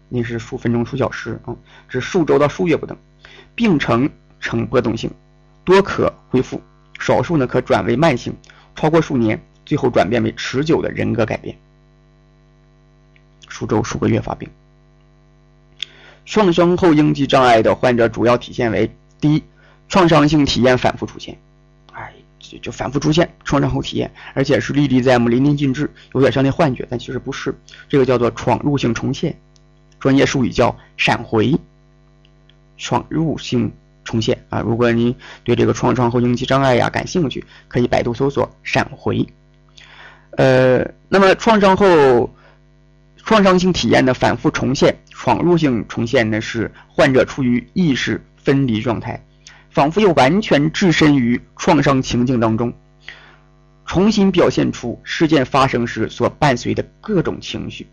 [0.08, 1.54] 那是数分钟、数小时啊，
[1.90, 2.98] 是数周到数月不等，
[3.54, 4.10] 病程
[4.40, 5.12] 呈波动性，
[5.66, 6.62] 多可恢复，
[7.00, 8.34] 少数呢可转为慢性，
[8.78, 11.58] 超过数年，最后转变为持久的人格改变，
[13.48, 14.50] 数周、数个月发病。
[16.26, 18.90] 创伤后应激障碍的患者主要体现为：
[19.20, 19.44] 第一，
[19.90, 21.38] 创伤性体验反复出现，
[21.94, 27.56] 哎，就就反复出现创伤后体验，而且是历历在目、淋漓尽致，有点像那幻觉，但其实不是，
[27.88, 29.38] 这个叫做闯入性重现，
[30.00, 31.58] 专业术语叫闪回。
[32.78, 33.72] 闯入性
[34.04, 35.16] 重现啊，如果您
[35.46, 39.26] 对这个创伤后应激障碍呀感兴趣，可以百度搜索闪回。
[40.36, 42.30] 呃，那么创伤后。
[43.28, 49.20] 创伤性体验的反复重现，闯入性重现呢是患者处于意识分离状态，
[49.72, 52.72] 仿佛又完全置身于创伤情境当中，
[53.88, 57.88] 重新表现出事件发生时所伴随的各种情绪。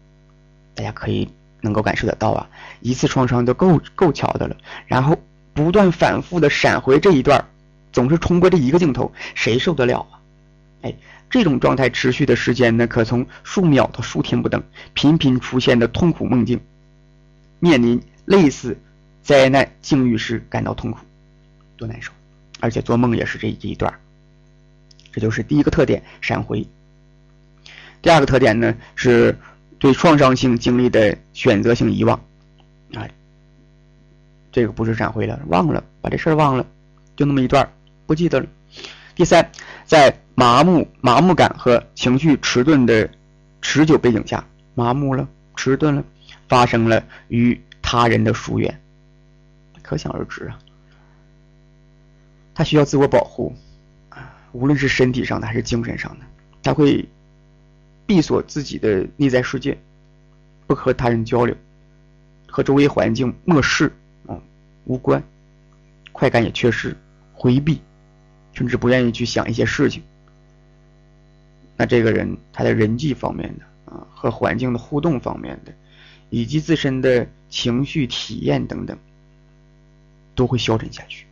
[0.74, 1.26] 大家可以
[1.62, 2.46] 能够感受得到啊，
[2.80, 4.54] 一次创伤都够够巧的了，
[4.86, 5.16] 然后
[5.54, 7.42] 不断反复的闪回这一段，
[7.90, 10.20] 总是重播这一个镜头，谁受得了啊？
[10.82, 10.94] 哎。
[11.30, 16.60] 这种状态持续的时间呢，可从数秒到数天不等，频频出现的痛苦梦境，
[17.58, 18.76] 面临类似
[19.22, 20.98] 灾难境遇时感到痛苦，
[21.78, 22.12] 多难受，
[22.60, 23.98] 而且做梦也是这这一段
[25.10, 26.68] 这就是第一个特点，闪回。
[28.02, 29.34] 第二个特点呢，是
[29.78, 32.20] 对创伤性经历的选择性遗忘，
[32.92, 33.08] 啊，
[34.52, 36.66] 这个不是闪回了，忘了，把这事儿忘了，
[37.16, 37.72] 就那么一段
[38.04, 38.46] 不记得了。
[39.14, 39.50] 第三，
[39.84, 43.08] 在麻木、麻木感和情绪迟钝的
[43.60, 44.44] 持久背景下，
[44.74, 46.04] 麻木了、迟钝了，
[46.48, 48.80] 发生了与他人的疏远，
[49.82, 50.58] 可想而知啊。
[52.54, 53.54] 他需要自我保护
[54.08, 56.24] 啊，无论是身体上的还是精神上的，
[56.62, 57.06] 他会
[58.06, 59.76] 闭锁自己的内在世界，
[60.66, 61.54] 不和他人交流，
[62.48, 63.92] 和周围环境漠视
[64.26, 64.40] 啊，
[64.84, 65.22] 无关，
[66.12, 66.96] 快感也缺失，
[67.34, 67.80] 回避，
[68.52, 70.02] 甚至不愿意去想一些事情。
[71.76, 75.72] 那这个人他的人际方面的啊，和环境的互动方面的，
[76.30, 78.96] 以及自身的情绪体验等等，
[80.34, 81.26] 都会消沉下去。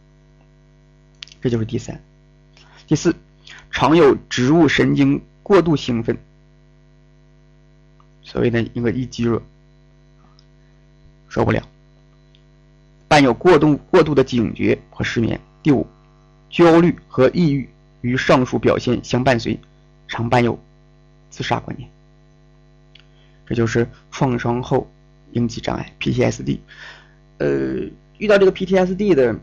[1.41, 2.03] 这就是第三、
[2.87, 3.15] 第四，
[3.71, 6.19] 常有植物神经过度兴奋，
[8.23, 9.43] 所谓的一个一激热，
[11.29, 11.67] 受不了，
[13.09, 15.41] 伴有过度过度的警觉和失眠。
[15.63, 15.87] 第五，
[16.51, 17.69] 焦虑和抑郁
[18.03, 19.59] 与上述表现相伴随。
[20.13, 20.59] 常伴有
[21.31, 21.89] 自杀观念，
[23.47, 24.91] 这就是创伤后
[25.31, 26.59] 应激障碍 （PTSD）。
[27.39, 29.39] 呃，遇到这个 PTSD 的，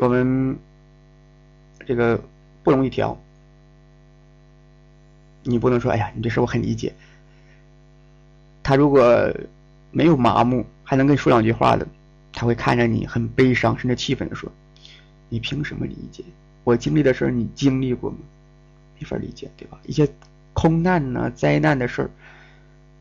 [0.00, 0.58] 我们
[1.86, 2.22] 这个
[2.62, 3.18] 不容易调。
[5.44, 6.94] 你不能说：“哎呀，你这事我很理解。”
[8.62, 9.34] 他如果
[9.90, 11.88] 没有麻木，还能跟你说两句话的，
[12.34, 14.52] 他会看着你很悲伤，甚至气愤的说
[15.32, 16.22] ：“你凭什么理解？
[16.62, 18.18] 我经历的事儿，你经历过吗？”
[19.00, 19.80] 没法理解，对吧？
[19.86, 20.06] 一些
[20.52, 22.10] 空难呐、灾难的事儿，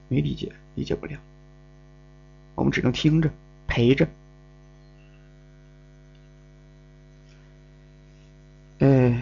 [0.07, 1.19] 没理解，理解不了。
[2.55, 3.29] 我们只能听着，
[3.67, 4.07] 陪着。
[8.79, 9.21] 嗯，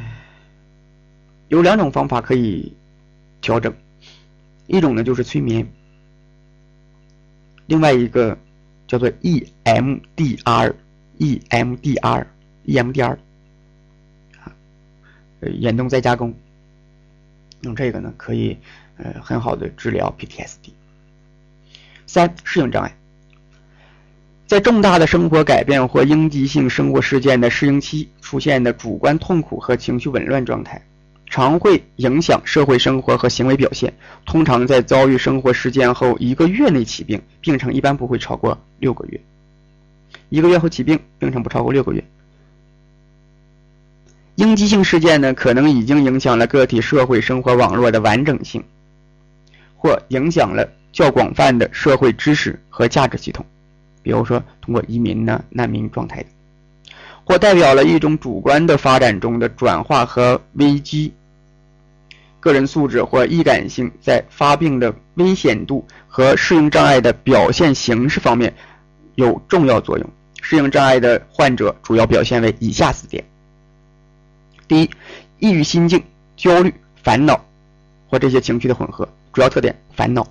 [1.48, 2.72] 有两种方法可以
[3.42, 3.74] 调整，
[4.68, 5.68] 一种呢就是催眠，
[7.66, 8.38] 另外一个
[8.88, 10.76] 叫做 EMDR，EMDR
[12.70, 13.18] EMDR，EMDR，EMDR，
[14.40, 14.54] 啊，
[15.42, 16.34] 眼动再加工。
[17.62, 18.58] 用这个呢，可以
[18.98, 20.72] 呃很好的治疗 PTSD。
[22.06, 22.96] 三、适应障碍，
[24.48, 30.82] 在重大的生活改变或应激性生活事件的适应期出现的主观痛苦和情绪紊乱状态，
[31.26, 33.94] 常会影响社会生活和行为表现。
[34.26, 39.20] 通常在遭遇生活事件后一个月内起病，病程一般不会超过六个月。
[40.30, 42.04] 一个月后起病，病程不超过六个月。
[44.40, 48.64] 应激性事件呢，可能已经影响了个体社会生活网络的完整性，
[49.76, 53.46] 或影响了较广泛的社会知识和价值系统。
[54.02, 56.24] 比如说通过移民呢、难民状态，
[57.26, 61.14] 或代表了一种主观的发展中的转化和危机。
[62.40, 68.54] 个人素质或易感性在发病的危险度和适应障碍的表现形式方面
[69.16, 70.10] 有重要作用。
[70.42, 73.22] 适应障碍的患者主要表现为以下四点：
[74.70, 74.90] 第一，
[75.40, 76.04] 抑郁心境、
[76.38, 76.72] 焦虑、
[77.04, 77.44] 烦恼
[78.08, 79.10] 或这些情绪的混合。
[79.34, 80.28] 主要特点：烦恼、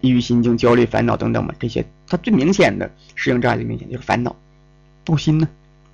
[0.00, 1.54] 抑郁心境、焦虑、烦恼等等嘛。
[1.60, 4.34] 这些它最明显的适应障碍最明显就是烦恼、
[5.04, 5.46] 不心呢。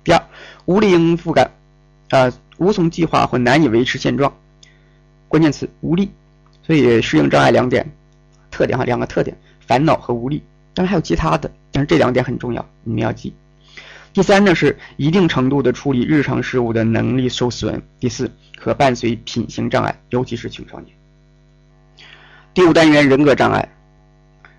[0.05, 0.23] 第二，
[0.63, 1.51] 无力应付感，
[2.09, 4.33] 啊，无从计划或难以维持现状。
[5.27, 6.09] 关键词无力，
[6.63, 7.85] 所以适应障碍两点
[8.49, 9.37] 特点哈，两个特点：
[9.67, 10.41] 烦恼和无力。
[10.73, 13.33] 当然还有其他的，但是这两点很重要，你们要记。
[14.15, 17.83] 第三呢是一定程度的处理日常事务的能力受损。
[17.99, 20.95] 第四，可伴随品行障碍，尤其是青少年。
[22.53, 23.67] 第五单元人格障碍，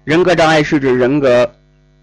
[0.04, 1.50] 人格障碍是指人格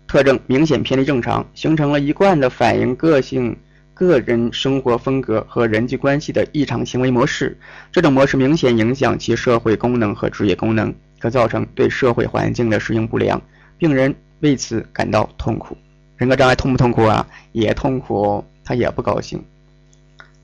[0.07, 3.55] 特征明显偏离正常，形成了一贯的反映个性。
[3.93, 7.55] 个人生活风格和人际关系的异常行为模式，
[7.91, 13.39] 这种模式明显影响其社会功能和职业功能，可造成对社会环境的适应不良，
[13.77, 15.77] 病人为此感到痛苦。
[16.23, 17.27] 人格障碍痛不痛苦啊？
[17.51, 19.43] 也痛苦，他也不高兴。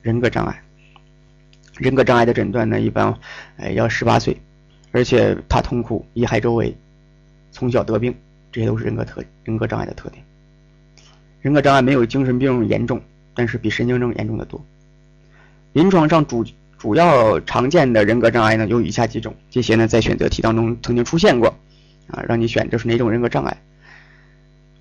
[0.02, 0.62] 人格障碍，
[1.78, 3.18] 人格障碍的诊断呢，一般，
[3.56, 4.38] 哎，要十八岁，
[4.92, 6.76] 而且他痛苦，贻害周围，
[7.50, 8.14] 从小得病，
[8.52, 10.22] 这些都是人格特人格障碍的特点。
[11.40, 13.00] 人格障碍没有精神病严重。
[13.32, 14.62] 但是比神经症严重的多。
[15.72, 16.44] 临床上主
[16.76, 21.48] 主要常见的人格障碍呢，有以下几种，这些呢在选择题当中曾经出现过，
[22.08, 23.56] 啊，让你选这是哪种人格障碍。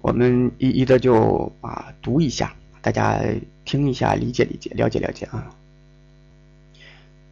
[0.01, 3.19] 我们一一的就啊读一下，大家
[3.65, 5.49] 听一下，理解理解，了解了解啊。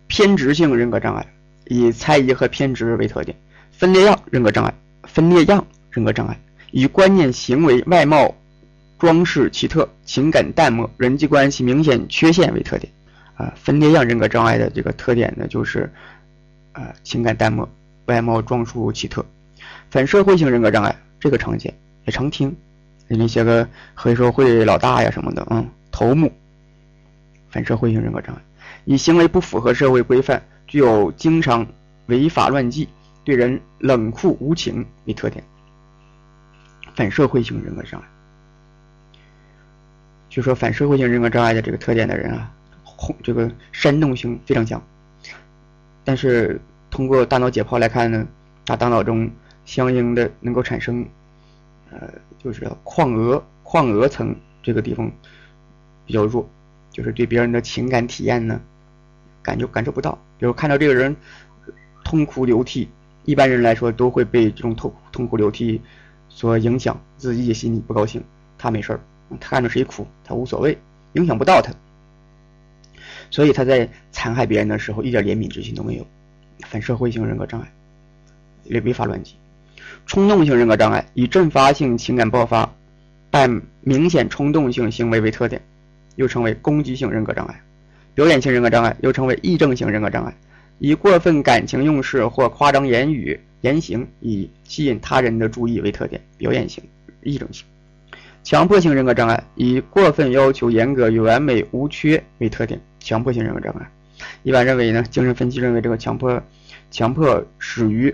[0.07, 1.25] 偏执性人格障碍
[1.65, 3.37] 以猜疑和偏执为特点，
[3.71, 4.73] 分裂样人格障碍，
[5.03, 6.39] 分裂样人格障碍
[6.71, 8.33] 以观念、行为、外貌。
[8.99, 12.91] 装饰奇特、情感淡漠、人际关系明显缺陷为特点，
[13.35, 15.87] 啊，分裂样人格障碍的这个特点呢，就是，
[16.71, 17.69] 啊，情感淡漠、
[18.07, 19.23] 外貌装束奇特。
[19.91, 21.71] 反社会性人格障碍这个常见，
[22.07, 22.55] 也常听，
[23.09, 26.31] 那些个黑社会老大呀什么的，嗯，头目。
[27.49, 28.41] 反社会性人格障碍
[28.85, 31.67] 以行为不符合社会规范、具有经常
[32.07, 32.87] 违法乱纪、
[33.25, 35.43] 对人冷酷无情为特点。
[36.95, 38.07] 反社会性人格障碍。
[40.29, 42.49] 就说反社会性人格障碍的这个特点的人啊，
[42.83, 44.81] 轰这个煽动性非常强。
[46.05, 46.59] 但是
[46.89, 48.25] 通过大脑解剖来看呢，
[48.65, 49.29] 他大脑中
[49.65, 51.05] 相应的能够产生，
[51.91, 55.11] 呃，就是眶额眶额层这个地方
[56.05, 56.47] 比较弱，
[56.91, 58.59] 就是对别人的情感体验呢，
[59.41, 60.17] 感觉感受不到。
[60.37, 61.15] 比如看到这个人
[62.03, 62.89] 痛哭流涕，
[63.25, 65.81] 一般人来说都会被这种痛痛哭流涕
[66.29, 68.23] 所影响，自己也心里不高兴，
[68.57, 68.99] 他没事儿。
[69.29, 70.77] 他看着谁哭，他无所谓，
[71.13, 71.73] 影响不到他，
[73.29, 76.07] 所以他在残害别人的时候一点怜悯之心都没有。
[76.65, 77.71] 反社会性人格障碍，
[78.69, 79.35] 违违法乱纪。
[80.07, 82.73] 冲动性人格障碍以阵发性情感爆发，
[83.29, 85.61] 伴明显冲动性行为为特点，
[86.15, 87.61] 又称为攻击性人格障碍。
[88.15, 90.33] 表演性人格障碍又称为癔症型人格障碍，
[90.79, 96.81] 以过分感情用事或夸张言语言行以吸引他人的注意为特点，表演型
[97.23, 97.65] 癔症型。
[98.45, 102.79] 强迫性人格障碍以过分要求严格与完美无缺为特点。
[103.01, 103.85] 强迫性人格障碍，
[104.43, 106.41] 一般认为呢，精神分析认为这个强迫，
[106.91, 108.13] 强迫始于，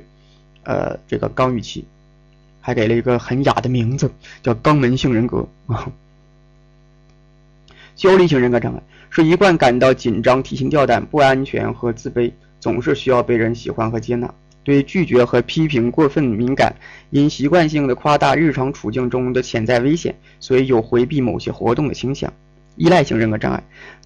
[0.64, 1.86] 呃，这个肛预期，
[2.62, 4.12] 还给了一个很雅的名字，
[4.42, 5.92] 叫肛门性人格啊。
[7.96, 14.34] 焦虑型人格障碍是一贯感到紧张、提心吊胆、不安全和自卑，总是需要被人喜欢和接纳。
[14.64, 16.74] 对拒绝和批评过分敏感，
[17.10, 22.32] 因习惯性的夸大日常处境中的潜在危险，所以有回避某些活动的倾向。
[22.78, 23.62] 依赖型人格障碍，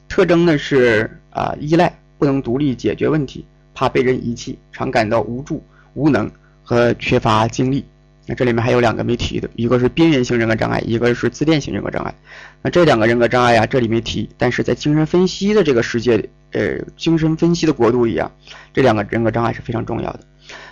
[0.10, 5.64] 特征呢是啊依赖，不能独立解决问题，怕被人遗弃，常感到无助、
[5.94, 6.30] 无能
[6.68, 7.86] 和缺乏精力。
[8.26, 12.14] 那这里面还有两个没提的，一个是边缘性人格障碍，一个是自恋型人格障碍。
[12.62, 18.30] 那这两个人格障碍呀，这里没提，但是在精神分析的这个世界，呃，精神分析的国度里啊，
[18.74, 20.20] 这两个人格障碍是非常重要的。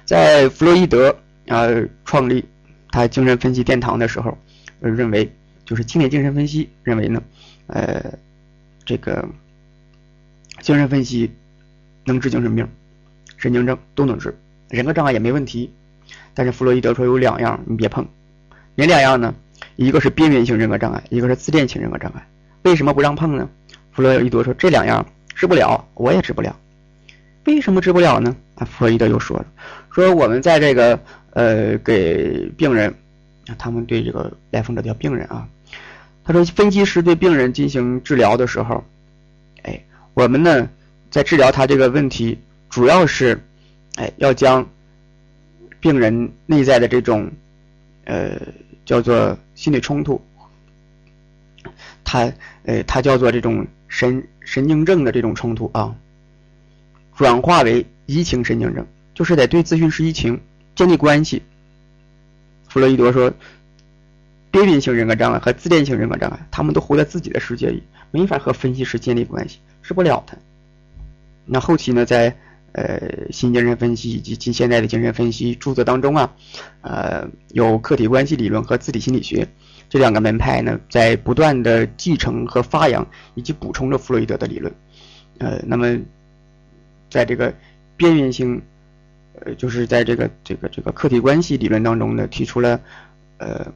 [0.04, 1.16] 在弗洛伊德
[1.48, 1.70] 啊
[2.04, 2.44] 创立
[2.92, 4.38] 他精神分析殿堂的时候，
[4.82, 7.24] 呃认为就是经典精神分析认为呢，
[7.68, 8.04] 呃，
[8.84, 9.26] 这个
[10.60, 11.32] 精神分析
[12.04, 12.68] 能治精神病、
[13.38, 15.72] 神经症都能治，人格障碍也没问题。
[16.36, 18.06] 但是弗洛伊德说有两样你别碰，
[18.76, 19.34] 哪两样呢？
[19.78, 22.28] 一个是边缘性人格障碍，一个是自恋型人格障碍。
[22.64, 23.50] 为什么不让碰呢？
[23.92, 26.56] 弗洛伊德说这两样治不了，我也治不了。
[27.46, 28.36] 为什么治不了呢？
[28.56, 29.46] 啊，弗洛伊德又说了，
[29.90, 31.00] 说我们在这个
[31.32, 32.94] 呃给病人，
[33.58, 35.48] 他们对这个来访者叫病人啊。
[36.24, 38.84] 他说，分析师对病人进行治疗的时候，
[39.62, 39.80] 哎，
[40.14, 40.68] 我们呢
[41.12, 42.40] 在治疗他这个问题，
[42.70, 43.40] 主要是，
[43.96, 44.68] 哎，要将
[45.86, 47.32] 病人内在的这种，
[48.06, 48.42] 呃，
[48.86, 50.20] 叫做心理冲突，
[52.04, 52.34] 他，
[52.64, 55.96] 呃，他叫做这种神神经症的这种冲突啊，
[57.16, 58.84] 转化为移情神经症，
[59.14, 60.42] 就是得对咨询师移情，
[60.74, 61.44] 建立关系。
[62.68, 63.32] 弗洛伊德说。
[64.52, 70.38] 边缘性人格障碍和自恋性人格障碍，他们都活在自己的世界里，没法和分析师建立关系，治不了他。
[71.44, 72.34] 那后期呢，在
[72.76, 76.32] 呃新精神分析以及近现代的精神分析著作当中啊，
[76.82, 79.48] 呃有客体关系理论和自体心理学
[79.90, 84.74] 这两个门派呢，在不断的继承和发扬以及补充着弗洛伊德的理论。
[85.40, 85.98] 呃，那么
[87.10, 87.54] 在这个
[87.98, 88.62] 边缘性，
[89.40, 92.80] 呃就是在这个这个这个客体关系理论当中呢，提出了
[93.38, 93.74] 呃。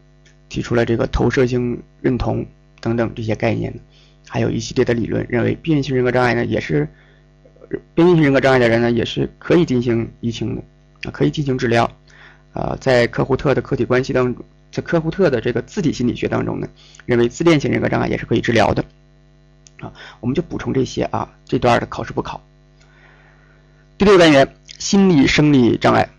[0.50, 2.44] 提出了这个投射性认同
[2.82, 3.72] 等等这些概念
[4.28, 6.90] 还有一系列的理论认为边缘性人格障碍呢也是
[7.94, 10.62] 边缘性人格障碍的人呢也是可以进行移情的
[11.04, 11.90] 啊，可以进行治疗
[12.54, 16.68] 啊，在科胡特的客体关系当中，在科胡特的这个自体心理学当中呢，
[17.06, 18.84] 认为自恋型人格障碍也是可以治疗的
[19.80, 22.42] 啊，我们就补充这些啊，这段的考试不考。
[23.98, 26.10] 第六单元心理生理障碍，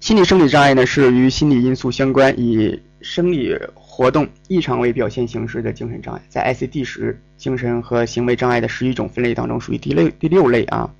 [0.00, 2.80] 心理生理障碍呢是与心理因素相关以。
[3.06, 3.54] 生理
[3.96, 10.92] 活动异常为表现形式的精神障碍，在 ICD 十精神和行为障碍的十一种分类当中，属于第六第六类啊。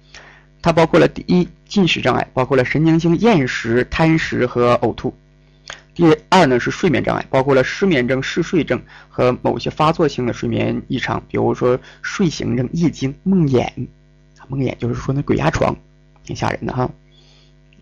[0.62, 5.12] 它包括了第一进食障碍，包括了神经性厌食、贪食和呕吐。
[5.92, 13.68] 第二呢是睡眠障碍，包括了失眠症、嗜睡症和某些发作性的睡眠异常，比如说睡行症、夜惊、梦魇。
[14.46, 15.76] 梦魇就是说那鬼压床，
[16.22, 16.88] 挺吓人的哈。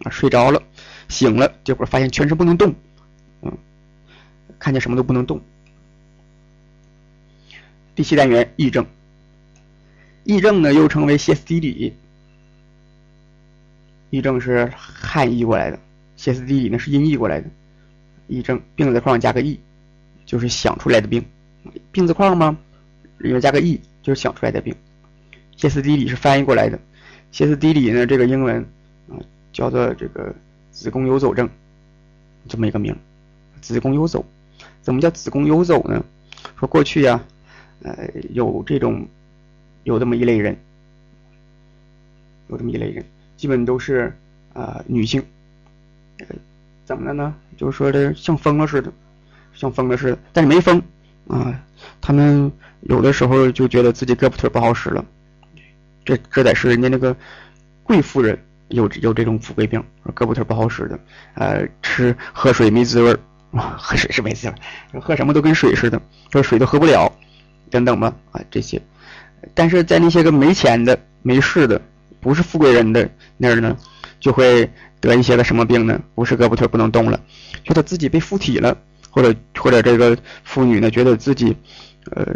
[0.05, 0.63] 啊，睡着了，
[1.11, 2.75] 醒了，结果发现全身不能动，
[3.43, 3.53] 嗯。
[4.63, 5.41] 看见什么都不能动。
[7.97, 8.87] 第七单元，癔症。
[10.25, 11.93] 癔症呢，又称为歇斯底里。
[14.13, 15.81] 癔症是汉译过来的，
[16.17, 17.51] 歇斯底里呢是音译过来的。
[18.29, 19.59] 癔症，病字框加个 e，
[20.25, 21.25] 就是想出来的病。
[21.91, 22.57] 病字框吗？
[23.19, 24.73] 里面加个 e，就是想出来的病。
[25.57, 26.79] 歇斯底里是翻译过来的。
[27.33, 28.65] 歇斯底里呢，这个英文
[29.09, 29.19] 啊
[29.53, 30.33] 叫做这个
[30.71, 31.51] 子宫游走症，
[32.49, 32.97] 这么一个名，
[33.61, 34.25] 子宫游走。
[34.83, 36.05] 怎么叫子宫游走呢？
[36.59, 37.21] 说过去呀，
[37.83, 39.07] 呃，有这种，
[39.85, 40.57] 有这么一类人，
[42.49, 43.05] 有这么一类人，
[43.37, 44.13] 基本都是
[44.53, 45.23] 啊女性，
[46.85, 47.35] 怎么了呢？
[47.57, 48.93] 就是说的像疯了似的，
[49.55, 50.83] 像疯了似的，但是没疯
[51.29, 51.65] 啊。
[52.01, 52.51] 他们
[52.81, 55.05] 有的时候就觉得自己胳膊腿不好使了，
[56.05, 57.17] 这这得是人家那个
[57.85, 58.37] 贵妇人
[58.69, 59.83] 有有这种富贵病，
[60.15, 60.99] 胳膊腿不好使的，
[61.35, 63.19] 呃，吃喝水没滋味儿。
[63.53, 64.53] 啊，喝水是没事，
[65.01, 66.01] 喝什么都跟水似的，
[66.31, 67.13] 说水都喝不了，
[67.71, 68.81] 等等吧，啊这些，
[69.55, 71.81] 但是在那些个没钱的、没势的、
[72.21, 73.77] 不是富贵人的那儿呢，
[74.21, 74.71] 就会
[75.01, 76.01] 得一些个什么病呢？
[76.15, 77.21] 不是胳膊腿不能动了，
[77.63, 78.77] 觉得自己被附体了，
[79.11, 81.55] 或者或者这个妇女呢，觉得自己，
[82.11, 82.35] 呃，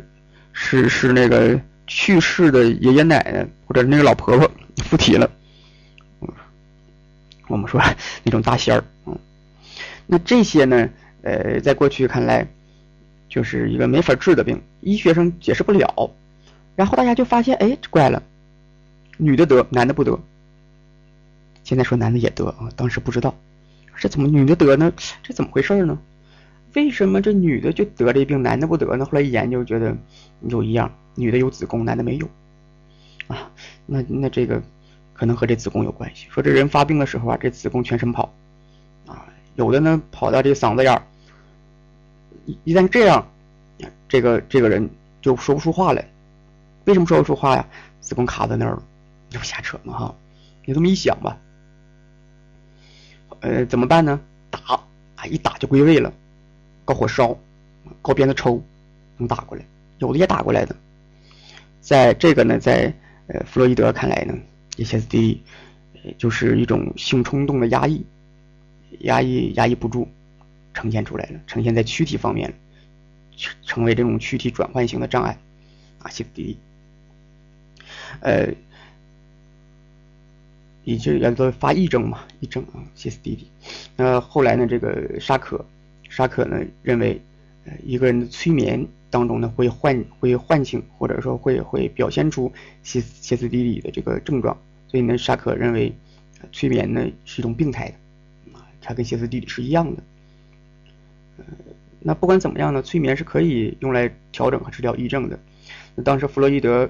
[0.53, 4.51] 是是那个去世的爷爷奶奶或者那个老婆婆
[4.85, 5.31] 附体了，
[7.49, 7.81] 我们说
[8.23, 9.19] 那种大仙儿，嗯，
[10.07, 10.91] 那这些呢？
[11.27, 12.47] 呃，在过去看来，
[13.29, 16.13] 就是一个没法治的病，医学上解释不了。
[16.77, 18.23] 然后大家就发现，哎，怪了，
[19.17, 20.21] 女的得，男的不得。
[21.65, 23.35] 现在说男的也得啊，当时不知道，
[23.97, 24.93] 这怎么女的得呢？
[25.25, 25.99] 这怎么回事呢？
[26.75, 29.05] 为什么这女的就得这病，男的不得呢？
[29.05, 29.97] 后来一研究，觉得
[30.43, 32.29] 有一样，女的有子宫，男的没有。
[33.27, 33.51] 啊，
[33.85, 34.63] 那那这个
[35.13, 36.29] 可能和这子宫有关系。
[36.31, 38.33] 说这人发病的时候啊，这子宫全身跑，
[39.07, 39.27] 啊，
[39.57, 41.03] 有的呢跑到这嗓子眼儿。
[42.65, 43.27] 一旦这样，
[44.09, 44.89] 这个这个人
[45.21, 46.09] 就说不出话来。
[46.85, 47.67] 为什么说不出话呀？
[48.01, 48.83] 子宫卡在那儿了，
[49.29, 49.93] 这不瞎扯吗？
[49.93, 50.15] 哈，
[50.65, 51.37] 你这么一想吧，
[53.41, 54.21] 呃，怎么办呢？
[54.51, 54.61] 打
[55.17, 56.13] 啊，一打就归位了，
[56.85, 57.37] 高火烧，
[58.01, 58.63] 高鞭子抽，
[59.17, 59.65] 能打过来，
[59.99, 60.77] 有的也打过来的。
[61.81, 62.95] 在这个呢，在
[63.27, 64.35] 呃弗洛伊德看来呢，
[64.77, 65.43] 一些 d
[66.17, 68.07] 就是一种性冲动的压抑，
[69.01, 70.07] 压抑压抑不住。
[70.77, 72.53] 呈现出来了，呈现在躯体方面，
[73.35, 75.39] 成成为这种躯体转换型的障碍，
[76.01, 76.59] 啊，歇斯底里，
[78.21, 78.53] 呃，
[80.85, 83.49] 也就叫做发癔症嘛，癔症啊，歇斯底里。
[83.97, 85.65] 那后来呢，这个沙可，
[86.11, 87.19] 沙可呢认为，
[87.65, 94.55] 呃，一个人的催眠当中呢会唤会唤醒或者说会会表现出歇歇斯底里的这个症状，
[94.89, 95.91] 所以呢，沙可认为，
[96.53, 100.03] 催眠呢是一种病态的，啊，它跟歇斯底里是一样的。
[101.39, 101.45] 呃，
[102.01, 105.39] 那不管怎么样呢，催眠是可以用来调整和治疗癔症的。
[105.95, 106.89] 那当时弗洛伊德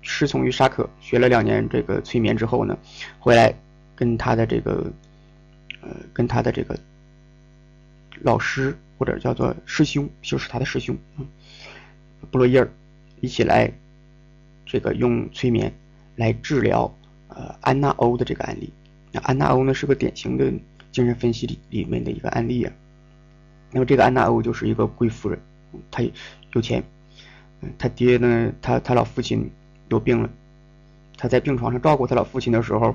[0.00, 2.78] 师从于沙克，学了两年这个催眠之后呢，
[3.18, 3.54] 回来
[3.94, 4.90] 跟他的这个
[5.82, 6.78] 呃跟他的这个
[8.22, 10.96] 老师或者叫做师兄，就是他的师兄，
[12.30, 12.70] 布洛伊尔
[13.20, 13.70] 一起来
[14.64, 15.72] 这个用催眠
[16.16, 16.92] 来治疗
[17.28, 18.72] 呃安娜欧的这个案例。
[19.12, 20.50] 那安娜欧呢是个典型的
[20.92, 22.72] 精神分析里里面的一个案例啊。
[23.70, 25.38] 那么这个安娜欧就是一个贵夫人，
[25.90, 26.02] 她
[26.52, 26.82] 有钱，
[27.60, 29.50] 嗯，她爹呢，他他老父亲
[29.88, 30.30] 有病了，
[31.16, 32.94] 她在病床上照顾他老父亲的时候，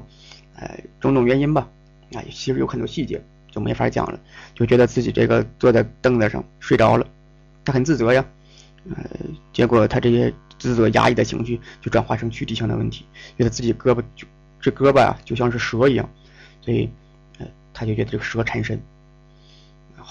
[0.55, 1.69] 哎，种种原因吧，
[2.13, 3.21] 哎，其实有很多细节
[3.51, 4.19] 就没法讲了，
[4.55, 7.05] 就觉得自己这个坐在凳子上睡着了，
[7.63, 8.25] 她很自责呀，
[8.89, 8.95] 呃，
[9.51, 13.05] 结果她这些自责压抑的情绪就转化成躯体上的问题，
[13.37, 14.25] 觉得自己胳膊就
[14.59, 16.09] 这胳膊啊就像是蛇一样，
[16.61, 16.89] 所以，
[17.37, 18.81] 呃，他就觉得这个蛇缠身。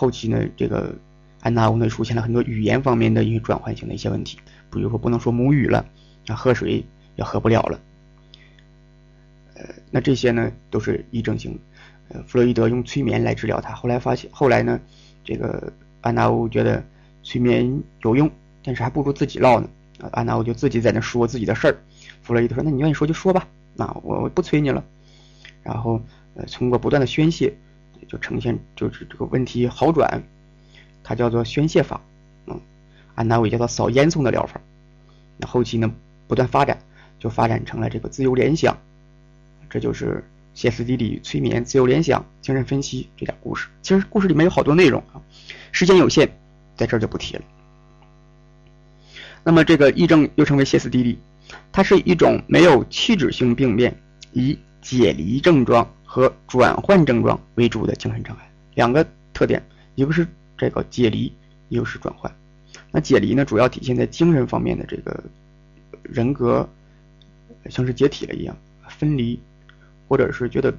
[0.02, 0.92] 后期呢，这个
[1.42, 4.36] 安娜欧呢出现了很多语言方面的一些转换性的一些问题，
[4.68, 5.86] 比如说不能说母语了，
[6.26, 6.84] 啊，喝水
[7.14, 7.78] 也喝不了了，
[9.54, 11.56] 呃，那这些呢都是癔症型，
[12.08, 14.80] 呃，弗洛伊德用催眠来治疗他，后来发现，后来呢，
[15.22, 16.84] 这个安娜欧觉得
[17.22, 18.28] 催眠有用，
[18.64, 19.68] 但是还不如自己唠呢，
[20.00, 21.76] 啊，安娜欧就自己在那说自己的事儿，
[22.22, 23.46] 弗洛伊德说，那你愿意说就说吧，
[23.76, 24.84] 那我不催你了，
[25.62, 26.02] 然后
[26.34, 27.54] 呃，通过不断的宣泄。
[28.12, 30.22] 就呈现就是这个问题好转，
[31.02, 31.98] 它叫做宣泄法，
[32.44, 32.60] 嗯，
[33.14, 34.60] 安娜韦叫做扫烟囱的疗法。
[35.38, 35.90] 那后期呢
[36.28, 36.78] 不断发展，
[37.18, 38.76] 就发展成了这个自由联想，
[39.70, 40.22] 这就是
[40.52, 43.70] 歇斯底里、催眠、自由联想、精神分析这点故事。
[43.80, 45.16] 其实故事里面有好多内容啊，
[45.72, 46.30] 时间有限，
[46.76, 47.42] 在这儿就不提了。
[49.42, 51.18] 那么这个癔症又称为歇斯底里，
[51.72, 53.96] 它是一种没有器质性病变，
[54.32, 55.90] 以解离症状。
[56.12, 59.02] 和转换症状为主的精神障碍，两个
[59.32, 59.62] 特点，
[59.94, 60.28] 一个是
[60.58, 61.32] 这个解离，
[61.70, 62.30] 一个是转换。
[62.90, 65.24] 那解离呢，主要体现在精神方面的这个
[66.02, 66.68] 人格
[67.70, 68.54] 像是解体了一样，
[68.90, 69.40] 分离，
[70.06, 70.74] 或者是觉得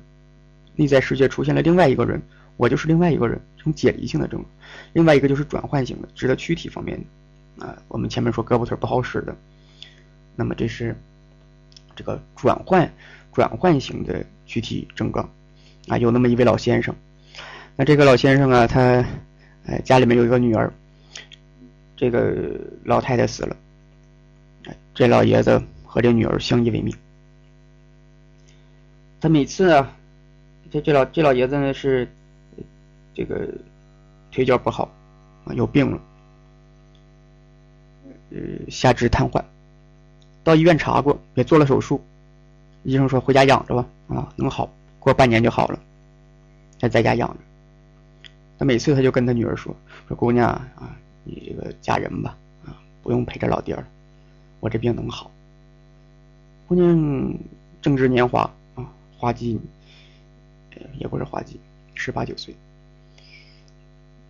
[0.76, 2.22] 内在世界出现了另外一个人，
[2.56, 4.46] 我就是另外一个人，这种解离性的症状。
[4.94, 7.04] 另外一个就是转换型的，指的躯体方面
[7.58, 9.36] 的啊，我们前面说胳膊腿不好使的，
[10.36, 10.96] 那么这是
[11.96, 12.88] 这个转换
[13.34, 14.24] 转换型的。
[14.46, 15.30] 躯体症状，
[15.88, 16.94] 啊，有那么一位老先生，
[17.76, 19.06] 那这个老先生啊，他，
[19.66, 20.72] 哎，家里面有一个女儿，
[21.96, 23.56] 这个老太太死了，
[24.66, 26.94] 哎，这老爷子和这女儿相依为命。
[29.20, 29.96] 他每次啊，
[30.70, 32.08] 这这老这老爷子呢是，
[33.14, 33.48] 这个
[34.32, 34.92] 腿脚不好，
[35.46, 36.02] 啊，有病了，
[38.32, 38.40] 呃，
[38.70, 39.42] 下肢瘫痪，
[40.44, 42.04] 到医院查过，也做了手术。
[42.84, 44.70] 医生说回家养着吧，啊，能好，
[45.00, 45.80] 过半年就好了。
[46.80, 47.38] 他在家养着。
[48.60, 49.76] 他每次他就跟他女儿说
[50.08, 53.86] ：“说姑娘啊，你这个嫁人吧，啊，不用陪着老爹了，
[54.60, 55.32] 我这病能好。”
[56.68, 57.38] 姑娘
[57.82, 58.42] 正值年华
[58.76, 58.86] 啊，
[59.18, 59.60] 花季，
[60.98, 61.60] 也不是花季，
[61.94, 62.56] 十八九岁，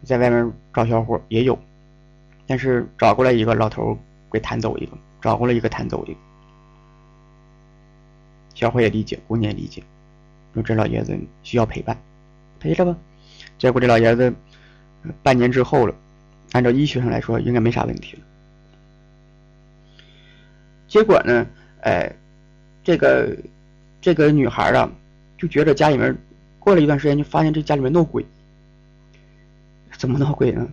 [0.03, 1.57] 在外面找小伙也有，
[2.47, 3.97] 但是找过来一个老头
[4.31, 6.19] 给弹走一个，找过来一个弹走一个。
[8.53, 9.83] 小伙也理解，姑娘也理解，
[10.53, 11.97] 说这老爷子需要陪伴，
[12.59, 12.95] 陪着吧。
[13.57, 14.33] 结果这老爷子
[15.21, 15.95] 半年之后了，
[16.51, 18.23] 按照医学上来说应该没啥问题了。
[20.87, 21.47] 结果呢，
[21.81, 22.15] 哎，
[22.83, 23.35] 这个
[23.99, 24.91] 这个女孩啊，
[25.37, 26.15] 就觉得家里面
[26.59, 28.23] 过了一段时间就发现这家里面闹鬼，
[29.97, 30.67] 怎么闹鬼呢？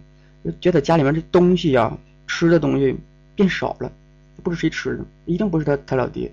[0.45, 1.97] 就觉得家里面这东西呀，
[2.27, 2.97] 吃的东西
[3.35, 3.91] 变少了，
[4.43, 6.31] 不知谁吃的，一定不是他他老爹。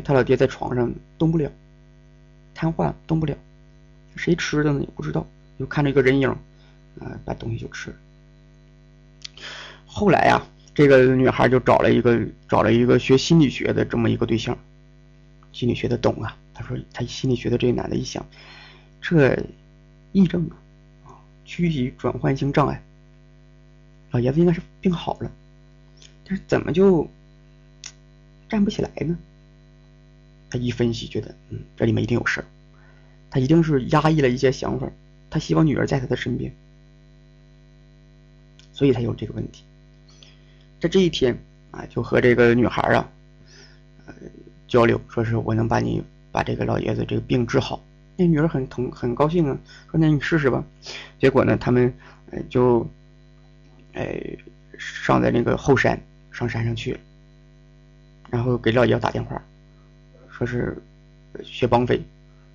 [0.00, 1.50] 他老爹在床上动不了，
[2.54, 3.36] 瘫痪动不了，
[4.16, 4.80] 谁吃的呢？
[4.80, 5.26] 也不知道，
[5.58, 6.28] 就看着一个人影，
[7.00, 7.94] 啊，把东西就吃。
[9.86, 10.42] 后来呀，
[10.74, 14.58] 这个女孩就找了一个找了一个学心理学的这么一个对象，
[15.52, 16.36] 心理学的懂啊。
[16.52, 18.26] 他说他心理学的这个男的一想，
[19.00, 19.38] 这
[20.12, 20.56] 癔症啊，
[21.06, 22.82] 啊，躯体转换性障碍，
[24.10, 25.30] 老爷子应该是病好了，
[26.24, 27.08] 但是怎么就
[28.48, 29.16] 站不起来呢？
[30.56, 32.46] 一分析，觉得嗯，这里面一定有事儿，
[33.30, 34.90] 他一定是压抑了一些想法，
[35.30, 36.52] 他希望女儿在他的身边，
[38.72, 39.64] 所以他有这个问题。
[40.80, 41.38] 在这一天
[41.70, 43.08] 啊，就和这个女孩啊，
[44.06, 44.14] 呃，
[44.68, 46.02] 交流，说是我能把你
[46.32, 47.82] 把这个老爷子这个病治好。
[48.16, 49.58] 那女儿很疼，很高兴啊，
[49.90, 50.64] 说那你试试吧。
[51.18, 51.92] 结果呢，他们
[52.30, 52.86] 呃就
[53.92, 54.22] 哎
[54.78, 56.00] 上在那个后山，
[56.30, 56.98] 上山上去，
[58.30, 59.42] 然后给老爷子打电话。
[60.36, 60.76] 说是
[61.42, 62.02] 薛邦飞，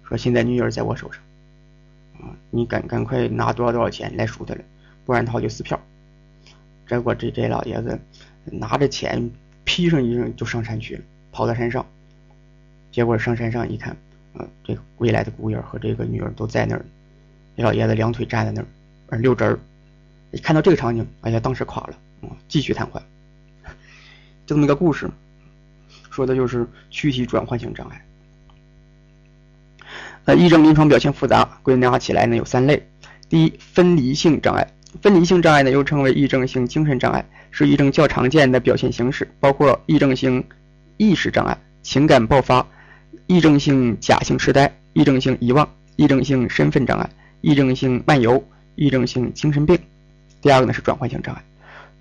[0.03, 1.20] 说现在女儿在我手上，
[2.22, 4.62] 啊，你赶赶快拿多少多少钱来赎她了，
[5.03, 5.82] 不然的话就撕票，
[6.88, 7.99] 结果这这老爷子
[8.45, 9.32] 拿着钱，
[9.64, 11.02] 披上衣裳就上山去了，
[11.32, 11.84] 跑到山上。
[12.91, 13.98] 结果上山上一看，
[14.36, 16.86] 啊，这个未来的姑爷和这个女儿都在那儿，
[17.58, 18.68] 这老爷子两腿站在那儿，
[19.08, 19.60] 而溜直儿。
[20.30, 23.02] 一看到这个场景，哎呀，当时垮了，啊，继续瘫痪。
[24.45, 25.10] 就这么一个故事，
[26.11, 28.05] 说的就是躯体转换性障碍。
[30.25, 32.88] 呃，癔症临床表现复杂，归纳起来呢有三类。
[33.27, 34.67] 第一，分离性障碍。
[35.01, 40.43] 分离性障碍呢又称为癔症性精神障碍，是癔症较常见的表现形式，包括癔症性
[40.97, 42.67] 意识障碍、情感爆发。
[43.27, 45.65] 癔症性假性痴呆、癔症性遗忘、
[45.95, 47.09] 癔症性身份障碍、
[47.41, 48.43] 癔症性漫游、
[48.75, 49.79] 癔症性精神病。
[50.41, 51.41] 第二个呢是转换性障碍，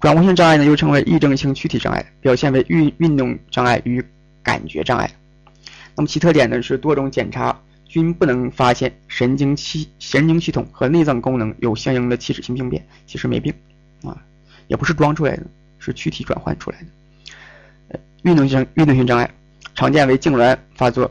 [0.01, 4.02] 转换性障碍呢又称为癔症性躯体障碍，表现为运运动障碍与
[4.43, 5.10] 感觉障碍。
[5.94, 13.52] 那么其特点呢是多种检查均不能发现神经系神经系统和内脏功能有相应的器质性病变，其实没病
[14.02, 14.16] 啊，
[14.68, 15.44] 也不是装出来的，
[15.78, 16.86] 是躯体转换出来的。
[17.89, 19.31] 呃，运动性运动性障碍
[19.74, 21.10] 常见为痉挛发作。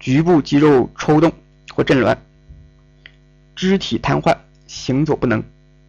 [0.00, 1.32] 局部肌肉抽动
[1.74, 2.14] 或震挛，
[3.56, 4.36] 肢体瘫痪、
[4.66, 5.42] 行走不能，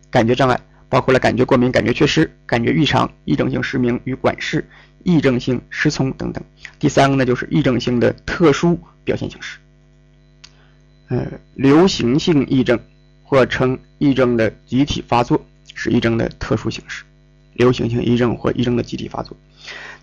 [0.09, 0.57] 感觉障碍
[0.89, 4.67] 包括了感觉过敏、感觉缺失、感觉异常、癔症性失明与管事、
[5.03, 6.43] 癔症性失聪等等。
[6.79, 9.59] 第三个呢，就是癔症性的特殊表现形式。
[11.07, 12.79] 呃，流行性癔症
[13.23, 17.03] 或称癔症的集体发作是癔症的特殊形式。
[17.53, 19.37] 流行性癔症或癔症的集体发作，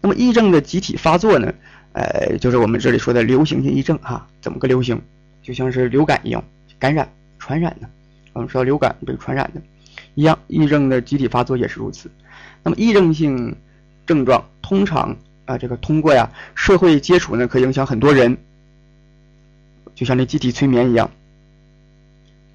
[0.00, 1.52] 那么癔症的集体发作呢？
[1.92, 4.98] 呃，就是我们这里说的流行性癔症哈，怎么个流行？
[5.42, 6.42] 就像是流感一样，
[6.78, 7.90] 感染、传染的。
[8.32, 9.60] 我们说流感被传染的，
[10.14, 12.10] 一样，癔症的集体发作也是如此。
[12.62, 13.56] 那么癔症性
[14.06, 18.36] 症状通常啊，这个通过呀社会接触呢，可影响很多人，
[19.94, 21.10] 就像这集体催眠一样。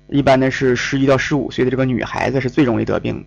[0.10, 3.26] 一般呢是十一到十五岁的这个女孩子是最容易得病的，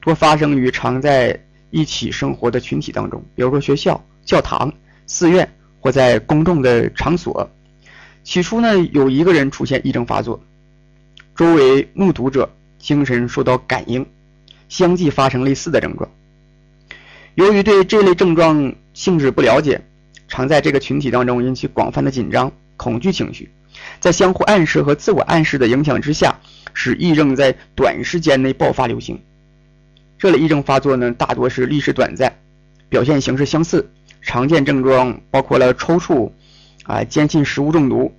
[0.00, 1.38] 多发生于常在
[1.70, 4.72] 一起生活的群体当中，比如说学校、教堂。
[5.04, 5.46] 寺院
[5.80, 7.50] 或在公众的场所，
[8.22, 10.40] 起初呢，有一个人出现癔症发作，
[11.34, 12.48] 周围目睹者
[12.82, 14.04] 精神受到感应，
[14.68, 16.10] 相继发生类似的症状。
[17.36, 19.80] 由于对这类症状性质不了解，
[20.26, 23.50] 常在这个群体当中引起广泛的紧张、恐惧情绪，
[24.00, 26.40] 在相互暗示和自我暗示的影响之下，
[26.74, 29.22] 使癔症在短时间内爆发流行。
[30.18, 32.36] 这类癔症发作呢，大多是历时短暂，
[32.88, 33.88] 表现形式相似。
[34.20, 36.32] 常见症状包括了抽搐、
[36.84, 38.12] 啊坚信食物中毒、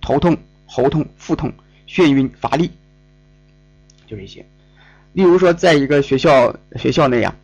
[0.00, 0.36] 头痛、
[0.66, 1.52] 喉痛、腹痛、
[1.88, 2.70] 眩晕、乏力，
[4.08, 4.44] 就这些。
[5.12, 7.36] 例如说，在一个学校学校内啊，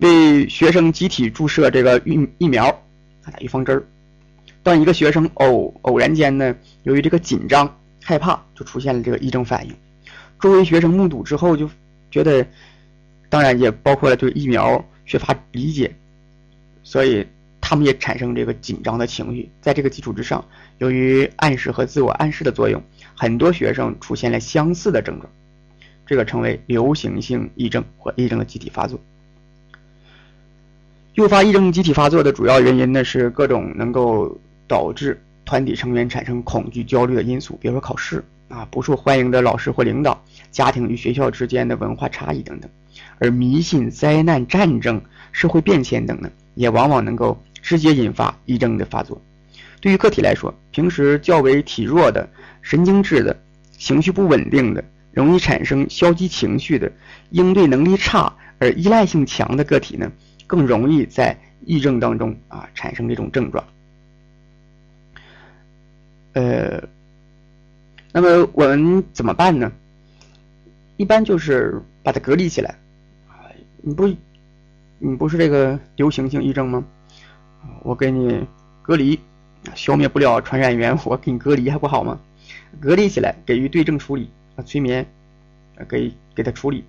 [0.00, 2.82] 为学生集体注射这个疫疫苗，
[3.24, 3.86] 打预防针儿。
[4.62, 6.54] 当一个学生偶偶然间呢，
[6.84, 9.74] 由于这个紧张害怕，就出现了这个癔症反应。
[10.40, 11.68] 周围学生目睹之后，就
[12.10, 12.46] 觉得，
[13.28, 15.94] 当然也包括了对疫苗缺乏理解。
[16.84, 17.26] 所以
[17.60, 20.44] 他们也产生这个紧张的情绪，在这个基础之上，
[20.78, 22.82] 由于暗示和自我暗示的作用，
[23.16, 25.30] 很多学生出现了相似的症状，
[26.06, 28.98] 这个称为流行性癔症或癔症的集体发作。
[31.14, 42.70] 诱发癔症集体发作的主要原因呢是各种能够导致团体成员产生恐惧、焦虑的因素，比如说考试啊，不受欢迎的老师或领导，家庭与学校之间的文化差异等等，
[43.18, 45.02] 而迷信、灾难、战争、
[45.32, 46.30] 社会变迁等等。
[46.54, 49.18] 也往往能够直接引发癔症的发作。
[49.80, 52.28] 对于个体来说，平时较为体弱的、
[52.60, 53.34] 神经质的、
[53.78, 56.90] 情绪不稳定的、容易产生消极情绪的、
[57.30, 60.10] 应对能力差而依赖性强的个体呢，
[60.46, 63.64] 更容易在癔症当中啊产生这种症状。
[66.32, 66.82] 呃，
[68.12, 69.70] 那么我们怎么办呢？
[70.96, 72.74] 一般就是把它隔离起来，
[73.82, 74.12] 你不。
[75.04, 76.84] 你不是这个流行性癔症吗？
[77.82, 78.46] 我给你
[78.82, 79.18] 隔离，
[79.74, 82.20] 消灭不了传染源，我给你隔离还不好吗？
[82.78, 85.06] 隔离起来，给予对症处理啊，催眠，
[85.88, 86.84] 给给他处理。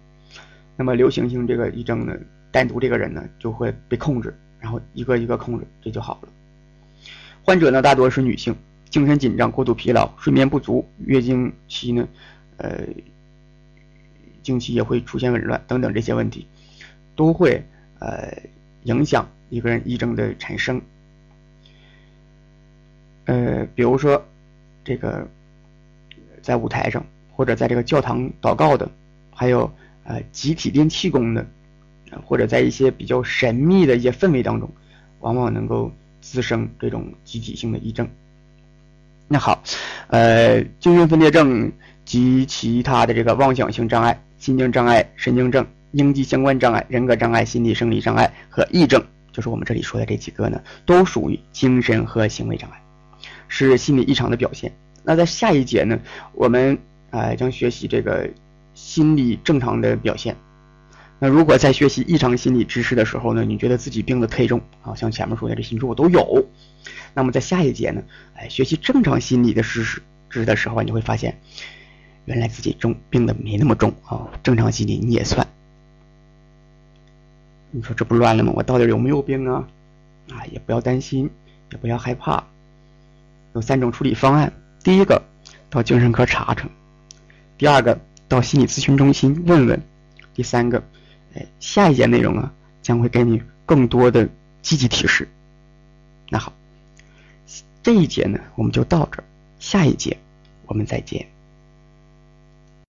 [0.76, 2.18] 那么流行性这个癔症呢，
[2.52, 6.30] 单独这个人呢就会被控制，然后一个一个控制，这就好了。
[7.44, 8.56] 患者呢大多是女性，
[8.90, 12.07] 精神紧张、过度疲劳、睡眠不足、月经期呢，
[12.57, 12.85] 呃，
[14.41, 16.48] 经期也会出现紊乱等等这些问题，
[17.15, 17.64] 都会。
[17.99, 18.38] 呃，
[18.84, 20.81] 影响一个人癔症的产生。
[23.23, 24.26] 呃，比如说，
[24.84, 25.26] 这个
[26.41, 28.89] 在舞台上或者在这个教堂祷告的，
[29.34, 29.69] 还有
[30.05, 31.45] 呃集体练气功的，
[32.26, 34.69] 或者在一些比较神秘的一些氛围当中，
[35.19, 35.91] 往往能够
[36.22, 38.07] 滋生这种集体性的癔症。
[39.27, 39.61] 那好，
[40.07, 41.72] 呃，精神分裂症
[42.05, 45.65] 及其他的这个妄想性障碍、心境障碍、神经症。
[45.93, 48.99] 应激相关障碍、人格障碍、心理生理障碍和癔症，
[49.31, 52.81] 就是我们这里说的这几个呢，都属于精神和行为障碍，
[53.47, 54.73] 是心理异常的表现。
[55.03, 55.99] 那在下一节呢，
[56.34, 56.76] 我们
[57.14, 58.30] 啊将学习这个
[58.73, 60.35] 心理正常的表现。
[61.19, 66.45] 那如果在学习异常心理知识的时候呢，你觉得自己病得忒重啊，像前面说的这心说我都有，
[67.14, 68.03] 那么在下一节呢，
[68.35, 71.40] 哎，学习正常心理的知识知识的时候，你会发现，
[72.26, 75.48] 原来自己重病的没那么重啊，正常心理你也算。
[77.72, 78.52] 你说这不乱了吗？
[78.56, 79.65] 我到底有没有病啊？
[80.31, 81.30] 啊，也不要担心，
[81.72, 82.44] 也不要害怕，
[83.53, 84.52] 有三种处理方案。
[84.84, 85.22] 第一个，
[85.69, 86.68] 到精神科查查；
[87.64, 89.80] 第二个，到心理咨询中心问问；
[90.34, 90.84] 第三个，
[91.34, 94.27] 哎，下一节内容啊，将会给你更多的
[94.61, 95.26] 积极提示。
[96.27, 96.52] 那好，
[97.81, 99.23] 这一节呢，我们就到这儿，
[99.61, 100.18] 下一节
[100.65, 101.26] 我们再见。